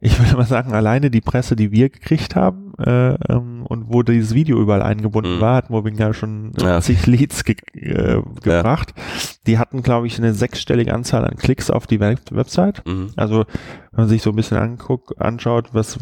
ich 0.00 0.18
würde 0.18 0.34
mal 0.36 0.46
sagen, 0.46 0.72
alleine 0.72 1.10
die 1.10 1.20
Presse, 1.20 1.56
die 1.56 1.72
wir 1.72 1.90
gekriegt 1.90 2.36
haben, 2.36 2.63
äh, 2.78 3.14
ähm, 3.32 3.64
und 3.66 3.92
wo 3.92 4.02
dieses 4.02 4.34
Video 4.34 4.60
überall 4.60 4.82
eingebunden 4.82 5.36
mhm. 5.36 5.40
war, 5.40 5.56
hat 5.56 5.70
Mobbing 5.70 5.96
ja 5.96 6.12
schon 6.12 6.52
ja. 6.58 6.80
zig 6.80 7.06
Leads 7.06 7.44
ge 7.44 7.56
äh, 7.74 8.22
gebracht. 8.42 8.94
Ja. 8.96 9.02
Die 9.46 9.58
hatten, 9.58 9.82
glaube 9.82 10.06
ich, 10.06 10.18
eine 10.18 10.34
sechsstellige 10.34 10.92
Anzahl 10.92 11.24
an 11.24 11.36
Klicks 11.36 11.70
auf 11.70 11.86
die 11.86 12.00
Web 12.00 12.20
Website. 12.30 12.82
Mhm. 12.86 13.10
Also 13.16 13.44
wenn 13.92 14.02
man 14.04 14.08
sich 14.08 14.22
so 14.22 14.30
ein 14.30 14.36
bisschen 14.36 14.56
anguckt, 14.56 15.20
anschaut, 15.20 15.68
was 15.72 15.98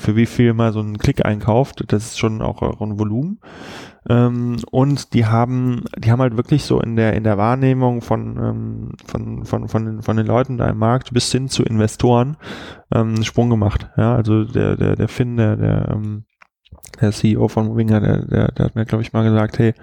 für 0.00 0.16
wie 0.16 0.26
viel 0.26 0.54
mal 0.54 0.72
so 0.72 0.80
ein 0.80 0.98
Klick 0.98 1.24
einkauft, 1.24 1.84
das 1.88 2.04
ist 2.06 2.18
schon 2.18 2.42
auch 2.42 2.80
ein 2.80 2.98
Volumen. 2.98 3.40
Ähm, 4.08 4.58
und 4.70 5.14
die 5.14 5.26
haben, 5.26 5.84
die 5.96 6.10
haben 6.10 6.20
halt 6.20 6.36
wirklich 6.36 6.64
so 6.64 6.80
in 6.80 6.96
der 6.96 7.14
in 7.14 7.24
der 7.24 7.38
Wahrnehmung 7.38 8.02
von 8.02 8.36
ähm, 8.36 8.92
von 9.06 9.44
von 9.44 9.68
von 9.68 9.84
den, 9.84 10.02
von 10.02 10.16
den 10.16 10.26
Leuten 10.26 10.58
da 10.58 10.68
im 10.68 10.78
Markt 10.78 11.12
bis 11.12 11.30
hin 11.30 11.48
zu 11.48 11.62
Investoren 11.62 12.36
ähm, 12.92 13.14
einen 13.14 13.24
Sprung 13.24 13.50
gemacht. 13.50 13.88
Ja, 13.96 14.14
also 14.14 14.44
der 14.44 14.76
der 14.76 14.96
der 14.96 15.08
Finn, 15.08 15.36
der 15.36 15.56
der 15.56 15.88
ähm, 15.92 16.24
der 17.00 17.12
CEO 17.12 17.48
von 17.48 17.66
Movinga, 17.66 18.00
der, 18.00 18.24
der, 18.26 18.52
der 18.52 18.64
hat 18.66 18.74
mir, 18.74 18.84
glaube 18.84 19.02
ich, 19.02 19.12
mal 19.12 19.24
gesagt, 19.24 19.58
hey, 19.58 19.74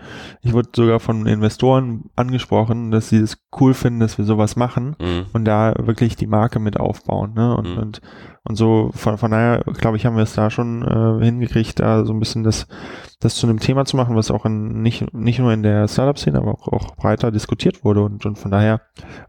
ich 0.42 0.54
wurde 0.54 0.70
sogar 0.76 1.00
von 1.00 1.26
Investoren 1.26 2.06
angesprochen, 2.16 2.92
dass 2.92 3.10
sie 3.10 3.18
es 3.18 3.44
cool 3.60 3.74
finden, 3.74 4.00
dass 4.00 4.18
wir 4.18 4.26
sowas 4.26 4.56
machen 4.56 4.96
mhm. 5.00 5.26
und 5.34 5.46
da 5.46 5.74
wirklich 5.78 6.16
die 6.16 6.28
Marke 6.28 6.60
mit 6.60 6.80
aufbauen. 6.80 7.34
Ne? 7.34 7.56
Und, 7.56 7.72
mhm. 7.72 7.78
und, 7.78 8.02
und 8.44 8.56
so, 8.56 8.92
von, 8.94 9.18
von 9.18 9.32
daher, 9.32 9.64
glaube 9.74 9.98
ich, 9.98 10.06
haben 10.06 10.16
wir 10.16 10.24
es 10.24 10.34
da 10.34 10.50
schon 10.50 10.84
äh, 10.84 11.26
hingekriegt, 11.26 11.80
da 11.80 12.06
so 12.06 12.14
ein 12.14 12.20
bisschen 12.20 12.44
das, 12.44 12.68
das 13.22 13.36
zu 13.36 13.48
einem 13.48 13.60
Thema 13.60 13.84
zu 13.84 13.98
machen, 13.98 14.16
was 14.16 14.32
auch 14.32 14.46
in, 14.46 14.82
nicht, 14.82 15.14
nicht 15.14 15.40
nur 15.40 15.52
in 15.52 15.62
der 15.62 15.90
Startup-Szene, 15.90 16.38
aber 16.38 16.54
auch, 16.54 16.68
auch 16.70 16.96
breiter 16.96 17.32
diskutiert 17.32 17.84
wurde 17.84 18.02
und, 18.02 18.26
und 18.26 18.40
von 18.40 18.50
daher, 18.50 18.80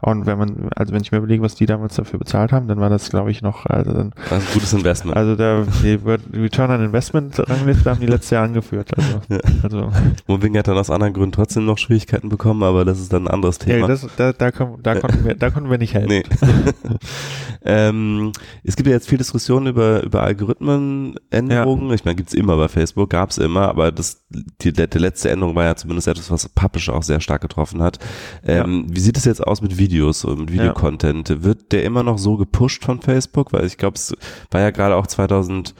und 0.01 0.25
wenn 0.25 0.37
man, 0.37 0.69
also 0.77 0.93
wenn 0.93 1.01
ich 1.01 1.11
mir 1.11 1.17
überlege, 1.17 1.43
was 1.43 1.55
die 1.55 1.65
damals 1.65 1.95
dafür 1.95 2.17
bezahlt 2.17 2.53
haben, 2.53 2.69
dann 2.69 2.79
war 2.79 2.89
das, 2.89 3.09
glaube 3.09 3.31
ich, 3.31 3.41
noch, 3.41 3.65
also 3.65 3.91
dann, 3.91 4.13
ein 4.29 4.41
gutes 4.53 4.71
Investment. 4.71 5.17
also 5.17 5.35
der, 5.35 5.65
die 5.83 5.99
Return 6.37 6.71
on 6.71 6.85
Investment 6.85 7.37
Rangliste 7.49 7.89
haben 7.89 7.99
die 7.99 8.05
letztes 8.07 8.29
Jahr 8.29 8.45
angeführt, 8.45 8.91
also, 8.97 9.21
Ja. 9.29 9.39
also, 9.61 9.89
Moving 10.27 10.57
hat 10.57 10.69
dann 10.69 10.77
aus 10.77 10.89
anderen 10.89 11.11
Gründen 11.11 11.33
trotzdem 11.33 11.65
noch 11.65 11.77
Schwierigkeiten 11.77 12.29
bekommen, 12.29 12.63
aber 12.63 12.85
das 12.85 12.97
ist 13.01 13.11
dann 13.11 13.25
ein 13.25 13.33
anderes 13.33 13.57
Thema. 13.59 13.79
ja, 13.79 13.87
das, 13.87 14.07
da, 14.15 14.31
da, 14.31 14.51
kon- 14.51 14.81
da 14.81 14.95
konnten 14.95 15.25
wir, 15.25 15.35
da 15.35 15.49
konnten 15.49 15.69
wir 15.69 15.77
nicht 15.77 15.93
helfen. 15.95 16.07
Nee. 16.07 16.23
ähm, 17.65 18.31
es 18.63 18.77
gibt 18.77 18.87
ja 18.87 18.93
jetzt 18.93 19.09
viel 19.09 19.17
Diskussion 19.17 19.67
über, 19.67 20.01
über 20.03 20.23
Algorithmenänderungen. 20.23 21.91
Ich 21.93 22.05
meine, 22.05 22.15
gibt's 22.15 22.33
immer 22.33 22.55
bei 22.55 22.69
Facebook, 22.69 23.09
gab's 23.09 23.37
immer, 23.37 23.67
aber 23.67 23.80
das, 23.89 24.23
die, 24.29 24.71
die 24.73 24.97
letzte 24.99 25.31
Änderung 25.31 25.55
war 25.55 25.63
ja 25.65 25.75
zumindest 25.75 26.07
etwas, 26.07 26.29
was 26.29 26.47
Publisher 26.49 26.93
auch 26.93 27.03
sehr 27.03 27.19
stark 27.21 27.41
getroffen 27.41 27.81
hat. 27.81 27.97
Ähm, 28.45 28.85
Wie 28.89 28.99
sieht 28.99 29.17
es 29.17 29.25
jetzt 29.25 29.41
aus 29.41 29.61
mit 29.61 29.77
Videos 29.77 30.23
und 30.25 30.41
mit 30.41 30.51
Videocontent? 30.51 31.43
Wird 31.43 31.71
der 31.71 31.83
immer 31.83 32.03
noch 32.03 32.19
so 32.19 32.37
gepusht 32.37 32.85
von 32.85 33.01
Facebook? 33.01 33.53
Weil 33.53 33.65
ich 33.65 33.77
glaube, 33.77 33.95
es 33.95 34.13
war 34.51 34.61
ja 34.61 34.69
gerade 34.69 34.95
auch 34.95 35.07
2000 35.07 35.73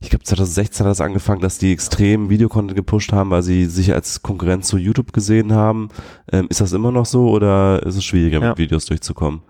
ich 0.00 0.10
glaube 0.10 0.24
2016 0.24 0.86
hat 0.86 0.90
das 0.92 1.00
angefangen, 1.00 1.40
dass 1.40 1.58
die 1.58 1.72
extrem 1.72 2.30
Videocontent 2.30 2.76
gepusht 2.76 3.12
haben, 3.12 3.30
weil 3.30 3.42
sie 3.42 3.64
sich 3.66 3.92
als 3.92 4.22
Konkurrenz 4.22 4.68
zu 4.68 4.78
YouTube 4.78 5.12
gesehen 5.12 5.52
haben. 5.52 5.88
Ähm, 6.30 6.46
ist 6.50 6.60
das 6.60 6.72
immer 6.72 6.92
noch 6.92 7.04
so 7.06 7.30
oder 7.30 7.82
ist 7.84 7.96
es 7.96 8.04
schwieriger, 8.04 8.40
Ja. 8.40 8.50
mit 8.50 8.58
Videos 8.58 8.84
durchzukommen? 8.86 9.40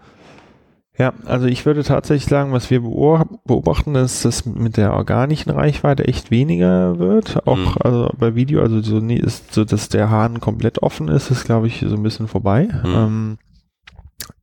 Ja, 0.98 1.12
also 1.26 1.46
ich 1.46 1.64
würde 1.64 1.84
tatsächlich 1.84 2.28
sagen, 2.28 2.52
was 2.52 2.70
wir 2.70 2.80
beob- 2.80 3.38
beobachten, 3.44 3.94
ist, 3.94 4.24
dass 4.24 4.44
mit 4.46 4.76
der 4.76 4.94
organischen 4.94 5.50
Reichweite 5.50 6.08
echt 6.08 6.32
weniger 6.32 6.98
wird. 6.98 7.46
Auch 7.46 7.56
Mhm. 7.56 7.74
also 7.82 8.10
bei 8.18 8.34
Video, 8.34 8.60
also 8.62 8.80
so 8.82 8.98
nie 8.98 9.16
ist 9.18 9.54
so, 9.54 9.64
dass 9.64 9.88
der 9.88 10.10
Hahn 10.10 10.40
komplett 10.40 10.82
offen 10.82 11.06
ist, 11.08 11.30
ist 11.30 11.44
glaube 11.44 11.68
ich 11.68 11.84
so 11.86 11.94
ein 11.94 12.02
bisschen 12.02 12.26
vorbei. 12.26 12.68
Mhm. 12.82 12.94
Ähm, 12.96 13.38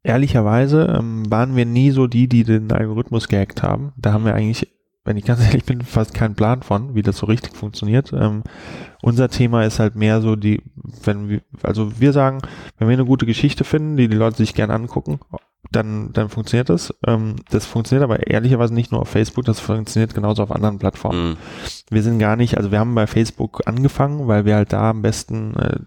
ehrlicherweise 0.04 0.96
ähm, 0.98 1.30
waren 1.30 1.56
wir 1.56 1.66
nie 1.66 1.92
so 1.92 2.08
die, 2.08 2.28
die 2.28 2.44
den 2.44 2.72
Algorithmus 2.72 3.28
gehackt 3.28 3.64
haben. 3.64 3.92
Da 3.98 4.14
haben 4.14 4.26
wir 4.26 4.34
eigentlich, 4.36 4.70
wenn 5.04 5.18
ich 5.18 5.26
ganz 5.26 5.42
ehrlich 5.46 5.66
bin, 5.66 5.82
fast 5.82 6.14
keinen 6.14 6.36
Plan 6.36 6.62
von, 6.64 6.96
wie 6.96 7.02
das 7.02 7.18
so 7.18 7.26
richtig 7.26 7.56
funktioniert. 7.56 8.14
Ähm, 8.14 8.44
unser 9.02 9.30
Thema 9.30 9.64
ist 9.66 9.80
halt 9.80 9.96
mehr 9.96 10.22
so 10.22 10.36
die, 10.36 10.62
wenn 11.04 11.28
wir, 11.30 11.42
also 11.64 12.00
wir 12.00 12.14
sagen, 12.14 12.40
wenn 12.78 12.88
wir 12.88 12.94
eine 12.94 13.06
gute 13.06 13.26
Geschichte 13.26 13.64
finden, 13.64 13.98
die 13.98 14.08
die 14.08 14.16
Leute 14.18 14.38
sich 14.38 14.54
gerne 14.54 14.74
angucken, 14.74 15.20
dann, 15.72 16.14
dann 16.14 16.30
funktioniert 16.30 16.70
das. 16.70 16.94
Ähm, 17.06 17.36
das 17.50 17.66
funktioniert 17.66 18.04
aber 18.04 18.28
ehrlicherweise 18.28 18.74
nicht 18.74 18.92
nur 18.92 19.02
auf 19.02 19.10
Facebook, 19.10 19.46
das 19.46 19.60
funktioniert 19.60 20.14
genauso 20.14 20.44
auf 20.44 20.52
anderen 20.52 20.80
Plattformen. 20.80 21.32
Mhm. 21.32 21.38
Wir 21.90 22.04
sind 22.04 22.20
gar 22.20 22.36
nicht, 22.36 22.58
also 22.58 22.72
wir 22.72 22.80
haben 22.80 22.96
bei 22.96 23.08
Facebook 23.08 23.62
angefangen, 23.66 24.28
weil 24.28 24.46
wir 24.46 24.56
halt 24.56 24.74
da 24.74 24.92
am 24.92 25.02
besten 25.02 25.56
äh, 25.56 25.80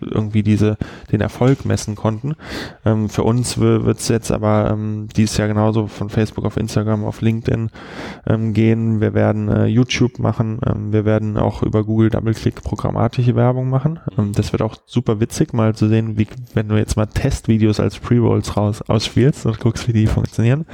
irgendwie 0.00 0.42
diese, 0.42 0.76
den 1.12 1.20
Erfolg 1.20 1.64
messen 1.64 1.94
konnten. 1.94 2.34
Ähm, 2.84 3.08
für 3.08 3.22
uns 3.22 3.58
wird 3.58 3.98
es 3.98 4.08
jetzt 4.08 4.30
aber 4.30 4.70
ähm, 4.72 5.08
dieses 5.14 5.36
Jahr 5.36 5.48
genauso 5.48 5.86
von 5.86 6.10
Facebook 6.10 6.44
auf 6.44 6.56
Instagram, 6.56 7.04
auf 7.04 7.20
LinkedIn 7.20 7.70
ähm, 8.26 8.52
gehen. 8.52 9.00
Wir 9.00 9.14
werden 9.14 9.48
äh, 9.48 9.66
YouTube 9.66 10.18
machen. 10.18 10.60
Ähm, 10.66 10.92
wir 10.92 11.04
werden 11.04 11.36
auch 11.36 11.62
über 11.62 11.84
Google 11.84 12.10
Double-Click 12.10 12.62
programmatische 12.62 13.34
Werbung 13.36 13.68
machen. 13.68 14.00
Ähm, 14.18 14.32
das 14.32 14.52
wird 14.52 14.62
auch 14.62 14.76
super 14.86 15.20
witzig, 15.20 15.52
mal 15.52 15.74
zu 15.74 15.88
sehen, 15.88 16.18
wie, 16.18 16.26
wenn 16.54 16.68
du 16.68 16.76
jetzt 16.76 16.96
mal 16.96 17.06
Testvideos 17.06 17.80
als 17.80 17.98
Pre-Rolls 17.98 18.56
raus 18.56 18.82
ausspielst 18.82 19.23
und 19.46 19.58
guckst, 19.60 19.88
wie 19.88 19.92
die 19.92 20.06
funktionieren. 20.06 20.66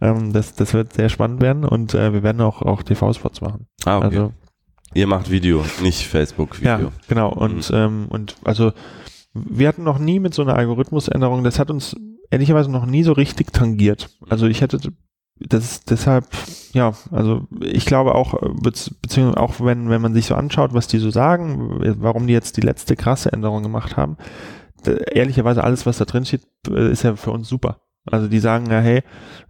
Ähm, 0.00 0.32
das, 0.32 0.54
das 0.54 0.74
wird 0.74 0.92
sehr 0.92 1.08
spannend 1.08 1.40
werden 1.40 1.64
und 1.64 1.94
äh, 1.94 2.12
wir 2.12 2.22
werden 2.22 2.40
auch, 2.42 2.62
auch 2.62 2.82
TV-Spots 2.82 3.40
machen. 3.40 3.66
Ah, 3.84 3.98
okay. 3.98 4.04
Also 4.06 4.32
Ihr 4.94 5.06
macht 5.06 5.30
Video, 5.30 5.64
nicht 5.82 6.06
Facebook-Video. 6.06 6.68
ja, 6.70 6.92
genau. 7.08 7.32
Und, 7.32 7.70
ähm, 7.74 8.06
und 8.10 8.36
also 8.44 8.72
wir 9.32 9.68
hatten 9.68 9.84
noch 9.84 9.98
nie 9.98 10.20
mit 10.20 10.34
so 10.34 10.42
einer 10.42 10.54
Algorithmusänderung, 10.56 11.42
das 11.44 11.58
hat 11.58 11.70
uns 11.70 11.96
ehrlicherweise 12.30 12.70
noch 12.70 12.84
nie 12.84 13.02
so 13.02 13.12
richtig 13.12 13.52
tangiert. 13.52 14.10
Also 14.28 14.46
ich 14.46 14.60
hätte 14.60 14.78
das 15.44 15.64
ist 15.64 15.90
deshalb, 15.90 16.26
ja, 16.72 16.92
also 17.10 17.48
ich 17.60 17.84
glaube 17.86 18.14
auch, 18.14 18.34
äh, 18.34 18.46
bezieh- 18.62 18.92
beziehungsweise 19.02 19.40
auch 19.40 19.54
wenn, 19.60 19.88
wenn 19.88 20.00
man 20.02 20.14
sich 20.14 20.26
so 20.26 20.34
anschaut, 20.36 20.72
was 20.74 20.86
die 20.86 20.98
so 20.98 21.10
sagen, 21.10 21.80
warum 22.00 22.26
die 22.28 22.32
jetzt 22.32 22.58
die 22.58 22.60
letzte 22.60 22.94
krasse 22.94 23.32
Änderung 23.32 23.62
gemacht 23.62 23.96
haben, 23.96 24.18
ehrlicherweise 24.84 25.64
alles, 25.64 25.86
was 25.86 25.98
da 25.98 26.04
drin 26.04 26.24
steht, 26.24 26.42
äh, 26.68 26.90
ist 26.92 27.02
ja 27.02 27.16
für 27.16 27.30
uns 27.32 27.48
super. 27.48 27.80
Also 28.10 28.26
die 28.26 28.40
sagen 28.40 28.66
ja, 28.68 28.80
hey, 28.80 29.02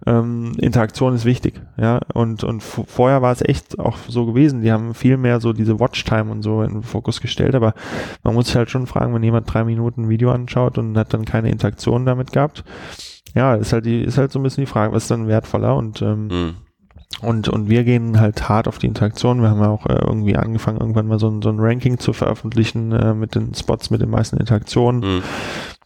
ähm, 0.06 0.52
Interaktion 0.58 1.14
ist 1.14 1.24
wichtig, 1.24 1.62
ja, 1.78 2.00
und, 2.12 2.44
und 2.44 2.62
vorher 2.62 3.22
war 3.22 3.32
es 3.32 3.40
echt 3.40 3.78
auch 3.78 3.96
so 4.08 4.26
gewesen, 4.26 4.60
die 4.60 4.70
haben 4.70 4.92
viel 4.92 5.16
mehr 5.16 5.40
so 5.40 5.54
diese 5.54 5.80
Watchtime 5.80 6.30
und 6.30 6.42
so 6.42 6.62
in 6.62 6.72
den 6.74 6.82
Fokus 6.82 7.22
gestellt, 7.22 7.54
aber 7.54 7.72
man 8.22 8.34
muss 8.34 8.48
sich 8.48 8.56
halt 8.56 8.70
schon 8.70 8.86
fragen, 8.86 9.14
wenn 9.14 9.22
jemand 9.22 9.52
drei 9.52 9.64
Minuten 9.64 10.02
ein 10.02 10.08
Video 10.10 10.30
anschaut 10.30 10.76
und 10.76 10.98
hat 10.98 11.14
dann 11.14 11.24
keine 11.24 11.50
Interaktion 11.50 12.04
damit 12.04 12.32
gehabt, 12.32 12.62
ja, 13.34 13.54
ist 13.54 13.72
halt 13.72 13.86
die, 13.86 14.02
ist 14.02 14.18
halt 14.18 14.32
so 14.32 14.38
ein 14.38 14.42
bisschen 14.42 14.64
die 14.64 14.70
Frage, 14.70 14.92
was 14.92 15.04
ist 15.04 15.10
dann 15.10 15.28
wertvoller 15.28 15.74
und 15.74 16.02
ähm, 16.02 16.26
Mhm. 16.26 16.54
Und, 17.20 17.48
und 17.48 17.68
wir 17.68 17.84
gehen 17.84 18.18
halt 18.18 18.48
hart 18.48 18.66
auf 18.66 18.78
die 18.78 18.86
Interaktion. 18.86 19.42
Wir 19.42 19.50
haben 19.50 19.60
ja 19.60 19.68
auch 19.68 19.86
äh, 19.86 19.94
irgendwie 19.94 20.36
angefangen, 20.36 20.78
irgendwann 20.78 21.06
mal 21.06 21.18
so 21.18 21.28
ein, 21.28 21.42
so 21.42 21.50
ein 21.50 21.60
Ranking 21.60 21.98
zu 21.98 22.12
veröffentlichen 22.12 22.92
äh, 22.92 23.14
mit 23.14 23.34
den 23.34 23.54
Spots 23.54 23.90
mit 23.90 24.00
den 24.00 24.10
meisten 24.10 24.36
Interaktionen. 24.38 25.00
Mhm. 25.00 25.22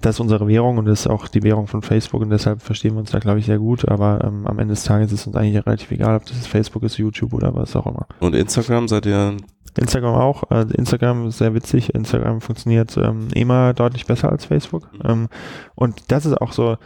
Das 0.00 0.16
ist 0.16 0.20
unsere 0.20 0.46
Währung 0.46 0.78
und 0.78 0.86
das 0.86 1.00
ist 1.00 1.06
auch 1.06 1.28
die 1.28 1.42
Währung 1.42 1.66
von 1.66 1.82
Facebook 1.82 2.20
und 2.22 2.30
deshalb 2.30 2.62
verstehen 2.62 2.94
wir 2.94 3.00
uns 3.00 3.10
da, 3.10 3.18
glaube 3.18 3.38
ich, 3.38 3.46
sehr 3.46 3.58
gut. 3.58 3.88
Aber 3.88 4.22
ähm, 4.24 4.46
am 4.46 4.58
Ende 4.58 4.74
des 4.74 4.84
Tages 4.84 5.12
ist 5.12 5.26
uns 5.26 5.36
eigentlich 5.36 5.66
relativ 5.66 5.90
egal, 5.90 6.16
ob 6.16 6.26
das 6.26 6.46
Facebook 6.46 6.82
ist, 6.82 6.98
YouTube 6.98 7.32
oder 7.32 7.54
was 7.54 7.74
auch 7.76 7.86
immer. 7.86 8.06
Und 8.20 8.34
Instagram 8.34 8.88
seid 8.88 9.06
ihr, 9.06 9.36
Instagram 9.76 10.14
auch. 10.14 10.50
Äh, 10.50 10.66
Instagram 10.74 11.28
ist 11.28 11.38
sehr 11.38 11.54
witzig. 11.54 11.94
Instagram 11.94 12.40
funktioniert 12.40 12.96
ähm, 12.96 13.28
immer 13.34 13.74
deutlich 13.74 14.06
besser 14.06 14.30
als 14.30 14.46
Facebook. 14.46 14.88
Ähm, 15.04 15.28
und 15.74 16.10
das 16.10 16.26
ist 16.26 16.40
auch 16.40 16.52
so, 16.52 16.76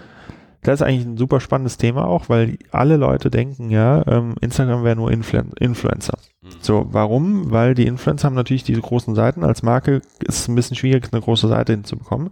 das 0.62 0.80
ist 0.80 0.86
eigentlich 0.86 1.06
ein 1.06 1.16
super 1.16 1.40
spannendes 1.40 1.78
Thema 1.78 2.06
auch, 2.06 2.28
weil 2.28 2.58
alle 2.70 2.96
Leute 2.96 3.30
denken 3.30 3.70
ja, 3.70 4.06
ähm, 4.06 4.34
Instagram 4.40 4.84
wäre 4.84 4.96
nur 4.96 5.10
Influen 5.10 5.52
Influencer. 5.58 6.18
So, 6.60 6.86
warum? 6.90 7.50
Weil 7.50 7.74
die 7.74 7.86
Influencer 7.86 8.26
haben 8.26 8.34
natürlich 8.34 8.64
diese 8.64 8.80
großen 8.80 9.14
Seiten. 9.14 9.42
Als 9.42 9.62
Marke 9.62 10.02
ist 10.20 10.40
es 10.40 10.48
ein 10.48 10.54
bisschen 10.54 10.76
schwierig, 10.76 11.08
eine 11.12 11.22
große 11.22 11.48
Seite 11.48 11.72
hinzubekommen. 11.72 12.30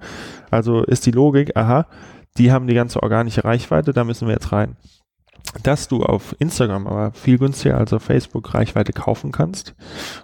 Also 0.51 0.83
ist 0.83 1.07
die 1.07 1.11
Logik, 1.11 1.57
aha, 1.57 1.87
die 2.37 2.53
haben 2.53 2.67
die 2.67 2.75
ganze 2.75 3.03
organische 3.03 3.45
Reichweite, 3.45 3.93
da 3.93 4.05
müssen 4.05 4.29
wir 4.29 4.35
jetzt 4.35 4.53
rein. 4.53 4.77
Dass 5.63 5.89
du 5.89 6.05
auf 6.05 6.37
Instagram 6.39 6.87
aber 6.87 7.13
viel 7.13 7.39
günstiger 7.39 7.79
als 7.79 7.93
auf 7.93 8.03
Facebook 8.03 8.53
Reichweite 8.53 8.93
kaufen 8.93 9.33
kannst 9.33 9.75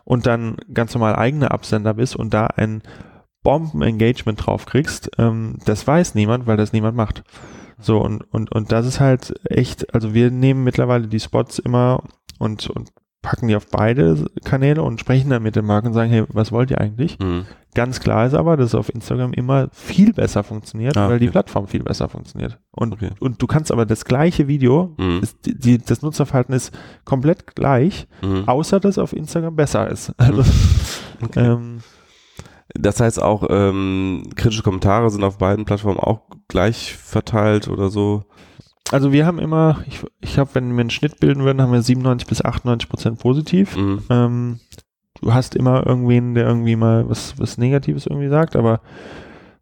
und 0.04 0.26
dann 0.26 0.56
ganz 0.72 0.92
normal 0.94 1.16
eigene 1.16 1.50
Absender 1.50 1.94
bist 1.94 2.14
und 2.16 2.34
da 2.34 2.46
ein 2.46 2.82
Bomben-Engagement 3.42 4.44
drauf 4.44 4.66
kriegst, 4.66 5.10
ähm, 5.18 5.58
das 5.64 5.86
weiß 5.86 6.14
niemand, 6.14 6.46
weil 6.46 6.56
das 6.56 6.72
niemand 6.72 6.96
macht. 6.96 7.22
So, 7.80 7.98
und, 8.00 8.22
und, 8.32 8.52
und 8.52 8.72
das 8.72 8.87
ist 8.87 9.00
halt 9.00 9.34
echt, 9.44 9.94
also 9.94 10.14
wir 10.14 10.30
nehmen 10.30 10.64
mittlerweile 10.64 11.08
die 11.08 11.20
Spots 11.20 11.58
immer 11.58 12.02
und, 12.38 12.68
und 12.70 12.90
packen 13.22 13.48
die 13.48 13.56
auf 13.56 13.68
beide 13.68 14.26
Kanäle 14.44 14.82
und 14.82 15.00
sprechen 15.00 15.30
dann 15.30 15.42
mit 15.42 15.56
den 15.56 15.64
Marken 15.64 15.88
und 15.88 15.92
sagen, 15.94 16.10
hey, 16.10 16.24
was 16.28 16.52
wollt 16.52 16.70
ihr 16.70 16.80
eigentlich? 16.80 17.18
mhm. 17.18 17.46
Ganz 17.74 17.98
klar 17.98 18.24
ist 18.24 18.34
aber, 18.34 18.56
dass 18.56 18.68
es 18.68 18.74
auf 18.76 18.88
Instagram 18.94 19.32
immer 19.32 19.68
viel 19.72 20.12
besser 20.12 20.44
funktioniert, 20.44 20.96
Ah, 20.96 21.08
weil 21.08 21.18
die. 21.18 21.26
Plattform 21.26 21.66
viel 21.66 21.82
besser 21.82 22.08
funktioniert. 22.08 22.60
Und, 22.70 22.92
Okay. 22.92 23.10
und 23.18 23.42
du 23.42 23.48
kannst 23.48 23.72
aber 23.72 23.84
das 23.84 24.04
gleiche 24.04 24.46
Video, 24.46 24.94
Mhm. 24.96 25.18
ist, 25.22 25.44
die, 25.44 25.58
die, 25.58 25.78
das 25.78 26.00
Nutzerverhalten 26.02 26.54
ist 26.54 26.72
komplett 27.04 27.56
gleich, 27.56 28.06
Mhm. 28.22 28.44
außer 28.46 28.78
dass 28.78 28.96
auf 28.98 29.12
Instagram 29.12 29.56
besser 29.56 29.90
ist. 29.90 30.12
Also, 30.18 30.44
Okay. 31.22 31.40
ähm, 31.46 31.78
Das 32.74 33.00
heißt 33.00 33.22
auch, 33.22 33.46
ähm, 33.50 34.24
kritische 34.34 34.62
Kommentare 34.62 35.08
sind 35.10 35.22
auf 35.22 35.38
beiden 35.38 35.64
Plattformen 35.64 36.00
auch 36.00 36.22
gleich 36.48 36.96
verteilt 36.96 37.68
oder 37.68 37.88
so. 37.88 38.24
also 38.90 39.12
wir 39.12 39.26
haben 39.26 39.38
immer, 39.38 39.82
ich, 39.87 40.00
ich 40.20 40.34
glaube, 40.34 40.50
wenn 40.54 40.74
wir 40.74 40.80
einen 40.80 40.90
Schnitt 40.90 41.20
bilden 41.20 41.44
würden, 41.44 41.62
haben 41.62 41.72
wir 41.72 41.82
97 41.82 42.28
bis 42.28 42.44
98 42.44 42.88
Prozent 42.88 43.18
positiv. 43.20 43.76
Mhm. 43.76 44.02
Ähm, 44.10 44.60
du 45.20 45.32
hast 45.32 45.54
immer 45.54 45.87
irgendwen, 45.87 46.34
der 46.34 46.46
irgendwie 46.46 46.76
mal 46.76 47.08
was, 47.08 47.38
was 47.38 47.58
Negatives 47.58 48.06
irgendwie 48.06 48.28
sagt, 48.28 48.56
aber 48.56 48.80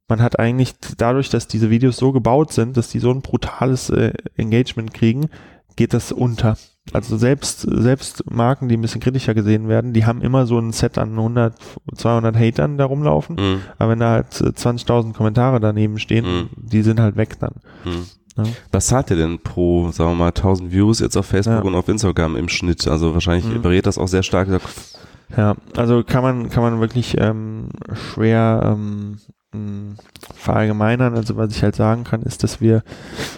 man 0.09 0.23
hat 0.23 0.39
eigentlich 0.39 0.75
dadurch, 0.97 1.31
dass 1.31 1.49
diese 1.49 1.71
Videos 1.71 1.97
so 1.97 2.13
gebaut 2.13 2.53
sind, 2.53 2.77
dass 2.77 2.91
die 2.91 2.99
so 2.99 3.11
ein 3.11 3.23
brutales 3.23 3.91
äh, 3.91 4.13
Engagement 4.37 4.93
kriegen, 4.93 5.29
geht 5.77 5.95
das 5.95 6.13
unter. 6.13 6.57
Also 6.93 7.17
selbst, 7.17 7.61
selbst 7.61 8.29
Marken, 8.31 8.69
die 8.69 8.77
ein 8.77 8.81
bisschen 8.81 9.01
kritischer 9.01 9.35
gesehen 9.35 9.69
werden, 9.69 9.93
die 9.93 10.05
haben 10.05 10.21
immer 10.21 10.47
so 10.47 10.59
ein 10.59 10.73
Set 10.73 10.99
an 10.99 11.11
100, 11.11 11.55
200 11.95 12.37
Hatern 12.37 12.77
da 12.77 12.85
rumlaufen. 12.87 13.37
Mhm. 13.37 13.61
Aber 13.79 13.91
wenn 13.93 14.01
da 14.01 14.11
halt 14.11 14.41
äh, 14.41 14.47
20.000 14.49 15.13
Kommentare 15.15 15.61
daneben 15.61 15.99
stehen, 15.99 16.25
Mhm. 16.27 16.49
die 16.57 16.83
sind 16.83 16.99
halt 16.99 17.17
weg 17.17 17.39
dann. 17.39 17.55
Mhm. 17.85 18.07
Ja. 18.37 18.45
Was 18.73 18.87
zahlt 18.89 19.11
ihr 19.11 19.17
denn 19.17 19.39
pro, 19.39 19.91
sagen 19.91 20.11
wir 20.11 20.17
mal, 20.17 20.33
1000 20.33 20.73
Views 20.73 20.99
jetzt 21.01 21.17
auf 21.17 21.27
Facebook 21.27 21.61
Ja. 21.63 21.69
und 21.69 21.75
auf 21.77 21.89
Instagram 21.89 22.35
im 22.37 22.49
Schnitt? 22.49 22.89
Also 22.89 23.15
wahrscheinlich 23.15 23.45
Mhm. 23.45 23.63
variiert 23.63 23.87
das 23.87 23.99
auch 23.99 24.09
sehr 24.09 24.23
stark. 24.25 24.49
Ja, 25.37 25.55
also 25.77 26.03
kann 26.03 26.23
man, 26.23 26.51
kann 26.51 26.63
man 26.63 26.81
wirklich 26.81 27.17
ähm, 27.19 27.69
schwer 28.13 28.75
ähm, 28.75 29.19
verallgemeinern. 30.35 31.15
Also 31.15 31.37
was 31.37 31.55
ich 31.55 31.63
halt 31.63 31.77
sagen 31.77 32.05
kann, 32.05 32.23
ist, 32.23 32.43
dass 32.43 32.61
wir 32.61 32.83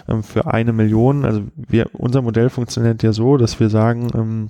ähm, 0.07 0.23
für 0.23 0.47
eine 0.47 0.73
Million, 0.73 1.25
also 1.25 1.41
wir, 1.55 1.89
unser 1.93 2.21
Modell 2.21 2.49
funktioniert 2.49 3.03
ja 3.03 3.13
so, 3.13 3.37
dass 3.37 3.59
wir 3.59 3.69
sagen, 3.69 4.07
ähm, 4.13 4.49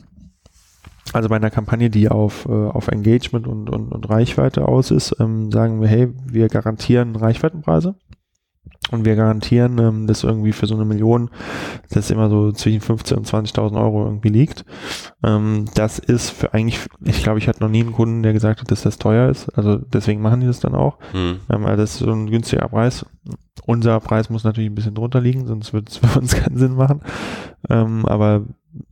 also 1.13 1.29
bei 1.29 1.35
einer 1.35 1.51
Kampagne, 1.51 1.89
die 1.89 2.09
auf, 2.09 2.45
äh, 2.45 2.51
auf 2.51 2.87
Engagement 2.87 3.47
und, 3.47 3.69
und, 3.69 3.91
und 3.91 4.09
Reichweite 4.09 4.67
aus 4.67 4.91
ist, 4.91 5.15
ähm, 5.19 5.51
sagen 5.51 5.81
wir, 5.81 5.87
hey, 5.87 6.09
wir 6.25 6.49
garantieren 6.49 7.15
Reichweitenpreise. 7.15 7.95
Und 8.91 9.03
wir 9.03 9.15
garantieren, 9.15 9.79
ähm, 9.79 10.07
dass 10.07 10.23
irgendwie 10.23 10.51
für 10.51 10.67
so 10.67 10.75
eine 10.75 10.85
Million, 10.85 11.29
das 11.89 12.11
immer 12.11 12.29
so 12.29 12.51
zwischen 12.51 12.81
15.000 12.81 13.15
und 13.15 13.27
20.000 13.27 13.81
Euro 13.81 14.05
irgendwie 14.05 14.29
liegt. 14.29 14.63
Ähm, 15.23 15.65
das 15.73 15.97
ist 15.97 16.29
für 16.29 16.53
eigentlich, 16.53 16.79
ich 17.03 17.23
glaube, 17.23 17.39
ich 17.39 17.47
hatte 17.47 17.63
noch 17.63 17.69
nie 17.69 17.81
einen 17.81 17.93
Kunden, 17.93 18.21
der 18.21 18.33
gesagt 18.33 18.61
hat, 18.61 18.69
dass 18.69 18.83
das 18.83 18.99
teuer 18.99 19.29
ist. 19.29 19.49
Also 19.57 19.77
deswegen 19.77 20.21
machen 20.21 20.41
die 20.41 20.47
das 20.47 20.59
dann 20.59 20.75
auch. 20.75 20.97
Hm. 21.13 21.39
Ähm, 21.49 21.65
also 21.65 21.81
das 21.81 21.93
ist 21.93 21.99
so 21.99 22.11
ein 22.11 22.29
günstiger 22.29 22.67
Preis. 22.67 23.05
Unser 23.65 23.99
Preis 23.99 24.29
muss 24.29 24.43
natürlich 24.43 24.69
ein 24.69 24.75
bisschen 24.75 24.93
drunter 24.93 25.19
liegen, 25.19 25.47
sonst 25.47 25.73
wird 25.73 25.89
es 25.89 25.97
für 25.97 26.19
uns 26.19 26.35
keinen 26.35 26.57
Sinn 26.57 26.75
machen. 26.75 27.01
Ähm, 27.69 28.05
aber 28.05 28.43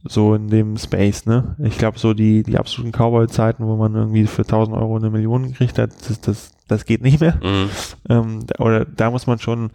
so 0.06 0.34
in 0.34 0.48
dem 0.48 0.78
Space, 0.78 1.26
ne? 1.26 1.56
Ich 1.60 1.78
glaube, 1.78 2.00
so 2.00 2.14
die, 2.14 2.44
die 2.44 2.58
absoluten 2.58 2.92
Cowboy-Zeiten, 2.92 3.66
wo 3.66 3.76
man 3.76 3.96
irgendwie 3.96 4.26
für 4.26 4.44
1000 4.44 4.76
Euro 4.76 4.96
eine 4.96 5.10
Million 5.10 5.48
gekriegt 5.48 5.78
hat, 5.78 5.92
das, 6.10 6.22
das, 6.22 6.52
das 6.74 6.86
geht 6.86 7.02
nicht 7.02 7.20
mehr. 7.22 7.40
Mhm. 7.44 7.70
Ähm, 8.10 8.40
da- 8.48 8.64
oder 8.64 8.86
da 8.86 9.12
muss 9.12 9.28
man 9.28 9.40
schon 9.40 9.72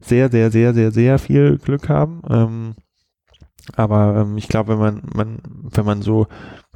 sehr, 0.00 0.30
sehr, 0.30 0.50
sehr, 0.50 0.72
sehr, 0.74 0.90
sehr 0.90 1.18
viel 1.18 1.58
Glück 1.58 1.88
haben. 1.88 2.22
Ähm, 2.28 2.74
aber 3.74 4.16
ähm, 4.22 4.36
ich 4.38 4.48
glaube, 4.48 4.72
wenn 4.72 4.78
man, 4.78 5.02
man, 5.14 5.38
wenn 5.72 5.84
man 5.84 6.02
so, 6.02 6.26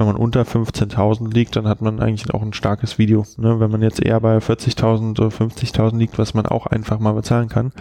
wenn 0.00 0.06
man 0.06 0.16
unter 0.16 0.42
15.000 0.42 1.32
liegt, 1.34 1.56
dann 1.56 1.68
hat 1.68 1.82
man 1.82 2.00
eigentlich 2.00 2.32
auch 2.32 2.40
ein 2.40 2.54
starkes 2.54 2.96
Video. 2.96 3.26
Ne? 3.36 3.60
Wenn 3.60 3.70
man 3.70 3.82
jetzt 3.82 4.02
eher 4.02 4.18
bei 4.18 4.38
40.000 4.38 5.20
oder 5.20 5.28
50.000 5.28 5.98
liegt, 5.98 6.18
was 6.18 6.32
man 6.32 6.46
auch 6.46 6.66
einfach 6.66 6.98
mal 6.98 7.12
bezahlen 7.12 7.50
kann, 7.50 7.72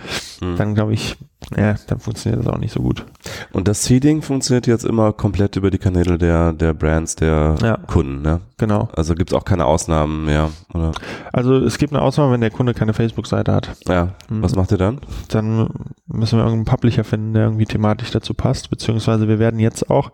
Mhm. 0.42 0.56
dann 0.58 0.76
glaube 0.76 0.94
ich, 0.94 1.16
ja, 1.58 1.76
dann 1.88 2.00
funktioniert 2.00 2.46
das 2.46 2.52
auch 2.54 2.58
nicht 2.58 2.74
so 2.74 2.82
gut. 2.82 3.06
Und 3.54 3.68
das 3.70 3.86
Seeding 3.86 4.22
funktioniert 4.22 4.68
jetzt 4.68 4.84
immer 4.86 5.14
komplett 5.14 5.56
über 5.56 5.70
die 5.72 5.78
Kanäle 5.78 6.18
der, 6.18 6.52
der 6.54 6.74
Brands, 6.74 7.16
der 7.16 7.56
Ja. 7.62 7.78
Kunden, 7.88 8.22
ne? 8.22 8.42
Genau. 8.58 8.90
Also 8.94 9.16
gibt's 9.16 9.34
auch 9.34 9.46
keine 9.46 9.66
Ausnahmen 9.66 10.26
mehr, 10.26 10.50
oder? 10.74 10.92
Also 11.32 11.56
es 11.56 11.78
gibt 11.78 11.94
eine 11.94 12.02
Ausnahme, 12.02 12.34
wenn 12.34 12.42
der 12.42 12.52
Kunde 12.52 12.74
keine 12.74 12.94
Facebook-Seite 12.94 13.54
hat. 13.54 13.70
Ja. 13.88 14.10
Mhm. 14.30 14.44
Was 14.44 14.56
macht 14.56 14.72
ihr 14.72 14.78
dann? 14.78 15.00
dann 15.30 15.70
müssen 16.08 16.38
wir 16.38 16.44
irgendeinen 16.44 16.66
Publisher 16.66 17.04
finden, 17.06 17.34
der 17.34 17.44
irgendwie 17.46 17.66
thematisch 17.66 18.12
dazu 18.12 18.34
passt, 18.34 18.70
beziehungsweise 18.70 19.28
wir 19.30 19.40
werden 19.40 19.60
jetzt 19.60 19.90
auch, 19.90 20.12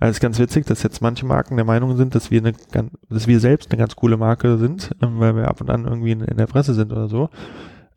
also 0.00 0.10
es 0.10 0.16
ist 0.16 0.20
ganz 0.20 0.38
witzig, 0.38 0.64
dass 0.66 0.82
jetzt 0.82 1.02
manche 1.02 1.26
Marken 1.34 1.56
der 1.56 1.64
Meinung 1.64 1.96
sind, 1.96 2.14
dass 2.14 2.30
wir 2.30 2.40
eine, 2.40 2.52
gan- 2.72 2.90
dass 3.08 3.26
wir 3.26 3.40
selbst 3.40 3.70
eine 3.70 3.78
ganz 3.78 3.96
coole 3.96 4.16
Marke 4.16 4.56
sind, 4.58 4.90
ähm, 5.02 5.18
weil 5.18 5.34
wir 5.36 5.48
ab 5.48 5.60
und 5.60 5.70
an 5.70 5.84
irgendwie 5.84 6.12
in, 6.12 6.20
in 6.20 6.36
der 6.36 6.46
Presse 6.46 6.74
sind 6.74 6.92
oder 6.92 7.08
so. 7.08 7.28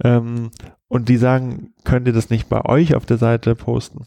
Ähm, 0.03 0.51
und 0.87 1.09
die 1.09 1.17
sagen, 1.17 1.73
könnt 1.83 2.07
ihr 2.07 2.13
das 2.13 2.29
nicht 2.29 2.49
bei 2.49 2.63
euch 2.65 2.95
auf 2.95 3.05
der 3.05 3.17
Seite 3.17 3.55
posten? 3.55 4.05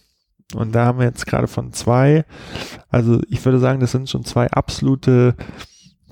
Und 0.55 0.75
da 0.75 0.85
haben 0.85 0.99
wir 0.99 1.07
jetzt 1.07 1.27
gerade 1.27 1.47
von 1.47 1.73
zwei, 1.73 2.25
also 2.89 3.21
ich 3.29 3.45
würde 3.45 3.59
sagen, 3.61 3.79
das 3.81 3.93
sind 3.93 4.11
schon 4.11 4.25
zwei 4.25 4.51
absolute 4.51 5.35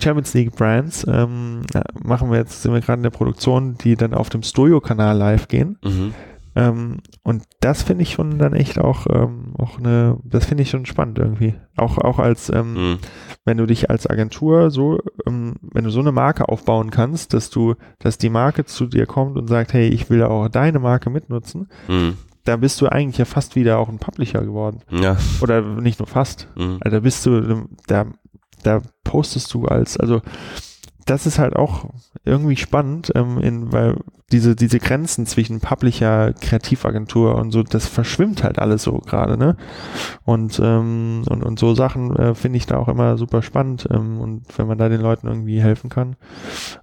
Champions 0.01 0.33
League 0.35 0.55
Brands. 0.55 1.05
Ähm, 1.09 1.63
ja, 1.75 1.83
machen 2.01 2.31
wir 2.31 2.39
jetzt, 2.39 2.63
sind 2.63 2.73
wir 2.73 2.81
gerade 2.81 3.01
in 3.01 3.03
der 3.03 3.11
Produktion, 3.11 3.77
die 3.79 3.97
dann 3.97 4.15
auf 4.15 4.29
dem 4.29 4.43
Stojo-Kanal 4.45 5.17
live 5.17 5.49
gehen. 5.49 5.77
Mhm. 5.83 6.15
Ähm, 6.59 6.99
und 7.23 7.45
das 7.61 7.85
finde 7.85 8.03
ich 8.03 8.13
schon 8.15 8.39
dann 8.39 8.53
echt 8.53 8.79
auch, 8.81 9.07
ähm, 9.09 9.55
auch 9.57 9.79
eine, 9.79 10.19
das 10.25 10.45
finde 10.47 10.65
ich 10.65 10.71
schon 10.71 10.87
spannend 10.87 11.19
irgendwie. 11.19 11.55
Auch, 11.77 11.99
auch 11.99 12.19
als, 12.19 12.51
ähm, 12.51 12.73
Mhm. 12.75 12.99
wenn 13.45 13.57
du 13.59 13.67
dich 13.67 13.91
als 13.91 14.09
Agentur 14.09 14.71
so, 14.73 14.99
ähm, 15.27 15.55
wenn 15.63 15.85
du 15.85 15.91
so 15.91 16.01
eine 16.01 16.11
Marke 16.11 16.49
aufbauen 16.49 16.91
kannst, 16.91 17.33
dass 17.33 17.51
du, 17.51 17.75
dass 18.01 18.19
die 18.19 18.29
Marke 18.31 18.65
zu 18.65 18.87
dir 18.87 19.07
kommt 19.07 19.37
und 19.37 19.47
sagt, 19.47 19.73
hey, 19.73 19.87
ich 19.89 20.11
will 20.11 20.23
auch 20.25 20.49
deine 20.49 20.81
Marke 20.81 21.11
mitnutzen, 21.11 21.69
Mhm. 21.87 22.17
da 22.45 22.57
bist 22.57 22.81
du 22.81 22.89
eigentlich 22.89 23.19
ja 23.19 23.25
fast 23.25 23.55
wieder 23.55 23.79
auch 23.79 23.89
ein 23.89 23.99
Publisher 23.99 24.43
geworden. 24.43 24.81
Ja. 24.91 25.17
Oder 25.41 25.61
nicht 25.63 26.01
nur 26.01 26.09
fast. 26.09 26.49
Mhm. 26.57 26.79
Also 26.81 26.97
da 26.97 27.01
bist 27.01 27.25
du, 27.27 27.69
da, 27.87 28.07
da 28.65 28.83
postest 29.05 29.55
du 29.55 29.67
als, 29.67 29.97
also 29.97 30.23
das 31.09 31.27
ist 31.27 31.39
halt 31.39 31.57
auch 31.57 31.87
irgendwie 32.25 32.57
spannend, 32.57 33.11
ähm, 33.15 33.39
in, 33.39 33.73
weil 33.73 33.97
diese, 34.31 34.55
diese 34.55 34.79
Grenzen 34.79 35.25
zwischen 35.25 35.61
Publisher, 35.61 36.35
Kreativagentur 36.35 37.35
und 37.37 37.51
so, 37.51 37.63
das 37.63 37.87
verschwimmt 37.87 38.45
halt 38.45 38.59
alles 38.59 38.83
so 38.83 38.99
gerade, 38.99 39.39
ne? 39.39 39.57
Und, 40.25 40.61
ähm, 40.63 41.23
und, 41.29 41.43
und 41.43 41.59
so 41.59 41.75
Sachen 41.75 42.15
äh, 42.15 42.35
finde 42.35 42.59
ich 42.59 42.67
da 42.67 42.77
auch 42.77 42.89
immer 42.89 43.17
super 43.17 43.41
spannend. 43.41 43.89
Ähm, 43.91 44.21
und 44.21 44.43
wenn 44.59 44.67
man 44.67 44.77
da 44.77 44.91
den 44.91 45.01
Leuten 45.01 45.29
irgendwie 45.29 45.63
helfen 45.63 45.89
kann. 45.89 46.17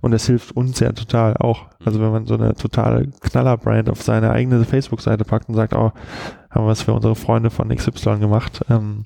Und 0.01 0.11
das 0.11 0.25
hilft 0.25 0.55
uns 0.55 0.79
ja 0.79 0.91
total 0.91 1.37
auch. 1.37 1.67
Also 1.83 2.01
wenn 2.01 2.11
man 2.11 2.25
so 2.25 2.33
eine 2.33 2.55
totale 2.55 3.07
Knaller-Brand 3.21 3.89
auf 3.89 4.01
seine 4.01 4.31
eigene 4.31 4.65
Facebook-Seite 4.65 5.23
packt 5.23 5.47
und 5.47 5.55
sagt, 5.55 5.73
oh, 5.73 5.91
haben 6.49 6.63
wir 6.63 6.67
was 6.67 6.81
für 6.81 6.93
unsere 6.93 7.15
Freunde 7.15 7.51
von 7.51 7.69
XY 7.69 8.17
gemacht, 8.17 8.61
ähm, 8.69 9.05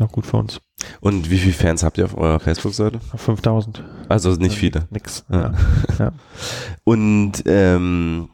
auch 0.00 0.10
gut 0.10 0.26
für 0.26 0.38
uns. 0.38 0.60
Und 1.00 1.30
wie 1.30 1.38
viele 1.38 1.52
Fans 1.52 1.82
habt 1.82 1.98
ihr 1.98 2.04
auf 2.04 2.16
eurer 2.16 2.40
Facebook-Seite? 2.40 3.00
5000. 3.14 3.84
Also 4.08 4.32
nicht 4.32 4.56
viele. 4.56 4.86
Nix. 4.90 5.24
Ja. 5.30 5.52
Ja. 5.98 6.12
Und 6.84 7.42
ähm, 7.46 8.30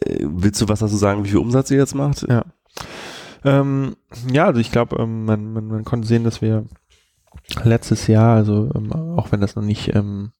äh, 0.00 0.18
willst 0.22 0.60
du 0.60 0.68
was 0.68 0.80
dazu 0.80 0.96
sagen, 0.96 1.24
wie 1.24 1.28
viel 1.28 1.38
Umsatz 1.38 1.70
ihr 1.70 1.78
jetzt 1.78 1.94
macht? 1.94 2.26
Ja. 2.28 2.44
Ähm, 3.44 3.96
ja, 4.30 4.46
also 4.46 4.60
ich 4.60 4.72
glaube, 4.72 4.96
ähm, 4.96 5.24
man, 5.24 5.52
man, 5.52 5.66
man 5.66 5.84
konnte 5.84 6.06
sehen, 6.06 6.24
dass 6.24 6.42
wir 6.42 6.64
letztes 7.62 8.06
Jahr, 8.06 8.36
also 8.36 8.70
ähm, 8.74 8.92
auch 8.92 9.32
wenn 9.32 9.40
das 9.40 9.56
noch 9.56 9.62
nicht, 9.62 9.94
ähm, 9.94 10.32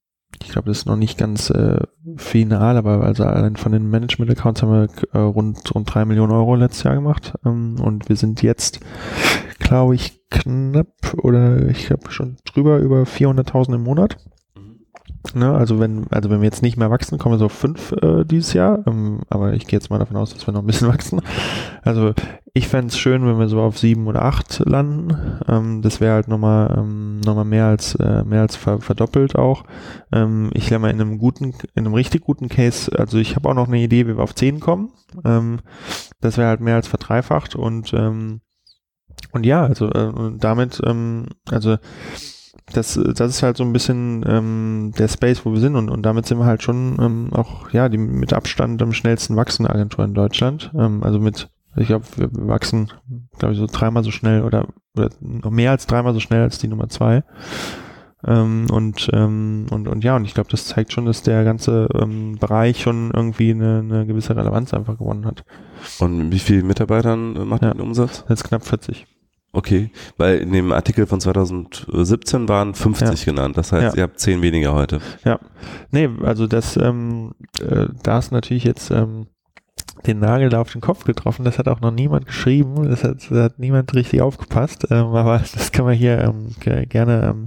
ich 0.42 0.50
glaube, 0.50 0.68
das 0.68 0.78
ist 0.78 0.86
noch 0.86 0.96
nicht 0.96 1.16
ganz 1.18 1.50
äh, 1.50 1.80
final, 2.16 2.76
aber 2.76 3.02
also 3.02 3.24
allein 3.24 3.56
von 3.56 3.72
den 3.72 3.88
Management-Accounts 3.88 4.62
haben 4.62 4.72
wir 4.72 4.88
äh, 5.12 5.18
rund, 5.18 5.74
rund 5.74 5.92
drei 5.92 6.04
Millionen 6.04 6.32
Euro 6.32 6.54
letztes 6.54 6.82
Jahr 6.84 6.94
gemacht 6.94 7.34
ähm, 7.44 7.76
und 7.80 8.09
wir 8.09 8.16
sind 8.16 8.42
jetzt, 8.42 8.80
glaube 9.59 9.94
ich, 9.94 10.20
knapp 10.30 11.14
oder 11.22 11.68
ich 11.68 11.86
glaube 11.86 12.11
schon 12.11 12.36
drüber 12.44 12.78
über 12.78 13.02
400.000 13.02 13.74
im 13.74 13.82
Monat. 13.82 14.16
Ne, 15.34 15.52
also 15.52 15.78
wenn, 15.78 16.06
also 16.11 16.30
wenn 16.30 16.40
wir 16.40 16.46
jetzt 16.46 16.62
nicht 16.62 16.76
mehr 16.76 16.90
wachsen, 16.90 17.18
kommen 17.18 17.34
wir 17.34 17.38
so 17.38 17.46
auf 17.46 17.52
fünf 17.52 17.92
äh, 17.92 18.24
dieses 18.24 18.52
Jahr. 18.52 18.86
Ähm, 18.86 19.20
aber 19.28 19.52
ich 19.52 19.66
gehe 19.66 19.78
jetzt 19.78 19.90
mal 19.90 19.98
davon 19.98 20.16
aus, 20.16 20.32
dass 20.32 20.46
wir 20.46 20.52
noch 20.52 20.61
ein 20.61 20.66
bisschen 20.66 20.88
wachsen. 20.92 21.20
Also 21.82 22.14
ich 22.54 22.68
fände 22.68 22.88
es 22.88 22.98
schön, 22.98 23.26
wenn 23.26 23.38
wir 23.38 23.48
so 23.48 23.61
auf 23.61 23.78
sieben 23.78 24.06
oder 24.06 24.24
acht 24.24 24.61
landen. 24.64 25.16
Ähm, 25.46 25.82
das 25.82 26.00
wäre 26.00 26.14
halt 26.14 26.28
nochmal 26.28 26.74
ähm, 26.78 27.20
noch 27.20 27.34
mal 27.34 27.44
mehr 27.44 27.66
als 27.66 27.94
äh, 27.96 28.24
mehr 28.24 28.42
als 28.42 28.56
ver 28.56 28.80
verdoppelt 28.80 29.36
auch. 29.36 29.64
Ähm, 30.12 30.50
ich 30.54 30.70
lerne 30.70 30.82
mal 30.82 30.90
in 30.90 31.00
einem 31.00 31.18
guten, 31.18 31.52
in 31.74 31.84
einem 31.84 31.94
richtig 31.94 32.22
guten 32.22 32.48
Case, 32.48 32.90
also 32.96 33.18
ich 33.18 33.36
habe 33.36 33.48
auch 33.48 33.54
noch 33.54 33.68
eine 33.68 33.78
Idee, 33.78 34.06
wie 34.06 34.16
wir 34.16 34.22
auf 34.22 34.34
zehn 34.34 34.61
kommen. 34.61 34.92
Ähm, 35.24 35.61
das 36.20 36.38
wäre 36.38 36.48
halt 36.48 36.61
mehr 36.61 36.76
als 36.76 36.88
verdreifacht 36.88 37.54
und 37.54 37.92
ähm, 37.92 38.40
und 39.32 39.46
ja, 39.46 39.64
also 39.64 39.90
äh, 39.90 40.12
damit, 40.38 40.80
ähm, 40.84 41.26
also 41.50 41.76
das, 42.72 43.00
das 43.14 43.30
ist 43.30 43.42
halt 43.42 43.56
so 43.56 43.64
ein 43.64 43.72
bisschen 43.72 44.24
ähm, 44.28 44.92
der 44.98 45.08
Space, 45.08 45.44
wo 45.44 45.52
wir 45.52 45.60
sind 45.60 45.76
und, 45.76 45.88
und 45.88 46.02
damit 46.02 46.26
sind 46.26 46.38
wir 46.38 46.46
halt 46.46 46.62
schon 46.62 46.96
ähm, 47.00 47.30
auch, 47.32 47.70
ja, 47.70 47.88
die 47.88 47.98
mit 47.98 48.32
Abstand 48.32 48.82
am 48.82 48.92
schnellsten 48.92 49.36
wachsende 49.36 49.70
Agentur 49.70 50.04
in 50.04 50.14
Deutschland. 50.14 50.70
Ähm, 50.76 51.02
also 51.02 51.18
mit, 51.18 51.48
ich 51.76 51.86
glaube, 51.86 52.04
wir 52.16 52.28
wachsen, 52.32 52.92
glaube 53.38 53.54
ich, 53.54 53.60
so 53.60 53.66
dreimal 53.66 54.04
so 54.04 54.10
schnell 54.10 54.42
oder, 54.42 54.68
oder 54.96 55.10
noch 55.20 55.50
mehr 55.50 55.70
als 55.70 55.86
dreimal 55.86 56.14
so 56.14 56.20
schnell 56.20 56.42
als 56.42 56.58
die 56.58 56.68
Nummer 56.68 56.88
zwei. 56.88 57.22
Ähm, 58.26 58.66
und, 58.72 59.08
ähm, 59.12 59.66
und, 59.70 59.86
und 59.86 60.02
ja, 60.02 60.16
und 60.16 60.24
ich 60.24 60.34
glaube, 60.34 60.50
das 60.50 60.66
zeigt 60.66 60.92
schon, 60.92 61.06
dass 61.06 61.22
der 61.22 61.44
ganze 61.44 61.88
ähm, 61.94 62.36
Bereich 62.38 62.82
schon 62.82 63.12
irgendwie 63.14 63.52
eine, 63.52 63.78
eine 63.78 64.06
gewisse 64.06 64.34
Relevanz 64.36 64.74
einfach 64.74 64.98
gewonnen 64.98 65.24
hat. 65.24 65.44
Und 66.00 66.32
wie 66.32 66.38
viele 66.40 66.64
Mitarbeitern 66.64 67.46
macht 67.48 67.62
Ja. 67.62 67.68
ihr 67.68 67.74
den 67.74 67.80
Umsatz? 67.80 68.24
Jetzt 68.28 68.44
knapp 68.44 68.64
40. 68.66 69.06
Okay, 69.52 69.90
weil 70.18 70.38
in 70.38 70.52
dem 70.52 70.72
Artikel 70.72 71.06
von 71.06 71.20
2017 71.20 72.48
waren 72.48 72.74
50 72.74 73.24
genannt. 73.24 73.56
Das 73.56 73.72
heißt, 73.72 73.94
Ja. 73.96 74.02
ihr 74.02 74.02
habt 74.02 74.18
10 74.20 74.42
weniger 74.42 74.74
heute. 74.74 75.00
Nee, 75.90 76.08
also 76.22 76.46
das, 76.46 76.76
ähm, 76.76 77.32
äh, 77.60 77.86
da 78.02 78.18
du 78.30 78.34
natürlich 78.34 78.64
jetzt 78.64 78.90
ähm, 78.90 79.28
den 80.07 80.18
Nagel 80.20 80.49
da 80.49 80.61
auf 80.61 80.72
den 80.72 80.80
Kopf 80.80 81.05
getroffen. 81.05 81.44
Das 81.44 81.59
hat 81.59 81.68
auch 81.68 81.80
noch 81.80 81.90
niemand 81.90 82.26
geschrieben. 82.26 82.88
Das 82.88 83.05
hat, 83.05 83.18
da 83.30 83.44
hat 83.44 83.59
niemand 83.59 83.94
richtig 83.94 84.20
aufgepasst. 84.22 84.86
Ähm, 84.90 85.07
aber 85.07 85.38
das 85.55 85.72
kann 85.72 85.84
man 85.84 85.94
hier 85.94 86.18
ähm, 86.20 86.55
ge- 86.61 86.86
gerne 86.86 87.22
ähm, 87.28 87.46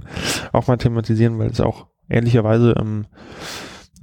auch 0.52 0.66
mal 0.68 0.76
thematisieren, 0.76 1.38
weil 1.38 1.50
es 1.50 1.60
auch 1.60 1.86
ehrlicherweise 2.08 2.74
ähm, 2.78 3.06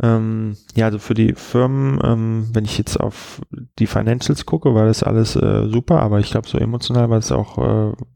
ähm, 0.02 0.56
ja, 0.76 0.86
also 0.86 1.00
für 1.00 1.14
die 1.14 1.34
Firmen, 1.34 2.00
ähm, 2.04 2.48
wenn 2.54 2.66
ich 2.66 2.78
jetzt 2.78 3.00
auf 3.00 3.42
die 3.80 3.88
Financials 3.88 4.46
gucke, 4.46 4.74
war 4.74 4.86
das 4.86 5.04
alles 5.04 5.36
äh, 5.36 5.68
super, 5.68 6.02
aber 6.02 6.20
ich 6.20 6.32
glaube, 6.32 6.48
so 6.48 6.58
emotional 6.58 7.10
war 7.10 7.18
es 7.18 7.32
auch, 7.32 7.58
äh, 7.58 7.62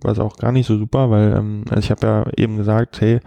war 0.01 0.11
es 0.11 0.19
auch 0.19 0.37
gar 0.37 0.51
nicht 0.51 0.65
so 0.67 0.77
super, 0.77 1.09
weil 1.09 1.33
ähm, 1.37 1.65
also 1.69 1.79
ich 1.79 1.91
habe 1.91 2.05
ja 2.07 2.25
eben 2.37 2.57
gesagt, 2.57 3.01
hey, 3.01 3.19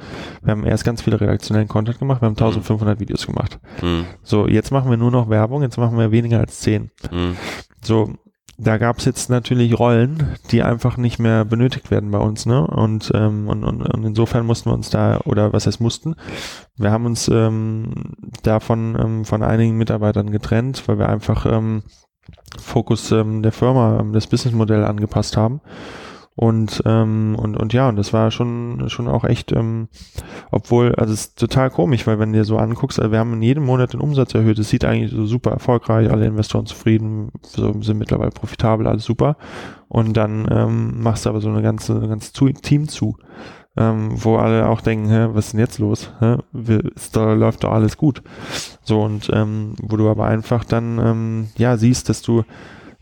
wir 0.43 0.53
haben 0.53 0.65
erst 0.65 0.85
ganz 0.85 1.03
viele 1.03 1.21
redaktionellen 1.21 1.69
Content 1.69 1.99
gemacht, 1.99 2.23
wir 2.23 2.27
haben 2.27 2.37
1500 2.37 3.01
Videos 3.01 3.27
gemacht. 3.27 3.59
Hm, 3.81 4.05
So, 4.23 4.47
jetzt 4.49 4.71
machen 4.71 4.91
wir 4.91 4.97
nur 4.97 5.11
noch 5.11 5.29
Werbung, 5.29 5.63
jetzt 5.63 5.77
machen 5.79 5.99
wir 5.99 6.11
weniger 6.11 6.39
als 6.41 6.61
10. 6.61 6.91
hm, 7.11 7.37
So, 7.83 8.15
da 8.59 8.79
gab 8.79 8.99
es 8.99 9.05
jetzt 9.05 9.29
natürlich 9.29 9.79
Rollen, 9.79 10.37
die 10.51 10.63
einfach 10.63 10.97
nicht 10.97 11.19
mehr 11.19 11.45
benötigt 11.45 11.91
werden 11.91 12.11
bei 12.11 12.19
uns, 12.19 12.47
ne? 12.47 12.67
Und, 12.67 13.11
ähm, 13.15 13.49
und, 13.49 13.65
und, 13.65 13.83
und 13.83 14.05
insofern 14.05 14.47
mussten 14.47 14.71
wir 14.71 14.75
uns 14.75 14.89
da, 14.89 15.21
oder 15.25 15.53
was 15.53 15.67
heißt 15.67 15.81
mussten, 15.81 16.17
wir 16.77 16.91
haben 16.91 17.05
uns 17.05 17.29
ähm, 17.29 18.15
davon 18.43 18.97
ähm, 18.99 19.25
von 19.25 19.43
einigen 19.43 19.77
Mitarbeitern 19.77 20.31
getrennt, 20.31 20.89
weil 20.89 20.99
wir 20.99 21.09
einfach 21.09 21.45
ähm, 21.47 21.83
Fokus 22.59 23.13
ähm, 23.13 23.43
der 23.43 23.53
Firma, 23.53 24.01
ähm, 24.01 24.13
das 24.13 24.27
Businessmodell 24.27 24.85
angepasst 24.85 25.37
haben. 25.37 25.61
Und, 26.39 26.83
ähm, 26.85 27.35
und, 27.39 27.57
und 27.57 27.73
ja, 27.73 27.89
und 27.89 27.97
das 27.97 28.13
war 28.13 28.31
schon, 28.31 28.85
schon 28.89 29.09
auch 29.09 29.25
echt, 29.25 29.53
ähm, 29.53 29.89
obwohl, 30.51 30.95
also 30.95 31.15
es 31.15 31.21
ist 31.21 31.39
total 31.39 31.71
komisch, 31.71 32.07
weil 32.07 32.19
wenn 32.19 32.33
du 32.33 32.39
dir 32.39 32.45
so 32.45 32.59
anguckst, 32.59 33.01
also 33.01 33.11
wir 33.11 33.19
haben 33.19 33.33
in 33.33 33.43
jedem 33.43 33.65
Monat 33.65 33.95
den 33.95 34.01
Umsatz 34.01 34.35
erhöht, 34.35 34.59
es 34.59 34.69
sieht 34.69 34.85
eigentlich 34.85 35.13
so 35.13 35.25
super 35.25 35.51
erfolgreich, 35.51 36.11
alle 36.11 36.27
Investoren 36.27 36.67
zufrieden, 36.67 37.33
so, 37.41 37.81
sind 37.81 37.99
mittlerweile 37.99 38.33
profitabel, 38.33 38.87
alles 38.87 39.05
super. 39.05 39.39
Und 39.89 40.15
dann 40.15 40.47
ähm, 40.51 41.03
machst 41.03 41.25
du 41.25 41.31
aber 41.31 41.41
so 41.41 41.49
eine 41.49 41.63
ganze, 41.63 41.95
ein 41.95 42.09
ganzes 42.11 42.33
Team 42.33 42.87
zu, 42.87 43.17
ähm, 43.79 44.11
wo 44.23 44.37
alle 44.37 44.69
auch 44.69 44.83
denken, 44.83 45.09
hä, 45.09 45.29
was 45.33 45.47
ist 45.47 45.53
denn 45.53 45.61
jetzt 45.61 45.79
los? 45.79 46.13
Hä? 46.21 46.37
Ist 46.95 47.17
da 47.17 47.33
läuft 47.33 47.65
doch 47.65 47.73
alles 47.73 47.97
gut. 47.97 48.23
So, 48.83 49.03
und 49.03 49.31
ähm, 49.33 49.75
wo 49.81 49.97
du 49.97 50.11
aber 50.11 50.27
einfach 50.27 50.65
dann 50.65 50.99
ähm, 50.99 51.49
ja 51.57 51.79
siehst, 51.79 52.11
dass 52.11 52.21
du, 52.21 52.45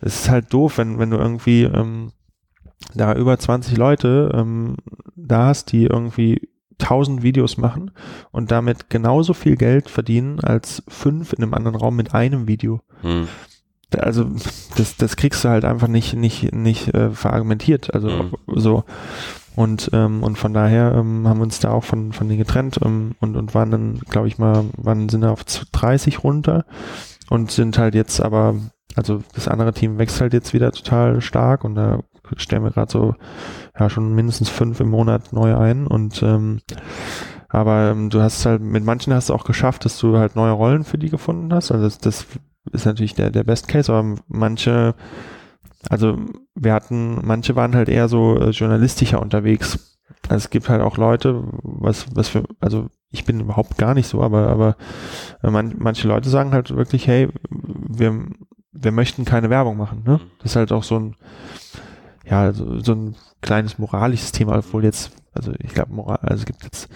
es 0.01 0.21
ist 0.21 0.31
halt 0.31 0.53
doof, 0.53 0.79
wenn, 0.79 1.01
wenn 1.01 1.11
du 1.11 1.17
irgendwie 1.17 1.65
ähm, 1.65 2.13
da 2.95 3.15
über 3.15 3.39
20 3.39 3.77
Leute 3.77 4.31
ähm, 4.35 4.77
da 5.17 5.47
hast, 5.47 5.73
die 5.73 5.85
irgendwie 5.85 6.49
1000 6.81 7.23
Videos 7.23 7.57
machen 7.57 7.93
und 8.31 8.51
damit 8.51 8.91
genauso 8.91 9.33
viel 9.33 9.57
Geld 9.57 9.89
verdienen 9.89 10.41
als 10.41 10.83
fünf 10.89 11.33
in 11.33 11.43
einem 11.43 11.55
anderen 11.55 11.77
Raum 11.77 11.97
mit 11.97 12.15
einem 12.15 12.49
Video. 12.49 12.81
Hm. 13.03 13.29
Also 13.97 14.27
das, 14.77 14.97
das 14.97 15.17
kriegst 15.17 15.45
du 15.45 15.49
halt 15.51 15.65
einfach 15.65 15.87
nicht 15.87 16.15
nicht 16.15 16.53
nicht 16.53 16.93
äh, 16.95 17.11
verargumentiert. 17.11 17.95
Also 17.95 18.09
hm. 18.11 18.33
so 18.47 18.85
und 19.57 19.91
ähm, 19.93 20.23
und 20.23 20.37
von 20.37 20.53
daher 20.53 20.95
ähm, 20.97 21.29
haben 21.29 21.39
wir 21.39 21.45
uns 21.45 21.61
da 21.61 21.71
auch 21.71 21.85
von 21.85 22.13
von 22.13 22.29
denen 22.29 22.39
getrennt 22.39 22.81
ähm, 22.85 23.15
und 23.21 23.37
und 23.37 23.55
waren 23.55 23.71
dann 23.71 24.01
glaube 24.11 24.27
ich 24.27 24.39
mal 24.39 24.65
waren 24.77 25.09
sind 25.09 25.25
auf 25.25 25.45
30 25.45 26.25
runter 26.25 26.65
und 27.31 27.53
sind 27.53 27.79
halt 27.79 27.95
jetzt 27.95 28.21
aber 28.21 28.57
also 28.97 29.23
das 29.35 29.47
andere 29.47 29.73
Team 29.73 29.99
wächst 29.99 30.21
halt 30.21 30.33
jetzt 30.33 30.55
wieder 30.55 30.73
total 30.73 31.21
stark 31.21 31.63
und 31.63 31.77
da 31.77 32.01
stellen 32.37 32.65
wir 32.65 32.71
gerade 32.71 32.91
so 32.91 33.15
ja 33.79 33.91
schon 33.91 34.15
mindestens 34.15 34.49
fünf 34.49 34.81
im 34.81 34.91
Monat 34.91 35.33
neu 35.33 35.57
ein 35.57 35.87
und 35.87 36.23
ähm, 36.23 36.61
aber 37.49 37.91
ähm, 37.91 38.11
du 38.11 38.21
hast 38.21 38.45
halt 38.47 38.63
mit 38.63 38.85
manchen 38.85 39.15
hast 39.15 39.29
du 39.29 39.35
auch 39.35 39.45
geschafft, 39.45 39.85
dass 39.85 39.99
du 39.99 40.19
halt 40.19 40.37
neue 40.37 40.53
Rollen 40.53 40.85
für 40.85 40.99
die 40.99 41.11
gefunden 41.11 41.53
hast. 41.55 41.71
Also 41.71 41.85
das, 41.85 41.99
das 41.99 42.27
ist 42.73 42.87
natürlich 42.87 43.15
der 43.15 43.31
der 43.31 43.45
Best 43.45 43.69
Case, 43.69 43.93
aber 43.93 44.17
manche 44.27 44.95
also 45.89 46.19
wir 46.55 46.73
hatten 46.73 47.21
manche 47.25 47.57
waren 47.57 47.75
halt 47.75 47.89
eher 47.89 48.09
so 48.09 48.39
äh, 48.39 48.51
journalistischer 48.51 49.21
unterwegs. 49.21 49.99
Also 50.29 50.45
es 50.45 50.51
gibt 50.51 50.69
halt 50.69 50.83
auch 50.83 50.97
Leute, 50.97 51.45
was 51.63 52.07
was 52.15 52.29
für 52.29 52.45
also 52.61 52.89
ich 53.11 53.25
bin 53.25 53.41
überhaupt 53.41 53.79
gar 53.79 53.95
nicht 53.95 54.09
so, 54.09 54.23
aber 54.23 54.49
aber 54.49 54.77
äh, 55.43 55.51
man, 55.51 55.77
manche 55.79 56.09
Leute 56.09 56.29
sagen 56.29 56.53
halt 56.53 56.75
wirklich, 56.75 57.07
hey, 57.07 57.29
wir 57.51 58.27
wir 58.73 58.93
möchten 58.93 59.25
keine 59.25 59.51
Werbung 59.51 59.77
machen. 59.77 60.03
Ne? 60.05 60.21
Das 60.41 60.53
ist 60.53 60.57
halt 60.57 60.73
auch 60.73 60.83
so 60.83 60.97
ein 60.99 61.17
ja, 62.25 62.53
so, 62.53 62.81
so 62.81 62.93
ein 62.93 63.17
kleines 63.41 63.79
moralisches 63.79 64.33
Thema, 64.33 64.57
obwohl 64.59 64.85
jetzt, 64.85 65.13
also 65.33 65.53
ich 65.59 65.75
glaube, 65.75 65.93
Moral, 65.93 66.19
also 66.23 66.41
es 66.41 66.47
gibt 66.47 66.65
jetzt 66.65 66.89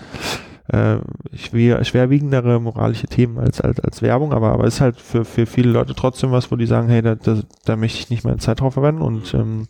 äh, 0.68 0.98
schwer, 1.34 1.84
schwerwiegendere 1.84 2.60
moralische 2.60 3.06
Themen 3.06 3.38
als, 3.38 3.60
als, 3.60 3.80
als 3.80 4.02
Werbung, 4.02 4.32
aber, 4.32 4.52
aber 4.52 4.64
ist 4.64 4.80
halt 4.80 5.00
für, 5.00 5.24
für 5.24 5.46
viele 5.46 5.70
Leute 5.70 5.94
trotzdem 5.94 6.30
was, 6.30 6.50
wo 6.50 6.56
die 6.56 6.66
sagen, 6.66 6.88
hey, 6.88 7.02
da, 7.02 7.14
da, 7.14 7.40
da 7.64 7.76
möchte 7.76 8.00
ich 8.00 8.10
nicht 8.10 8.24
meine 8.24 8.38
Zeit 8.38 8.60
drauf 8.60 8.74
verwenden 8.74 9.02
und, 9.02 9.32
ähm, 9.34 9.68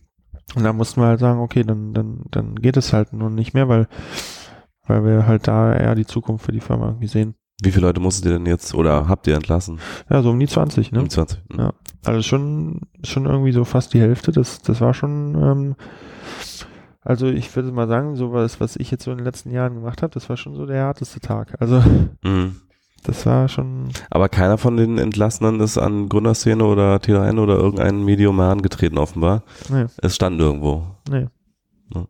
und 0.54 0.64
da 0.64 0.72
mussten 0.72 1.00
wir 1.00 1.06
halt 1.06 1.20
sagen, 1.20 1.40
okay, 1.40 1.62
dann, 1.62 1.92
dann, 1.92 2.22
dann 2.30 2.56
geht 2.56 2.76
es 2.76 2.92
halt 2.92 3.12
nur 3.12 3.30
nicht 3.30 3.54
mehr, 3.54 3.68
weil, 3.68 3.86
weil 4.86 5.04
wir 5.04 5.26
halt 5.26 5.46
da 5.46 5.72
eher 5.74 5.94
die 5.94 6.06
Zukunft 6.06 6.46
für 6.46 6.52
die 6.52 6.60
Firma 6.60 6.86
irgendwie 6.86 7.08
sehen. 7.08 7.34
Wie 7.60 7.72
viele 7.72 7.86
Leute 7.86 8.00
musstet 8.00 8.26
ihr 8.26 8.32
denn 8.32 8.46
jetzt 8.46 8.72
oder 8.72 9.08
habt 9.08 9.26
ihr 9.26 9.34
entlassen? 9.34 9.80
Ja, 10.08 10.22
so 10.22 10.30
um 10.30 10.38
die 10.38 10.46
20, 10.46 10.92
ne? 10.92 11.00
Um 11.00 11.04
die 11.06 11.10
20. 11.10 11.40
Mhm. 11.48 11.58
Ja. 11.58 11.72
Also 12.04 12.22
schon, 12.22 12.82
schon 13.02 13.26
irgendwie 13.26 13.52
so 13.52 13.64
fast 13.64 13.94
die 13.94 14.00
Hälfte. 14.00 14.30
Das, 14.30 14.62
das 14.62 14.80
war 14.80 14.94
schon, 14.94 15.34
ähm, 15.34 15.76
also 17.02 17.26
ich 17.26 17.54
würde 17.56 17.72
mal 17.72 17.88
sagen, 17.88 18.14
so 18.14 18.32
was, 18.32 18.60
was 18.60 18.76
ich 18.76 18.92
jetzt 18.92 19.02
so 19.02 19.10
in 19.10 19.18
den 19.18 19.24
letzten 19.24 19.50
Jahren 19.50 19.74
gemacht 19.74 20.02
habe, 20.02 20.14
das 20.14 20.28
war 20.28 20.36
schon 20.36 20.54
so 20.54 20.66
der 20.66 20.76
härteste 20.76 21.18
Tag. 21.18 21.60
Also 21.60 21.82
mhm. 22.22 22.60
das 23.02 23.26
war 23.26 23.48
schon. 23.48 23.88
Aber 24.08 24.28
keiner 24.28 24.56
von 24.56 24.76
den 24.76 24.98
Entlassenen 24.98 25.58
ist 25.58 25.78
an 25.78 26.08
Gründerszene 26.08 26.64
oder 26.64 26.96
T3N 26.98 27.40
oder 27.40 27.56
irgendein 27.56 28.04
Medium 28.04 28.36
mehr 28.36 28.50
angetreten, 28.50 28.98
offenbar. 28.98 29.42
Nee. 29.68 29.86
Es 29.96 30.14
stand 30.14 30.40
irgendwo. 30.40 30.84
Nee. 31.10 31.26
Ja. 31.92 32.04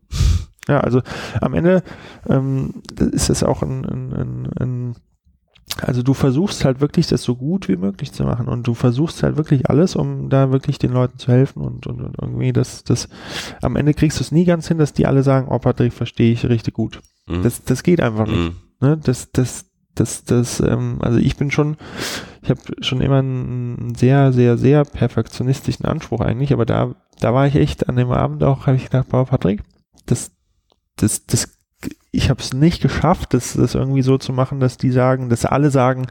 ja 0.68 0.80
also 0.80 1.00
am 1.40 1.54
Ende 1.54 1.82
ähm, 2.28 2.82
ist 2.98 3.30
es 3.30 3.42
auch 3.42 3.62
ein, 3.62 3.86
ein, 3.86 4.12
ein, 4.12 4.48
ein 4.60 4.96
also 5.82 6.02
du 6.02 6.14
versuchst 6.14 6.64
halt 6.64 6.80
wirklich 6.80 7.06
das 7.06 7.22
so 7.22 7.36
gut 7.36 7.68
wie 7.68 7.76
möglich 7.76 8.12
zu 8.12 8.24
machen 8.24 8.48
und 8.48 8.66
du 8.66 8.74
versuchst 8.74 9.22
halt 9.22 9.36
wirklich 9.36 9.70
alles, 9.70 9.96
um 9.96 10.28
da 10.28 10.50
wirklich 10.50 10.78
den 10.78 10.92
Leuten 10.92 11.18
zu 11.18 11.30
helfen 11.30 11.62
und, 11.62 11.86
und, 11.86 12.00
und 12.00 12.16
irgendwie 12.18 12.52
das, 12.52 12.84
das, 12.84 13.08
am 13.62 13.76
Ende 13.76 13.94
kriegst 13.94 14.18
du 14.18 14.24
es 14.24 14.32
nie 14.32 14.44
ganz 14.44 14.68
hin, 14.68 14.78
dass 14.78 14.92
die 14.92 15.06
alle 15.06 15.22
sagen, 15.22 15.48
oh 15.50 15.58
Patrick, 15.58 15.92
verstehe 15.92 16.32
ich 16.32 16.44
richtig 16.44 16.74
gut. 16.74 17.00
Mhm. 17.26 17.42
Das, 17.42 17.62
das 17.64 17.82
geht 17.82 18.00
einfach 18.00 18.26
nicht. 18.26 18.38
Mhm. 18.38 18.56
Ne? 18.80 18.96
Das, 18.96 19.30
das, 19.32 19.66
das, 19.94 20.24
das, 20.24 20.60
ähm, 20.60 20.98
also 21.00 21.18
ich 21.18 21.36
bin 21.36 21.50
schon, 21.50 21.76
ich 22.42 22.50
habe 22.50 22.60
schon 22.80 23.00
immer 23.00 23.18
einen 23.18 23.94
sehr, 23.94 24.32
sehr, 24.32 24.58
sehr 24.58 24.84
perfektionistischen 24.84 25.86
Anspruch 25.86 26.20
eigentlich, 26.20 26.52
aber 26.52 26.66
da, 26.66 26.94
da 27.20 27.34
war 27.34 27.46
ich 27.46 27.56
echt 27.56 27.88
an 27.88 27.96
dem 27.96 28.10
Abend 28.10 28.42
auch, 28.42 28.66
habe 28.66 28.76
ich 28.76 28.84
gedacht, 28.84 29.08
boah, 29.08 29.26
Patrick, 29.26 29.62
das, 30.06 30.32
das, 30.96 31.26
das 31.26 31.57
ich 32.10 32.30
habe 32.30 32.40
es 32.40 32.54
nicht 32.54 32.80
geschafft, 32.80 33.34
das, 33.34 33.52
das 33.52 33.74
irgendwie 33.74 34.00
so 34.02 34.16
zu 34.16 34.32
machen, 34.32 34.60
dass 34.60 34.78
die 34.78 34.90
sagen, 34.90 35.28
dass 35.28 35.44
alle 35.44 35.70
sagen, 35.70 36.06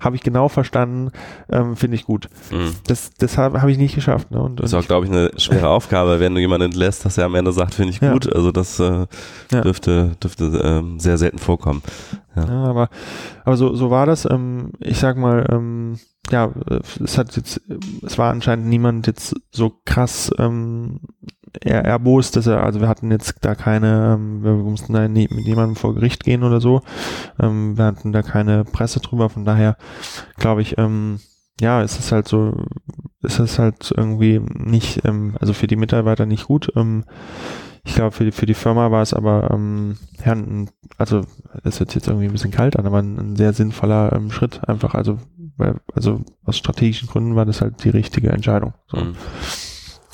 habe 0.00 0.16
ich 0.16 0.22
genau 0.22 0.48
verstanden, 0.48 1.10
ähm, 1.50 1.76
finde 1.76 1.96
ich 1.96 2.04
gut. 2.04 2.28
Mhm. 2.50 2.74
Das, 2.86 3.10
das 3.18 3.36
habe 3.36 3.60
hab 3.60 3.68
ich 3.68 3.76
nicht 3.76 3.94
geschafft. 3.94 4.30
Ne? 4.30 4.40
Und, 4.40 4.60
das 4.60 4.72
ist 4.72 4.74
auch, 4.74 4.86
glaube 4.86 5.06
ich, 5.06 5.12
eine 5.12 5.30
schwere 5.36 5.68
Aufgabe, 5.70 6.20
wenn 6.20 6.34
du 6.34 6.40
jemanden 6.40 6.66
entlässt, 6.66 7.04
dass 7.04 7.18
er 7.18 7.26
am 7.26 7.34
Ende 7.34 7.52
sagt, 7.52 7.74
finde 7.74 7.92
ich 7.92 8.00
ja. 8.00 8.12
gut. 8.12 8.32
Also 8.32 8.50
das 8.50 8.80
äh, 8.80 9.06
dürfte, 9.50 10.16
dürfte 10.22 10.44
ähm, 10.64 10.98
sehr 10.98 11.18
selten 11.18 11.38
vorkommen. 11.38 11.82
Ja, 12.34 12.46
ja 12.46 12.64
aber, 12.64 12.88
aber 13.44 13.56
so, 13.56 13.74
so 13.74 13.90
war 13.90 14.06
das. 14.06 14.24
Ähm, 14.24 14.72
ich 14.80 14.98
sag 14.98 15.18
mal, 15.18 15.46
ähm, 15.50 15.98
ja, 16.30 16.50
es 17.02 17.18
hat 17.18 17.36
jetzt, 17.36 17.60
es 18.02 18.16
war 18.16 18.30
anscheinend 18.30 18.66
niemand 18.66 19.06
jetzt 19.06 19.34
so 19.50 19.80
krass 19.84 20.30
ähm, 20.38 21.00
er 21.60 21.84
erbost, 21.84 22.36
dass 22.36 22.46
er, 22.46 22.62
also 22.62 22.80
wir 22.80 22.88
hatten 22.88 23.10
jetzt 23.10 23.36
da 23.42 23.54
keine, 23.54 24.14
ähm, 24.14 24.42
wir 24.42 24.52
mussten 24.52 24.92
da 24.92 25.08
nie, 25.08 25.28
mit 25.30 25.46
jemandem 25.46 25.76
vor 25.76 25.94
Gericht 25.94 26.24
gehen 26.24 26.42
oder 26.42 26.60
so. 26.60 26.82
Ähm, 27.40 27.76
wir 27.76 27.84
hatten 27.84 28.12
da 28.12 28.22
keine 28.22 28.64
Presse 28.64 29.00
drüber, 29.00 29.28
von 29.28 29.44
daher 29.44 29.76
glaube 30.36 30.62
ich, 30.62 30.78
ähm, 30.78 31.20
ja, 31.60 31.82
es 31.82 31.98
ist 31.98 32.12
halt 32.12 32.26
so, 32.28 32.66
es 33.22 33.38
ist 33.38 33.58
halt 33.58 33.92
irgendwie 33.96 34.40
nicht, 34.52 35.04
ähm, 35.04 35.36
also 35.40 35.52
für 35.52 35.66
die 35.66 35.76
Mitarbeiter 35.76 36.26
nicht 36.26 36.46
gut. 36.46 36.72
Ähm, 36.76 37.04
ich 37.84 37.94
glaube, 37.94 38.12
für 38.12 38.24
die, 38.24 38.32
für 38.32 38.46
die 38.46 38.54
Firma 38.54 38.90
war 38.90 39.02
es 39.02 39.12
aber, 39.12 39.50
ähm, 39.52 39.96
ja, 40.24 40.36
also 40.98 41.22
es 41.64 41.80
hört 41.80 41.94
jetzt 41.94 42.06
irgendwie 42.06 42.26
ein 42.26 42.32
bisschen 42.32 42.52
kalt 42.52 42.76
an, 42.76 42.86
aber 42.86 42.98
ein, 42.98 43.18
ein 43.18 43.36
sehr 43.36 43.52
sinnvoller 43.52 44.12
ähm, 44.12 44.30
Schritt 44.30 44.66
einfach, 44.68 44.94
also, 44.94 45.18
weil, 45.56 45.80
also 45.94 46.20
aus 46.44 46.56
strategischen 46.56 47.08
Gründen 47.08 47.34
war 47.34 47.44
das 47.44 47.60
halt 47.60 47.82
die 47.84 47.90
richtige 47.90 48.30
Entscheidung. 48.30 48.74
So. 48.86 48.98
Mhm. 48.98 49.14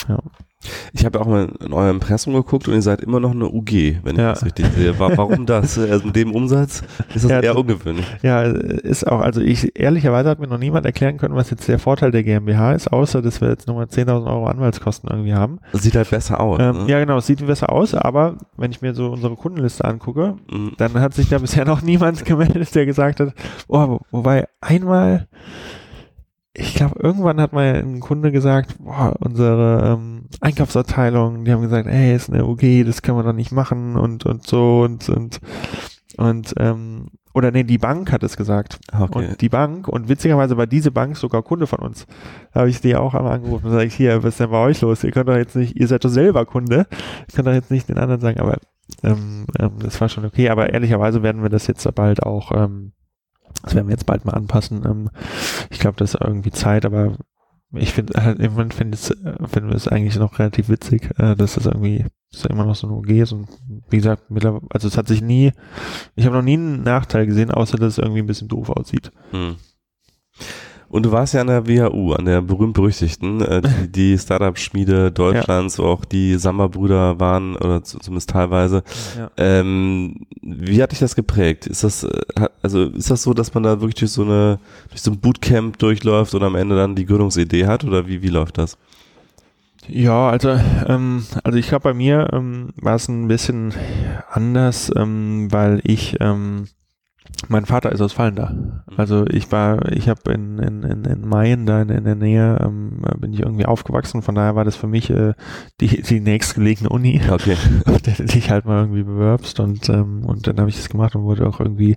Ja. 0.08 0.18
Ich 0.92 1.04
habe 1.04 1.20
auch 1.20 1.26
mal 1.26 1.48
in 1.64 1.72
eurem 1.72 1.96
Impressum 1.96 2.34
geguckt 2.34 2.66
und 2.66 2.74
ihr 2.74 2.82
seid 2.82 3.00
immer 3.00 3.20
noch 3.20 3.30
eine 3.30 3.48
UG, 3.48 3.70
wenn 4.02 4.12
ich 4.12 4.18
ja. 4.18 4.32
das 4.32 4.44
richtig 4.44 4.66
sehe. 4.74 4.98
Warum 4.98 5.46
das? 5.46 5.78
Also 5.88 6.06
mit 6.06 6.16
dem 6.16 6.34
Umsatz 6.34 6.82
ist 7.14 7.24
das 7.24 7.30
ja, 7.30 7.40
eher 7.40 7.56
ungewöhnlich. 7.56 8.04
Ja, 8.22 8.42
ist 8.42 9.06
auch, 9.06 9.20
also 9.20 9.40
ich, 9.40 9.78
ehrlicherweise 9.78 10.28
hat 10.28 10.38
mir 10.38 10.48
noch 10.48 10.58
niemand 10.58 10.84
erklären 10.86 11.18
können, 11.18 11.34
was 11.34 11.50
jetzt 11.50 11.68
der 11.68 11.78
Vorteil 11.78 12.10
der 12.10 12.24
GmbH 12.24 12.72
ist, 12.72 12.92
außer 12.92 13.22
dass 13.22 13.40
wir 13.40 13.48
jetzt 13.48 13.68
nochmal 13.68 13.86
10.000 13.86 14.26
Euro 14.26 14.46
Anwaltskosten 14.46 15.08
irgendwie 15.08 15.34
haben. 15.34 15.60
Das 15.72 15.82
sieht 15.82 15.94
halt 15.94 16.10
besser 16.10 16.40
aus. 16.40 16.58
Ähm, 16.60 16.84
ne? 16.84 16.90
Ja, 16.90 16.98
genau, 16.98 17.18
es 17.18 17.26
sieht 17.26 17.46
besser 17.46 17.70
aus, 17.70 17.94
aber 17.94 18.36
wenn 18.56 18.70
ich 18.70 18.82
mir 18.82 18.94
so 18.94 19.10
unsere 19.10 19.36
Kundenliste 19.36 19.84
angucke, 19.84 20.36
mhm. 20.50 20.72
dann 20.76 20.94
hat 20.94 21.14
sich 21.14 21.28
da 21.28 21.38
bisher 21.38 21.64
noch 21.66 21.80
niemand 21.80 22.24
gemeldet, 22.24 22.74
der 22.74 22.84
gesagt 22.84 23.20
hat, 23.20 23.32
oh, 23.68 24.00
wobei 24.10 24.48
einmal 24.60 25.28
ich 26.58 26.74
glaube, 26.74 26.98
irgendwann 27.00 27.40
hat 27.40 27.52
mal 27.52 27.76
ein 27.76 28.00
Kunde 28.00 28.32
gesagt, 28.32 28.76
boah, 28.78 29.14
unsere 29.20 29.94
ähm, 29.94 30.26
Einkaufsabteilung, 30.40 31.44
die 31.44 31.52
haben 31.52 31.62
gesagt, 31.62 31.86
ey, 31.86 32.14
ist 32.14 32.30
eine 32.30 32.46
UG, 32.46 32.84
das 32.84 33.02
können 33.02 33.18
wir 33.18 33.22
doch 33.22 33.32
nicht 33.32 33.52
machen 33.52 33.96
und 33.96 34.26
und 34.26 34.46
so 34.46 34.82
und 34.82 35.08
und 35.08 35.40
und 36.16 36.54
ähm, 36.58 37.06
oder 37.32 37.52
nee, 37.52 37.62
die 37.62 37.78
Bank 37.78 38.10
hat 38.10 38.24
es 38.24 38.36
gesagt. 38.36 38.80
Okay. 38.92 39.28
Und 39.28 39.40
die 39.40 39.48
Bank, 39.48 39.86
und 39.86 40.08
witzigerweise 40.08 40.56
war 40.56 40.66
diese 40.66 40.90
Bank 40.90 41.16
sogar 41.16 41.44
Kunde 41.44 41.68
von 41.68 41.78
uns. 41.78 42.06
Da 42.52 42.60
habe 42.60 42.70
ich 42.70 42.80
die 42.80 42.96
auch 42.96 43.14
einmal 43.14 43.34
angerufen 43.34 43.66
und 43.66 43.72
sage 43.72 43.84
ich, 43.84 43.94
hier, 43.94 44.24
was 44.24 44.34
ist 44.34 44.40
denn 44.40 44.50
bei 44.50 44.58
euch 44.58 44.80
los? 44.80 45.04
Ihr 45.04 45.12
könnt 45.12 45.28
doch 45.28 45.36
jetzt 45.36 45.54
nicht, 45.54 45.76
ihr 45.76 45.86
seid 45.86 46.04
doch 46.04 46.10
selber 46.10 46.46
Kunde. 46.46 46.86
Ich 47.28 47.34
kann 47.34 47.44
doch 47.44 47.52
jetzt 47.52 47.70
nicht 47.70 47.88
den 47.88 47.98
anderen 47.98 48.20
sagen, 48.20 48.40
aber 48.40 48.58
ähm, 49.04 49.46
ähm, 49.60 49.72
das 49.78 50.00
war 50.00 50.08
schon 50.08 50.24
okay. 50.24 50.48
Aber 50.48 50.72
ehrlicherweise 50.72 51.22
werden 51.22 51.42
wir 51.42 51.50
das 51.50 51.68
jetzt 51.68 51.88
bald 51.94 52.24
auch 52.24 52.50
ähm, 52.50 52.92
das 53.62 53.74
werden 53.74 53.88
wir 53.88 53.94
jetzt 53.94 54.06
bald 54.06 54.24
mal 54.24 54.32
anpassen. 54.32 54.84
Ähm, 54.84 55.10
ich 55.70 55.78
glaube, 55.78 55.96
das 55.96 56.14
ist 56.14 56.20
irgendwie 56.20 56.50
Zeit, 56.50 56.84
aber 56.84 57.16
ich 57.72 57.92
finde 57.92 58.22
halt, 58.22 58.38
im 58.40 58.52
Moment 58.52 58.74
finde 58.74 58.96
find 58.96 59.68
wir 59.68 59.74
es 59.74 59.88
eigentlich 59.88 60.16
noch 60.16 60.38
relativ 60.38 60.68
witzig, 60.68 61.10
äh, 61.18 61.36
dass 61.36 61.54
das 61.54 61.66
irgendwie 61.66 62.06
dass 62.30 62.42
da 62.42 62.50
immer 62.50 62.64
noch 62.64 62.74
so 62.74 62.86
ein 62.86 62.92
OG 62.92 63.08
ist 63.10 63.32
und 63.32 63.48
wie 63.88 63.96
gesagt, 63.96 64.30
mittlerweile, 64.30 64.66
also 64.70 64.88
es 64.88 64.98
hat 64.98 65.08
sich 65.08 65.22
nie, 65.22 65.52
ich 66.14 66.26
habe 66.26 66.36
noch 66.36 66.42
nie 66.42 66.54
einen 66.54 66.82
Nachteil 66.82 67.26
gesehen, 67.26 67.50
außer 67.50 67.78
dass 67.78 67.94
es 67.94 67.98
irgendwie 67.98 68.20
ein 68.20 68.26
bisschen 68.26 68.48
doof 68.48 68.70
aussieht. 68.70 69.12
Hm. 69.30 69.56
Und 70.90 71.04
du 71.04 71.12
warst 71.12 71.34
ja 71.34 71.42
an 71.42 71.48
der 71.48 71.66
WHU, 71.66 72.14
an 72.14 72.24
der 72.24 72.40
berühmt-berüchtigten, 72.40 73.42
äh, 73.42 73.60
die, 73.60 73.88
die 73.92 74.18
Startup-Schmiede 74.18 75.12
Deutschlands, 75.12 75.76
ja. 75.76 75.84
wo 75.84 75.88
auch 75.88 76.04
die 76.04 76.36
Samba-Brüder 76.36 77.20
waren, 77.20 77.56
oder 77.56 77.82
zumindest 77.82 78.30
teilweise. 78.30 78.82
Ja. 79.16 79.30
Ähm, 79.36 80.26
wie 80.40 80.82
hat 80.82 80.92
dich 80.92 80.98
das 80.98 81.14
geprägt? 81.14 81.66
Ist 81.66 81.84
das, 81.84 82.04
äh, 82.04 82.48
also 82.62 82.84
ist 82.84 83.10
das 83.10 83.22
so, 83.22 83.34
dass 83.34 83.52
man 83.52 83.64
da 83.64 83.80
wirklich 83.80 83.96
durch 83.96 84.12
so 84.12 84.22
eine, 84.22 84.58
durch 84.88 85.02
so 85.02 85.10
ein 85.10 85.20
Bootcamp 85.20 85.78
durchläuft 85.78 86.34
und 86.34 86.42
am 86.42 86.54
Ende 86.54 86.76
dann 86.76 86.94
die 86.94 87.04
Gründungsidee 87.04 87.66
hat, 87.66 87.84
oder 87.84 88.06
wie, 88.06 88.22
wie 88.22 88.28
läuft 88.28 88.56
das? 88.56 88.78
Ja, 89.88 90.28
also, 90.28 90.58
ähm, 90.86 91.24
also 91.44 91.58
ich 91.58 91.68
glaube, 91.68 91.84
bei 91.84 91.94
mir 91.94 92.28
ähm, 92.32 92.70
war 92.76 92.94
es 92.94 93.08
ein 93.08 93.28
bisschen 93.28 93.72
anders, 94.30 94.90
ähm, 94.94 95.48
weil 95.50 95.80
ich, 95.84 96.16
ähm, 96.20 96.66
mein 97.48 97.66
Vater 97.66 97.92
ist 97.92 98.00
aus 98.00 98.12
Fallender. 98.12 98.50
Mhm. 98.50 98.72
Also 98.96 99.24
ich 99.26 99.50
war, 99.52 99.92
ich 99.92 100.08
habe 100.08 100.32
in, 100.32 100.58
in, 100.58 100.82
in, 100.82 101.04
in 101.04 101.28
Mayen, 101.28 101.66
da 101.66 101.82
in, 101.82 101.88
in 101.88 102.04
der 102.04 102.14
Nähe, 102.14 102.58
ähm, 102.60 103.02
bin 103.18 103.32
ich 103.32 103.40
irgendwie 103.40 103.66
aufgewachsen. 103.66 104.22
Von 104.22 104.34
daher 104.34 104.56
war 104.56 104.64
das 104.64 104.76
für 104.76 104.88
mich 104.88 105.10
äh, 105.10 105.34
die, 105.80 106.02
die 106.02 106.20
nächstgelegene 106.20 106.88
Uni, 106.88 107.20
okay. 107.30 107.56
auf 107.86 108.02
der 108.02 108.14
du 108.14 108.24
dich 108.24 108.50
halt 108.50 108.64
mal 108.64 108.80
irgendwie 108.80 109.04
bewerbst. 109.04 109.60
Und, 109.60 109.88
ähm, 109.88 110.24
und 110.24 110.46
dann 110.46 110.58
habe 110.58 110.68
ich 110.68 110.76
das 110.76 110.88
gemacht 110.88 111.14
und 111.14 111.22
wurde 111.22 111.46
auch 111.46 111.60
irgendwie, 111.60 111.96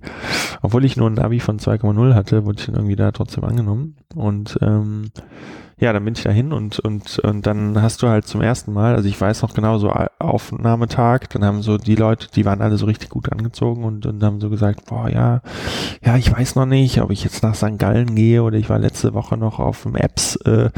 obwohl 0.62 0.86
ich 0.86 0.98
nur 0.98 1.10
ein 1.10 1.20
Abi 1.20 1.40
von 1.40 1.60
2,0 1.60 2.14
hatte, 2.14 2.46
wurde 2.46 2.60
ich 2.60 2.66
dann 2.68 2.76
irgendwie 2.76 2.96
da 2.96 3.12
trotzdem 3.12 3.44
angenommen. 3.44 3.96
Und 4.16 4.58
ähm, 4.62 5.10
ja, 5.82 5.94
dann 5.94 6.06
bin 6.06 6.14
ich 6.14 6.22
da 6.22 6.30
hin 6.30 6.54
und, 6.54 6.80
und, 6.80 7.18
und 7.20 7.48
dann 7.48 7.82
hast 7.82 8.04
du 8.04 8.08
halt 8.08 8.28
zum 8.28 8.40
ersten 8.40 8.72
Mal, 8.72 8.94
also 8.96 9.10
ich 9.10 9.20
weiß 9.20 9.42
noch 9.42 9.56
genau, 9.56 9.80
so 9.80 9.90
Aufnahmetag, 10.20 11.28
dann 11.30 11.44
haben 11.44 11.64
so 11.64 11.80
die 11.80 11.96
Leute, 11.96 12.28
die 12.36 12.46
waren 12.46 12.62
alle 12.62 12.78
so 12.78 12.86
richtig 12.86 13.10
gut 13.10 13.32
angezogen 13.32 13.84
und, 13.84 14.06
und 14.06 14.24
haben 14.24 14.40
so 14.40 14.52
gesagt, 14.52 14.86
boah, 14.86 15.10
ja, 15.10 15.42
ja, 16.06 16.18
ich 16.18 16.32
weiß 16.32 16.54
noch 16.54 16.68
nicht, 16.68 17.02
ob 17.02 17.10
ich 17.10 17.24
jetzt 17.24 17.42
nach 17.42 17.56
St. 17.56 17.80
Gallen 17.80 18.14
gehe 18.14 18.44
oder 18.44 18.58
ich 18.58 18.70
war 18.70 18.78
letzte 18.78 19.16
Woche 19.16 19.38
noch 19.38 19.58
auf 19.58 19.82
dem 19.82 19.96
Apps 19.96 20.36
äh, 20.36 20.70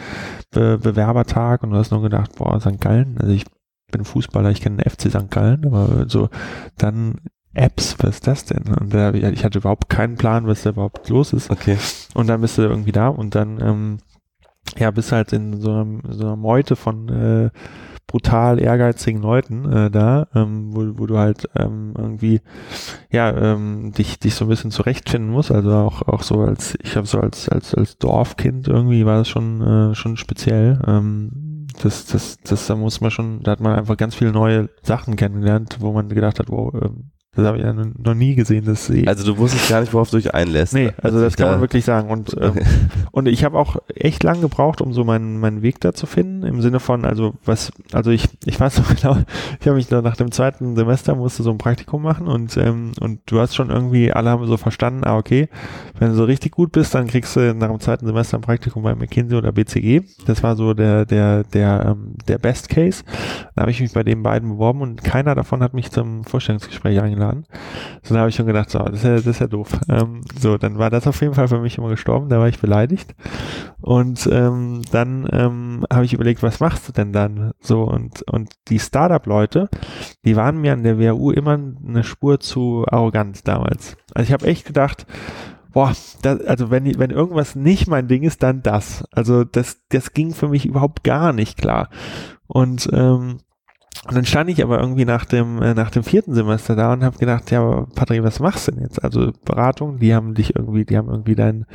und 0.56 0.94
du 0.94 1.76
hast 1.76 1.92
nur 1.92 2.02
gedacht, 2.02 2.36
boah, 2.38 2.62
St. 2.62 2.80
Gallen, 2.80 3.18
also 3.20 3.34
ich 3.34 3.44
bin 3.92 4.06
Fußballer, 4.06 4.52
ich 4.52 4.62
kenne 4.62 4.78
den 4.78 4.90
FC 4.90 5.10
St. 5.10 5.30
Gallen, 5.30 5.66
aber 5.66 6.06
so 6.08 6.30
dann 6.78 7.16
Apps, 7.54 7.98
was 8.00 8.16
ist 8.16 8.28
das 8.28 8.46
denn? 8.46 8.74
Und 8.74 8.94
da, 8.94 9.14
ich 9.14 9.44
hatte 9.44 9.60
überhaupt 9.60 9.90
keinen 9.90 10.16
Plan, 10.16 10.48
was 10.48 10.64
da 10.64 10.70
überhaupt 10.70 11.10
los 11.10 11.34
ist. 11.34 11.52
Okay. 11.52 11.78
Und 12.14 12.28
dann 12.28 12.40
bist 12.40 12.58
du 12.58 12.62
irgendwie 12.62 12.94
da 12.94 13.10
und 13.10 13.36
dann 13.36 13.60
ähm, 13.62 13.98
ja, 14.78 14.92
bist 14.92 15.12
halt 15.12 15.34
in 15.34 15.60
so, 15.62 15.72
einem, 15.72 16.02
so 16.10 16.26
einer 16.26 16.36
Meute 16.36 16.76
von 16.76 17.10
äh, 17.10 17.50
brutal 18.08 18.60
ehrgeizigen 18.62 19.22
Leuten 19.22 19.72
äh, 19.72 19.90
da, 19.90 20.28
ähm, 20.36 20.76
wo, 20.76 21.00
wo 21.00 21.08
du 21.08 21.18
halt 21.18 21.50
ähm, 21.56 21.94
irgendwie 21.98 22.42
ja 23.12 23.36
ähm, 23.36 23.92
dich 23.92 24.20
dich 24.20 24.36
so 24.36 24.46
ein 24.46 24.50
bisschen 24.50 24.70
zurechtfinden 24.72 25.32
musst. 25.32 25.52
Also 25.52 25.72
auch 25.74 26.04
auch 26.04 26.22
so 26.22 26.42
als 26.42 26.78
ich 26.84 26.96
habe 26.96 27.08
so 27.08 27.20
als 27.20 27.50
als 27.50 27.74
als 27.74 27.98
Dorfkind 27.98 28.68
irgendwie 28.68 29.06
war 29.06 29.18
das 29.18 29.30
schon 29.30 29.62
äh, 29.62 29.96
schon 29.96 30.18
speziell. 30.18 30.80
Ähm, 30.86 31.68
das 31.82 32.06
das 32.06 32.38
das 32.44 32.68
da 32.68 32.76
muss 32.76 33.02
man 33.02 33.10
schon, 33.10 33.42
da 33.42 33.52
hat 33.52 33.62
man 33.62 33.76
einfach 33.76 33.98
ganz 33.98 34.14
viele 34.14 34.32
neue 34.32 34.70
Sachen 34.84 35.16
kennengelernt, 35.16 35.78
wo 35.80 35.92
man 35.92 36.08
gedacht 36.10 36.40
hat, 36.40 36.50
wow, 36.50 36.72
ähm, 36.74 37.12
das 37.36 37.48
habe 37.48 37.58
ich 37.58 37.64
ja 37.64 37.74
noch 37.74 38.14
nie 38.14 38.36
gesehen, 38.36 38.66
das 38.66 38.86
See. 38.86 39.08
Also 39.08 39.26
du 39.26 39.40
wusstest 39.40 39.68
gar 39.68 39.82
nicht, 39.82 39.92
worauf 39.92 40.12
du 40.12 40.18
dich 40.18 40.36
einlässt. 40.36 40.76
Nee, 40.76 40.92
also 41.02 41.20
das 41.20 41.36
kann 41.36 41.48
da 41.48 41.54
man 41.54 41.62
wirklich 41.62 41.84
sagen. 41.84 42.12
Und, 42.12 42.36
ähm, 42.40 42.60
und 43.12 43.28
ich 43.28 43.44
habe 43.44 43.58
auch 43.58 43.78
echt 43.88 44.22
lang 44.22 44.40
gebraucht, 44.40 44.82
um 44.82 44.94
so 44.94 45.04
meinen, 45.04 45.40
meinen 45.40 45.64
Weg 45.64 45.80
da 45.82 45.94
zu 45.94 46.06
finden. 46.06 46.44
Im 46.44 46.62
Sinne 46.62 46.80
von, 46.80 47.06
also 47.06 47.34
was, 47.44 47.72
also 47.92 48.12
ich, 48.12 48.30
ich 48.46 48.60
weiß 48.60 48.78
noch 48.78 48.96
genau, 49.02 49.18
ich 49.60 49.66
habe 49.66 49.78
mich 49.78 49.88
da 49.88 50.04
nach 50.04 50.16
dem 50.16 50.32
zweiten 50.32 50.76
Semester 50.76 51.16
musste 51.16 51.42
so 51.42 51.50
ein 51.50 51.58
Praktikum 51.58 52.04
machen 52.04 52.28
und, 52.28 52.56
ähm, 52.58 52.92
und 53.00 53.22
du 53.26 53.40
hast 53.40 53.56
schon 53.56 53.72
irgendwie, 53.72 54.12
alle 54.12 54.30
haben 54.30 54.46
so 54.46 54.58
verstanden, 54.58 55.04
ah, 55.04 55.18
okay, 55.18 55.50
wenn 55.98 56.10
du 56.10 56.16
so 56.16 56.26
richtig 56.26 56.52
gut 56.52 56.72
bist, 56.72 56.94
dann 56.94 57.08
kriegst 57.08 57.36
du 57.36 57.56
nach 57.56 57.70
dem 57.70 57.80
zweiten 57.80 58.06
Semester 58.06 58.38
ein 58.38 58.42
Praktikum 58.42 58.84
bei 58.84 58.94
McKinsey 58.94 59.36
oder 59.36 59.52
BCG. 59.52 60.02
Das 60.28 60.44
war 60.44 60.56
so 60.56 60.76
der, 60.76 61.08
der, 61.08 61.44
der, 61.46 61.96
ähm, 61.98 62.16
der 62.28 62.38
Best 62.38 62.70
Case. 62.70 63.04
Da 63.56 63.62
habe 63.64 63.72
ich 63.72 63.82
mich 63.82 63.92
bei 63.92 64.04
den 64.04 64.22
beiden 64.22 64.50
beworben 64.50 64.82
und 64.82 65.04
keiner 65.04 65.34
davon 65.34 65.64
hat 65.64 65.74
mich 65.74 65.90
zum 65.90 66.26
Vorstellungsgespräch 66.26 67.02
eingeladen 67.02 67.23
eingeladen. 67.24 67.46
So, 68.04 68.14
da 68.14 68.22
habe 68.22 68.30
ich 68.30 68.36
schon 68.36 68.46
gedacht, 68.46 68.70
so, 68.70 68.80
das 68.80 68.96
ist 68.96 69.04
ja, 69.04 69.16
das 69.16 69.26
ist 69.26 69.40
ja 69.40 69.48
doof. 69.48 69.80
Ähm, 69.90 70.22
so, 70.38 70.58
dann 70.58 70.78
war 70.78 70.90
das 70.90 71.08
auf 71.08 71.20
jeden 71.22 71.34
Fall 71.34 71.48
für 71.48 71.60
mich 71.60 71.78
immer 71.78 71.90
gestorben, 71.90 72.30
da 72.30 72.40
war 72.40 72.48
ich 72.48 72.60
beleidigt. 72.60 73.16
Und 73.82 74.28
ähm, 74.32 74.82
dann 74.92 75.28
ähm, 75.32 75.86
habe 75.92 76.06
ich 76.06 76.14
überlegt, 76.14 76.44
was 76.44 76.60
machst 76.60 76.88
du 76.88 76.92
denn 76.92 77.14
dann? 77.14 77.52
So, 77.60 77.84
und, 77.84 78.22
und 78.24 78.54
die 78.70 78.80
Startup-Leute, 78.80 79.70
die 80.26 80.36
waren 80.36 80.60
mir 80.60 80.74
an 80.74 80.84
der 80.84 81.00
WHU 81.00 81.32
immer 81.32 81.54
eine 81.54 82.04
Spur 82.04 82.40
zu 82.40 82.86
arrogant 82.90 83.48
damals. 83.48 83.98
Also 84.14 84.28
ich 84.28 84.34
habe 84.34 84.48
echt 84.48 84.66
gedacht, 84.66 85.06
boah, 85.72 85.94
das, 86.22 86.42
also 86.46 86.70
wenn, 86.70 87.00
wenn 87.00 87.12
irgendwas 87.12 87.56
nicht 87.56 87.88
mein 87.88 88.08
Ding 88.08 88.24
ist, 88.24 88.44
dann 88.44 88.62
das. 88.62 89.04
Also 89.12 89.44
das, 89.44 89.82
das 89.90 90.14
ging 90.14 90.34
für 90.34 90.48
mich 90.48 90.66
überhaupt 90.66 91.04
gar 91.04 91.34
nicht 91.34 91.58
klar. 91.58 91.90
Und 92.48 92.90
ähm, 92.94 93.40
und 94.06 94.16
dann 94.16 94.26
stand 94.26 94.50
ich 94.50 94.62
aber 94.62 94.82
irgendwie 94.82 95.06
nach 95.06 95.24
dem, 95.24 95.62
äh, 95.62 95.74
nach 95.74 95.90
dem 95.90 96.04
vierten 96.04 96.34
Semester 96.34 96.76
da 96.76 96.92
und 96.92 97.06
habe 97.06 97.18
gedacht, 97.18 97.52
ja, 97.52 97.86
Patrick, 97.96 98.22
was 98.22 98.42
machst 98.42 98.68
du 98.68 98.74
denn 98.74 98.82
jetzt? 98.82 99.02
Also 99.02 99.32
Beratung, 99.46 100.00
die 100.00 100.14
haben 100.14 100.34
dich 100.34 100.58
irgendwie, 100.58 100.84
die 100.84 100.98
haben 100.98 101.08
irgendwie 101.08 101.36
dein, 101.36 101.66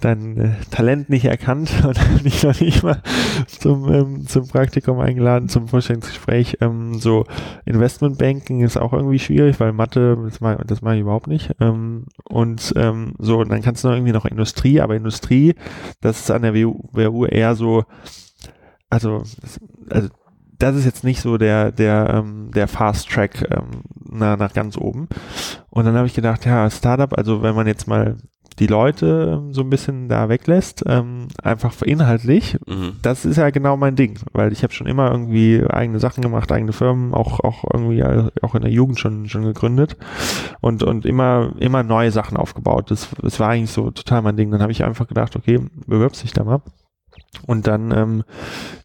dein 0.00 0.36
äh, 0.36 0.50
Talent 0.70 1.10
nicht 1.10 1.24
erkannt 1.24 1.72
und 1.84 2.00
haben 2.00 2.22
dich 2.22 2.44
noch 2.44 2.60
nicht 2.60 2.84
mal 2.84 3.02
zum, 3.48 3.92
ähm, 3.92 4.26
zum 4.28 4.46
Praktikum 4.46 5.00
eingeladen, 5.00 5.48
zum 5.48 5.66
Vorstellungsgespräch. 5.66 6.58
Ähm, 6.60 7.00
so 7.00 7.24
Investmentbanking 7.64 8.62
ist 8.62 8.76
auch 8.76 8.92
irgendwie 8.92 9.18
schwierig, 9.18 9.58
weil 9.58 9.72
Mathe, 9.72 10.16
das 10.24 10.40
mache 10.40 10.62
das 10.64 10.82
mach 10.82 10.92
ich 10.92 11.00
überhaupt 11.00 11.26
nicht. 11.26 11.52
Ähm, 11.58 12.04
und 12.28 12.74
ähm, 12.76 13.14
so, 13.18 13.40
und 13.40 13.50
dann 13.50 13.62
kannst 13.62 13.82
du 13.82 13.88
noch 13.88 13.96
irgendwie 13.96 14.12
noch 14.12 14.26
Industrie, 14.26 14.80
aber 14.80 14.94
Industrie, 14.94 15.56
das 16.00 16.20
ist 16.20 16.30
an 16.30 16.42
der 16.42 16.54
WU, 16.54 16.84
WU 16.92 17.24
eher 17.24 17.56
so, 17.56 17.82
also, 18.88 19.24
also 19.90 20.10
das 20.58 20.76
ist 20.76 20.84
jetzt 20.84 21.04
nicht 21.04 21.20
so 21.20 21.38
der, 21.38 21.72
der, 21.72 22.10
ähm, 22.14 22.50
der 22.54 22.68
Fast 22.68 23.10
Track 23.10 23.46
ähm, 23.50 23.82
na, 24.08 24.36
nach 24.36 24.52
ganz 24.52 24.76
oben. 24.76 25.08
Und 25.70 25.84
dann 25.84 25.96
habe 25.96 26.06
ich 26.06 26.14
gedacht, 26.14 26.44
ja, 26.46 26.70
Startup, 26.70 27.16
also 27.16 27.42
wenn 27.42 27.54
man 27.54 27.66
jetzt 27.66 27.86
mal 27.86 28.16
die 28.58 28.66
Leute 28.66 29.38
ähm, 29.38 29.52
so 29.52 29.60
ein 29.60 29.70
bisschen 29.70 30.08
da 30.08 30.28
weglässt, 30.28 30.82
ähm, 30.86 31.28
einfach 31.42 31.82
inhaltlich, 31.82 32.56
mhm. 32.66 32.96
das 33.02 33.24
ist 33.24 33.36
ja 33.36 33.50
genau 33.50 33.76
mein 33.76 33.96
Ding, 33.96 34.18
weil 34.32 34.52
ich 34.52 34.62
habe 34.62 34.72
schon 34.72 34.86
immer 34.86 35.10
irgendwie 35.10 35.62
eigene 35.68 36.00
Sachen 36.00 36.22
gemacht, 36.22 36.50
eigene 36.50 36.72
Firmen, 36.72 37.12
auch 37.12 37.40
auch 37.40 37.64
irgendwie 37.70 38.02
auch 38.42 38.54
in 38.54 38.62
der 38.62 38.70
Jugend 38.70 38.98
schon 38.98 39.28
schon 39.28 39.42
gegründet 39.44 39.96
und 40.60 40.82
und 40.82 41.04
immer 41.04 41.52
immer 41.58 41.82
neue 41.82 42.10
Sachen 42.10 42.36
aufgebaut. 42.36 42.90
Das, 42.90 43.08
das 43.20 43.38
war 43.40 43.50
eigentlich 43.50 43.72
so 43.72 43.90
total 43.90 44.22
mein 44.22 44.36
Ding. 44.36 44.50
Dann 44.50 44.62
habe 44.62 44.72
ich 44.72 44.84
einfach 44.84 45.06
gedacht, 45.06 45.36
okay, 45.36 45.60
bewirbst 45.86 46.22
dich 46.22 46.32
da 46.32 46.44
mal. 46.44 46.62
Und 47.46 47.66
dann 47.66 47.90
ähm, 47.92 48.24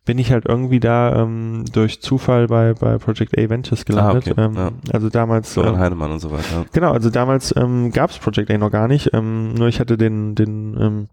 bin 0.05 0.17
ich 0.19 0.32
halt 0.32 0.45
irgendwie 0.47 0.79
da 0.79 1.21
ähm, 1.21 1.65
durch 1.71 2.01
Zufall 2.01 2.47
bei, 2.47 2.73
bei 2.73 2.97
Project 2.97 3.38
A 3.38 3.49
Ventures 3.49 3.86
gelandet. 3.86 4.27
Ah, 4.27 4.32
okay. 4.32 4.41
ähm, 4.41 4.55
ja. 4.55 4.71
Also 4.93 5.09
damals. 5.09 5.53
Florian 5.53 5.75
ähm, 5.75 5.79
Heinemann 5.79 6.11
und 6.11 6.19
so 6.19 6.32
weiter. 6.32 6.65
Genau, 6.73 6.91
also 6.91 7.09
damals 7.09 7.55
ähm, 7.55 7.91
gab 7.91 8.09
es 8.09 8.19
Project 8.19 8.51
A 8.51 8.57
noch 8.57 8.71
gar 8.71 8.88
nicht. 8.88 9.13
Ähm, 9.13 9.53
nur 9.53 9.67
ich 9.67 9.79
hatte 9.79 9.97
den, 9.97 10.36
den, 10.36 10.77
ähm, 10.79 11.07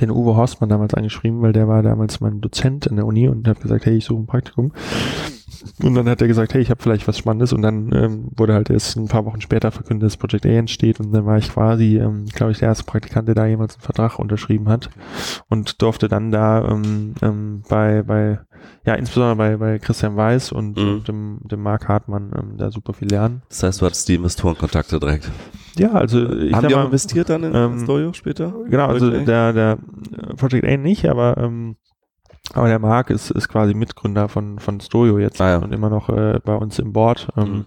den 0.00 0.10
Uwe 0.10 0.36
Horstmann 0.36 0.68
damals 0.68 0.94
angeschrieben, 0.94 1.42
weil 1.42 1.52
der 1.52 1.68
war 1.68 1.82
damals 1.82 2.20
mein 2.20 2.40
Dozent 2.40 2.86
in 2.86 2.96
der 2.96 3.06
Uni 3.06 3.28
und 3.28 3.48
hat 3.48 3.60
gesagt, 3.60 3.86
hey, 3.86 3.96
ich 3.96 4.04
suche 4.04 4.22
ein 4.22 4.26
Praktikum. 4.26 4.72
Und 5.82 5.94
dann 5.94 6.08
hat 6.08 6.20
er 6.20 6.28
gesagt, 6.28 6.54
hey, 6.54 6.60
ich 6.60 6.70
habe 6.70 6.82
vielleicht 6.82 7.06
was 7.08 7.18
Spannendes. 7.18 7.52
Und 7.52 7.62
dann 7.62 7.92
ähm, 7.92 8.28
wurde 8.36 8.54
halt 8.54 8.70
erst 8.70 8.96
ein 8.96 9.08
paar 9.08 9.24
Wochen 9.24 9.40
später 9.40 9.70
verkündet, 9.70 10.06
dass 10.06 10.16
Project 10.16 10.46
A 10.46 10.50
entsteht. 10.50 11.00
Und 11.00 11.12
dann 11.12 11.26
war 11.26 11.38
ich 11.38 11.50
quasi, 11.50 11.98
ähm, 11.98 12.26
glaube 12.26 12.52
ich, 12.52 12.58
der 12.58 12.68
erste 12.68 12.84
Praktikant, 12.84 13.28
der 13.28 13.34
da 13.34 13.46
jemals 13.46 13.74
einen 13.74 13.82
Vertrag 13.82 14.18
unterschrieben 14.18 14.68
hat. 14.68 14.90
Und 15.48 15.82
durfte 15.82 16.08
dann 16.08 16.30
da 16.30 16.68
ähm, 16.68 17.14
ähm, 17.22 17.62
bei, 17.68 18.02
bei, 18.02 18.40
ja, 18.84 18.94
insbesondere 18.94 19.36
bei, 19.36 19.56
bei 19.56 19.78
Christian 19.78 20.16
Weiß 20.16 20.52
und, 20.52 20.76
mhm. 20.76 20.88
und 20.88 21.08
dem, 21.08 21.38
dem 21.42 21.62
Marc 21.62 21.88
Hartmann 21.88 22.32
ähm, 22.36 22.56
da 22.56 22.70
super 22.70 22.92
viel 22.92 23.08
lernen. 23.08 23.42
Das 23.48 23.62
heißt, 23.62 23.80
du 23.80 23.86
hattest 23.86 24.08
die 24.08 24.14
Investorenkontakte 24.14 25.00
direkt. 25.00 25.30
Ja, 25.76 25.92
also 25.92 26.32
ich 26.32 26.54
Haben 26.54 26.68
die 26.68 26.74
auch 26.74 26.86
investiert 26.86 27.28
dann 27.28 27.44
in 27.44 27.54
ähm, 27.54 27.80
Storio 27.80 28.12
später? 28.12 28.54
Genau, 28.68 28.86
also 28.86 29.10
der, 29.10 29.52
der 29.52 29.78
Project 30.36 30.66
A 30.66 30.76
nicht, 30.76 31.08
aber 31.08 31.36
ähm, 31.38 31.76
aber 32.54 32.68
der 32.68 32.78
Marc 32.78 33.10
ist, 33.10 33.30
ist 33.30 33.48
quasi 33.48 33.74
Mitgründer 33.74 34.28
von, 34.28 34.58
von 34.58 34.80
Stojo 34.80 35.18
jetzt 35.18 35.40
ah, 35.40 35.50
ja. 35.50 35.56
und 35.58 35.72
immer 35.72 35.90
noch 35.90 36.08
äh, 36.08 36.38
bei 36.44 36.54
uns 36.54 36.78
im 36.78 36.92
Board. 36.92 37.28
Ähm, 37.36 37.44
mhm. 37.44 37.64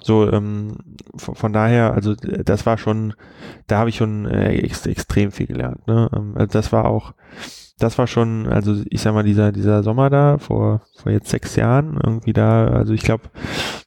So, 0.00 0.30
ähm, 0.30 0.76
von, 1.16 1.34
von, 1.34 1.52
daher, 1.52 1.94
also 1.94 2.14
das 2.14 2.66
war 2.66 2.78
schon, 2.78 3.14
da 3.66 3.78
habe 3.78 3.90
ich 3.90 3.96
schon 3.96 4.26
äh, 4.26 4.58
ex, 4.58 4.86
extrem 4.86 5.32
viel 5.32 5.46
gelernt. 5.46 5.86
Ne? 5.86 6.10
Ähm, 6.14 6.34
also 6.36 6.52
das 6.52 6.72
war 6.72 6.84
auch, 6.84 7.14
das 7.78 7.98
war 7.98 8.06
schon, 8.06 8.46
also 8.46 8.82
ich 8.90 9.00
sag 9.00 9.14
mal, 9.14 9.22
dieser, 9.22 9.52
dieser 9.52 9.82
Sommer 9.82 10.10
da, 10.10 10.38
vor, 10.38 10.82
vor 10.96 11.12
jetzt 11.12 11.28
sechs 11.28 11.56
Jahren, 11.56 11.98
irgendwie 12.02 12.32
da, 12.32 12.68
also 12.68 12.92
ich 12.92 13.02
glaube, 13.02 13.24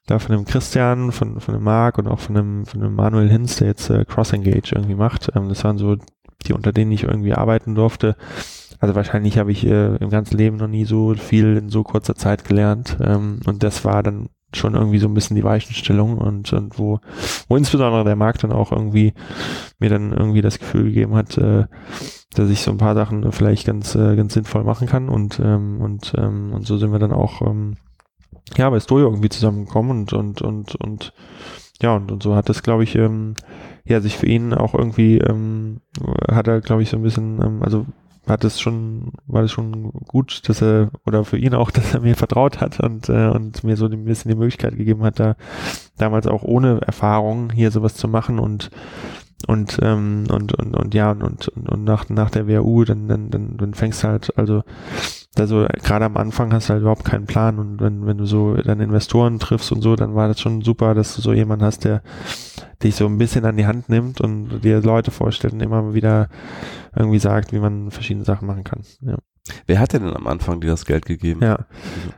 da 0.08 0.20
von 0.20 0.36
dem 0.36 0.46
Christian, 0.46 1.12
von, 1.12 1.40
von 1.40 1.54
dem 1.54 1.64
Marc 1.64 1.98
und 1.98 2.08
auch 2.08 2.20
von 2.20 2.36
dem, 2.36 2.66
von 2.66 2.82
dem 2.82 2.96
Manuel 2.96 3.30
Hinz, 3.30 3.58
der 3.58 3.68
jetzt 3.68 3.90
äh, 3.90 4.06
Cross 4.06 4.34
Engage 4.34 4.74
irgendwie 4.74 4.96
macht, 4.96 5.32
ähm, 5.36 5.50
das 5.50 5.64
waren 5.64 5.78
so 5.78 5.98
die, 6.46 6.54
unter 6.54 6.72
denen 6.72 6.92
ich 6.92 7.04
irgendwie 7.04 7.34
arbeiten 7.34 7.76
durfte 7.76 8.16
also 8.82 8.96
wahrscheinlich 8.96 9.38
habe 9.38 9.52
ich 9.52 9.66
äh, 9.66 9.96
im 9.98 10.10
ganzen 10.10 10.38
Leben 10.38 10.58
noch 10.58 10.68
nie 10.68 10.86
so 10.86 11.14
viel 11.14 11.56
in 11.56 11.70
so 11.70 11.84
kurzer 11.84 12.16
Zeit 12.16 12.44
gelernt. 12.44 12.98
Ähm, 13.00 13.40
und 13.46 13.62
das 13.62 13.86
war 13.86 14.02
dann 14.02 14.30
schon 14.54 14.74
irgendwie 14.74 14.98
so 14.98 15.08
ein 15.08 15.14
bisschen 15.14 15.36
die 15.36 15.44
Weichenstellung 15.44 16.18
und, 16.18 16.52
und 16.52 16.80
wo, 16.80 17.00
wo 17.48 17.56
insbesondere 17.56 18.04
der 18.04 18.16
Markt 18.16 18.44
dann 18.44 18.52
auch 18.52 18.72
irgendwie 18.72 19.14
mir 19.80 19.90
dann 19.90 20.12
irgendwie 20.12 20.42
das 20.42 20.58
Gefühl 20.58 20.86
gegeben 20.86 21.16
hat, 21.16 21.38
äh, 21.38 21.66
dass 22.34 22.50
ich 22.50 22.62
so 22.62 22.72
ein 22.72 22.78
paar 22.78 22.96
Sachen 22.96 23.32
vielleicht 23.32 23.66
ganz, 23.66 23.96
äh, 23.96 24.16
ganz 24.16 24.34
sinnvoll 24.34 24.64
machen 24.64 24.88
kann 24.88 25.10
und, 25.10 25.40
ähm, 25.44 25.82
und, 25.82 26.14
ähm, 26.18 26.54
und 26.54 26.66
so 26.66 26.78
sind 26.78 26.92
wir 26.92 27.00
dann 27.00 27.12
auch, 27.12 27.42
ähm, 27.42 27.76
ja, 28.58 28.70
bei 28.70 28.80
Stojo 28.80 29.06
irgendwie 29.06 29.30
zusammengekommen 29.30 29.92
und, 29.92 30.14
und, 30.14 30.42
und, 30.42 30.76
und, 30.76 31.14
ja, 31.82 31.96
und, 31.96 32.12
und 32.12 32.24
so 32.24 32.36
hat 32.36 32.50
das, 32.50 32.64
glaube 32.64 32.84
ich, 32.84 32.96
ähm, 32.96 33.36
ja, 33.86 34.00
sich 34.02 34.18
für 34.18 34.28
ihn 34.28 34.54
auch 34.54 34.74
irgendwie, 34.74 35.18
ähm, 35.18 35.82
hat 36.32 36.48
er, 36.48 36.62
glaube 36.62 36.84
ich, 36.84 36.90
so 36.90 36.98
ein 36.98 37.04
bisschen, 37.04 37.42
ähm, 37.42 37.64
also 37.64 37.86
hat 38.28 38.44
es 38.44 38.60
schon, 38.60 39.14
war 39.26 39.44
es 39.44 39.52
schon 39.52 39.92
gut, 40.08 40.48
dass 40.48 40.62
er, 40.62 40.92
oder 41.06 41.26
für 41.26 41.38
ihn 41.38 41.56
auch, 41.56 41.72
dass 41.72 41.94
er 41.94 42.02
mir 42.02 42.16
vertraut 42.16 42.62
hat 42.62 42.80
und, 42.80 43.10
äh, 43.10 43.30
und 43.30 43.64
mir 43.64 43.76
so 43.76 43.88
ein 43.88 44.06
bisschen 44.06 44.30
die 44.30 44.38
Möglichkeit 44.38 44.78
gegeben 44.78 45.04
hat, 45.04 45.20
da 45.20 45.36
damals 45.98 46.28
auch 46.28 46.44
ohne 46.44 46.82
Erfahrung 46.82 47.52
hier 47.52 47.72
sowas 47.72 47.96
zu 47.96 48.08
machen 48.08 48.40
und 48.40 48.70
und 49.48 49.80
ähm, 49.82 50.26
und, 50.30 50.54
und 50.54 50.76
und 50.76 50.94
ja 50.94 51.12
und 51.12 51.48
und, 51.48 51.70
und 51.70 51.84
nach 51.84 52.10
nach 52.10 52.30
der 52.30 52.48
WU 52.48 52.84
dann 52.84 53.08
dann 53.08 53.30
dann, 53.30 53.58
dann 53.58 53.74
fängst 53.74 54.04
halt 54.04 54.38
also 54.38 54.64
also 55.38 55.68
gerade 55.84 56.06
am 56.06 56.18
Anfang 56.18 56.54
hast 56.54 56.70
du 56.70 56.74
halt 56.74 56.82
überhaupt 56.82 57.06
keinen 57.06 57.26
Plan 57.26 57.60
und 57.60 57.80
wenn 57.80 58.06
wenn 58.06 58.18
du 58.18 58.26
so 58.26 58.56
dann 58.56 58.80
Investoren 58.80 59.40
triffst 59.40 59.72
und 59.72 59.82
so 59.82 59.96
dann 59.96 60.16
war 60.16 60.28
das 60.28 60.40
schon 60.40 60.62
super 60.62 60.94
dass 60.94 61.16
du 61.16 61.22
so 61.22 61.34
jemanden 61.34 61.66
hast 61.66 61.86
der 61.86 62.02
dich 62.84 62.96
so 62.96 63.06
ein 63.06 63.18
bisschen 63.18 63.46
an 63.46 63.58
die 63.58 63.66
Hand 63.68 63.90
nimmt 63.90 64.22
und 64.22 64.62
dir 64.64 64.82
Leute 64.82 65.12
vorstellt 65.12 65.54
und 65.54 65.62
immer 65.62 65.94
wieder 65.94 66.30
irgendwie 66.96 67.20
sagt 67.20 67.54
wie 67.54 67.60
man 67.60 67.92
verschiedene 67.92 68.26
Sachen 68.26 68.48
machen 68.48 68.64
kann. 68.64 68.82
Ja 69.02 69.18
Wer 69.66 69.80
hat 69.80 69.94
denn 69.94 70.04
am 70.04 70.28
Anfang 70.28 70.62
dir 70.62 70.70
das 70.70 70.86
Geld 70.86 71.06
gegeben? 71.08 71.40
ja, 71.42 71.66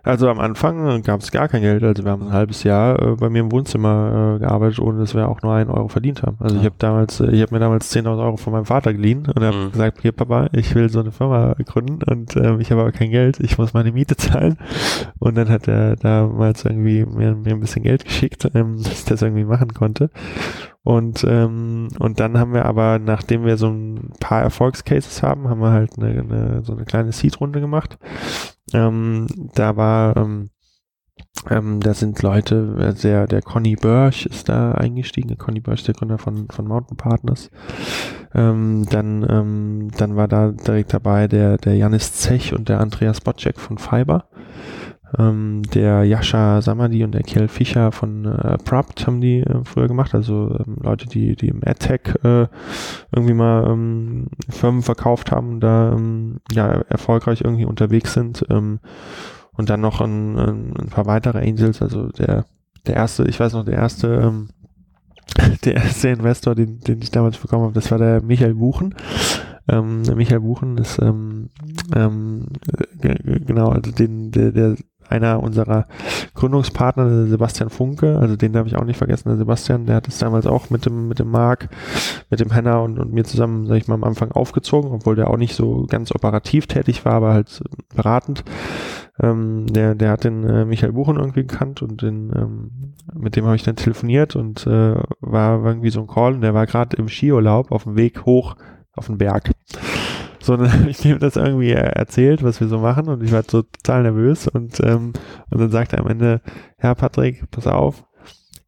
also 0.04 0.28
am 0.30 0.40
Anfang 0.40 1.02
gab 1.04 1.22
es 1.22 1.32
gar 1.32 1.48
kein 1.48 1.62
Geld. 1.62 1.82
Also 1.82 2.04
wir 2.04 2.12
haben 2.12 2.24
ein 2.28 2.34
halbes 2.34 2.64
Jahr 2.64 3.02
äh, 3.02 3.16
bei 3.16 3.30
mir 3.30 3.40
im 3.40 3.52
Wohnzimmer 3.52 4.36
äh, 4.36 4.40
gearbeitet, 4.40 4.80
ohne 4.80 5.00
dass 5.00 5.16
wir 5.16 5.30
auch 5.30 5.42
nur 5.42 5.54
einen 5.54 5.70
Euro 5.70 5.88
verdient 5.88 6.22
haben. 6.24 6.36
Also 6.42 6.56
ich 6.58 6.62
Ah. 6.64 6.66
habe 6.66 6.76
damals, 6.80 7.22
äh, 7.22 7.32
ich 7.32 7.42
habe 7.42 7.54
mir 7.56 7.60
damals 7.60 7.90
10.000 7.96 8.22
Euro 8.22 8.36
von 8.36 8.52
meinem 8.52 8.66
Vater 8.66 8.92
geliehen 8.94 9.26
und 9.34 9.42
habe 9.42 9.56
Mhm. 9.56 9.72
gesagt, 9.72 10.02
hier 10.02 10.12
Papa, 10.12 10.50
ich 10.52 10.76
will 10.76 10.90
so 10.90 11.00
eine 11.00 11.14
Firma 11.14 11.56
gründen 11.66 12.00
und 12.04 12.36
ähm, 12.36 12.60
ich 12.60 12.72
habe 12.72 12.82
aber 12.82 12.92
kein 12.92 13.10
Geld, 13.10 13.40
ich 13.40 13.58
muss 13.58 13.74
meine 13.74 13.94
Miete 13.94 14.18
zahlen. 14.18 14.58
Und 15.20 15.36
dann 15.36 15.48
hat 15.48 15.70
er 15.70 15.96
damals 15.96 16.66
irgendwie 16.66 17.06
mir, 17.06 17.36
mir 17.36 17.54
ein 17.54 17.60
bisschen 17.62 17.84
Geld 17.84 18.04
geschickt, 18.04 18.50
ähm, 18.54 18.78
dass 18.84 18.92
ich 18.92 19.06
das 19.06 19.22
irgendwie 19.22 19.46
machen 19.46 19.74
konnte. 19.74 20.10
Und, 20.84 21.24
ähm, 21.28 21.88
und 22.00 22.20
dann 22.20 22.38
haben 22.38 22.54
wir 22.54 22.66
aber, 22.66 23.00
nachdem 23.00 23.46
wir 23.46 23.58
so 23.58 23.70
ein 23.70 24.12
paar 24.20 24.42
Erfolgscases 24.42 25.24
haben, 25.24 25.48
haben 25.48 25.62
wir 25.62 25.72
halt 25.72 25.98
eine, 25.98 26.10
eine, 26.10 26.62
so 26.64 26.74
eine 26.74 26.84
kleine 26.84 27.14
Seed-Runde 27.14 27.62
gemacht. 27.62 27.98
Ähm, 28.74 29.28
da 29.56 29.78
war, 29.78 30.18
ähm, 30.18 30.50
ähm, 31.50 31.80
da 31.80 31.94
sind 31.94 32.22
Leute, 32.22 32.76
äh, 32.80 33.02
der, 33.02 33.28
der 33.28 33.42
Conny 33.42 33.78
Börsch 33.78 34.26
ist 34.26 34.50
da 34.50 34.74
eingestiegen, 34.74 35.30
der 35.30 35.38
Conny 35.38 35.62
Börsch, 35.62 35.84
der 35.84 35.94
Gründer 35.94 36.18
von, 36.18 36.48
von 36.50 36.68
Mountain 36.68 36.98
Partners. 36.98 37.50
Ähm, 38.34 38.86
dann, 38.90 39.26
ähm, 39.30 39.90
dann 39.98 40.18
war 40.18 40.28
da 40.28 40.52
direkt 40.52 40.94
dabei 40.94 41.30
der, 41.30 41.58
der 41.58 41.76
Janis 41.76 42.14
Zech 42.14 42.54
und 42.54 42.68
der 42.68 42.82
Andreas 42.82 43.22
Botczek 43.22 43.58
von 43.58 43.78
Fiber. 43.78 44.26
Ähm, 45.18 45.62
der 45.74 46.04
Jascha 46.06 46.62
Samadi 46.62 47.04
und 47.04 47.12
der 47.14 47.22
Kjell 47.24 47.48
Fischer 47.48 47.92
von 47.92 48.26
äh, 48.26 48.58
Prupt 48.58 49.06
haben 49.06 49.22
die 49.22 49.40
äh, 49.42 49.64
früher 49.64 49.88
gemacht, 49.88 50.16
also 50.16 50.58
ähm, 50.66 50.78
Leute, 50.82 51.08
die, 51.08 51.36
die 51.36 51.50
im 51.50 51.62
AdTech 51.64 52.16
äh, 52.24 52.48
irgendwie 53.12 53.34
mal 53.34 53.70
ähm, 53.70 54.28
Firmen 54.50 54.82
verkauft 54.82 55.32
haben 55.32 55.60
da 55.60 55.92
ähm, 55.94 56.38
ja, 56.52 56.82
erfolgreich 56.90 57.42
irgendwie 57.42 57.66
unterwegs 57.66 58.14
sind. 58.14 58.46
Ähm, 58.50 58.80
und 59.56 59.70
dann 59.70 59.82
noch 59.82 60.02
ein, 60.02 60.38
ein, 60.38 60.74
ein 60.78 60.88
paar 60.90 61.06
weitere 61.06 61.48
Angels, 61.48 61.82
also 61.82 62.08
der, 62.08 62.46
der 62.88 62.96
erste, 62.96 63.24
ich 63.26 63.40
weiß 63.40 63.54
noch, 63.54 63.66
der 63.66 63.76
erste, 63.76 64.08
ähm, 64.16 64.50
der 65.66 65.76
erste 65.76 66.10
Investor, 66.10 66.56
den, 66.56 66.80
den 66.80 67.02
ich 67.02 67.12
damals 67.12 67.38
bekommen 67.38 67.64
habe, 67.64 67.74
das 67.74 67.92
war 67.92 67.98
der 67.98 68.22
Michael 68.24 68.56
Buchen. 68.56 68.96
Ähm, 69.70 70.02
Michael 70.16 70.42
Buchen 70.42 70.78
ist 70.78 71.00
ähm, 71.02 71.50
ähm, 71.96 72.48
g- 73.00 73.40
genau, 73.46 73.70
also 73.70 73.92
den, 73.92 74.32
der, 74.32 74.52
der 74.52 74.76
einer 75.14 75.42
unserer 75.42 75.86
Gründungspartner, 76.34 77.28
Sebastian 77.28 77.70
Funke, 77.70 78.18
also 78.18 78.36
den 78.36 78.58
habe 78.58 78.68
ich 78.68 78.76
auch 78.76 78.84
nicht 78.84 78.98
vergessen, 78.98 79.30
der 79.30 79.38
Sebastian, 79.38 79.86
der 79.86 79.98
hat 79.98 80.08
es 80.08 80.18
damals 80.18 80.48
auch 80.48 80.72
mit 80.72 80.86
dem, 80.86 81.08
mit 81.08 81.20
dem 81.20 81.30
Marc, 81.30 81.70
mit 82.30 82.40
dem 82.40 82.52
Henner 82.52 82.82
und, 82.82 82.98
und 82.98 83.14
mir 83.14 83.24
zusammen, 83.24 83.68
sag 83.68 83.78
ich 83.78 83.88
mal, 83.88 83.96
am 83.96 84.04
Anfang 84.04 84.32
aufgezogen, 84.32 84.92
obwohl 84.92 85.16
der 85.16 85.30
auch 85.30 85.38
nicht 85.38 85.56
so 85.56 85.86
ganz 85.88 86.14
operativ 86.14 86.66
tätig 86.68 87.06
war, 87.06 87.14
aber 87.14 87.34
halt 87.34 87.64
beratend. 87.96 88.44
Ähm, 89.22 89.68
der, 89.68 89.94
der 89.94 90.10
hat 90.10 90.24
den 90.24 90.44
äh, 90.44 90.66
Michael 90.66 90.94
Buchen 90.94 91.18
irgendwie 91.18 91.46
gekannt 91.46 91.84
und 91.84 92.02
den, 92.02 92.32
ähm, 92.36 92.96
mit 93.14 93.36
dem 93.36 93.46
habe 93.46 93.56
ich 93.56 93.64
dann 93.64 93.76
telefoniert 93.76 94.36
und 94.36 94.66
äh, 94.66 94.96
war 95.20 95.64
irgendwie 95.64 95.92
so 95.92 96.02
ein 96.02 96.08
Call 96.08 96.34
und 96.34 96.42
der 96.42 96.56
war 96.56 96.66
gerade 96.66 96.98
im 96.98 97.08
Skiurlaub 97.08 97.72
auf 97.72 97.84
dem 97.84 97.96
Weg 97.96 98.26
hoch 98.26 98.56
auf 98.96 99.06
den 99.06 99.20
Berg. 99.20 99.52
So, 100.44 100.58
dann 100.58 100.74
habe 100.74 100.90
ich 100.90 100.98
dem 100.98 101.20
das 101.20 101.38
irgendwie 101.38 101.72
äh, 101.72 101.94
erzählt, 101.96 102.44
was 102.44 102.60
wir 102.60 102.68
so 102.68 102.78
machen 102.80 103.08
und 103.08 103.24
ich 103.24 103.32
war 103.32 103.44
so 103.50 103.62
total 103.62 104.04
nervös 104.04 104.50
und, 104.50 104.78
ähm, 104.82 105.14
und 105.50 105.62
dann 105.62 105.72
sagt 105.72 105.94
er 105.94 106.02
am 106.02 106.08
Ende, 106.08 106.42
ja 106.82 106.94
Patrick, 106.96 107.50
pass 107.50 107.66
auf, 107.66 108.04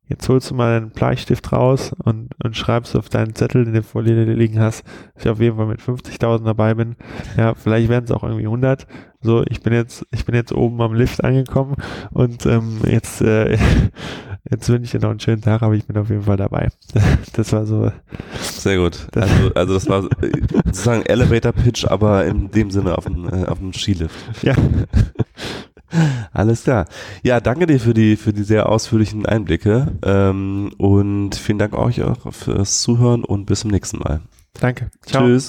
jetzt 0.08 0.30
holst 0.30 0.52
du 0.52 0.56
mal 0.56 0.78
einen 0.78 0.92
Bleistift 0.92 1.52
raus 1.52 1.94
und, 2.06 2.30
und 2.42 2.56
schreibst 2.56 2.96
auf 2.96 3.10
deinen 3.10 3.36
Zettel, 3.36 3.66
den 3.66 3.74
du 3.74 3.84
vor 3.84 4.04
dir 4.04 4.16
liegen 4.26 4.58
hast, 4.58 4.86
dass 5.16 5.26
ich 5.26 5.30
auf 5.30 5.42
jeden 5.42 5.58
Fall 5.58 5.66
mit 5.66 5.82
50.000 5.82 6.46
dabei 6.46 6.76
bin. 6.76 6.96
Ja, 7.36 7.56
vielleicht 7.56 7.90
werden 7.90 8.06
es 8.06 8.12
auch 8.12 8.24
irgendwie 8.24 8.46
100. 8.46 8.88
So, 9.20 9.44
ich 9.50 9.62
bin 9.62 9.74
jetzt, 9.74 10.08
ich 10.12 10.24
bin 10.24 10.34
jetzt 10.34 10.54
oben 10.54 10.80
am 10.82 10.94
Lift 10.94 11.26
angekommen 11.26 11.76
und 12.12 12.46
ähm, 12.46 12.80
jetzt, 12.86 13.22
äh, 13.22 13.58
jetzt 14.50 14.70
wünsche 14.70 14.86
ich 14.86 14.92
dir 14.92 15.00
noch 15.00 15.10
einen 15.10 15.20
schönen 15.20 15.42
Tag, 15.42 15.62
aber 15.62 15.74
ich 15.74 15.86
bin 15.86 15.98
auf 15.98 16.10
jeden 16.10 16.24
Fall 16.24 16.38
dabei. 16.38 16.70
Das 17.34 17.52
war 17.52 17.66
so, 17.66 17.92
Sehr 18.42 18.78
gut. 18.78 19.08
Also, 19.16 19.54
also 19.54 19.74
das 19.74 19.90
war 19.90 20.04
sozusagen 20.66 21.02
Elevator 21.04 21.52
Pitch, 21.52 21.86
aber 21.86 22.26
in 22.26 22.50
dem 22.50 22.72
Sinne 22.72 22.98
auf 22.98 23.06
dem, 23.06 23.28
äh, 23.28 23.46
auf 23.46 23.60
dem 23.60 23.74
Skilift. 23.74 24.16
ja, 24.42 24.56
Alles 26.34 26.64
klar. 26.64 26.86
Ja, 27.24 27.40
danke 27.40 27.68
dir 27.68 27.80
für 27.80 27.94
die, 27.94 28.16
für 28.16 28.34
die 28.34 28.44
sehr 28.44 28.70
ausführlichen 28.70 29.26
Einblicke 29.26 29.94
ähm, 30.04 30.72
und 30.78 31.36
vielen 31.36 31.58
Dank 31.60 31.74
euch 31.74 32.02
auch 32.04 32.34
fürs 32.34 32.82
Zuhören 32.82 33.24
und 33.24 33.46
bis 33.46 33.62
zum 33.62 33.72
nächsten 33.72 34.00
Mal. 34.00 34.22
danke. 34.60 34.90
Ciao. 35.06 35.26
Tschüss. 35.26 35.44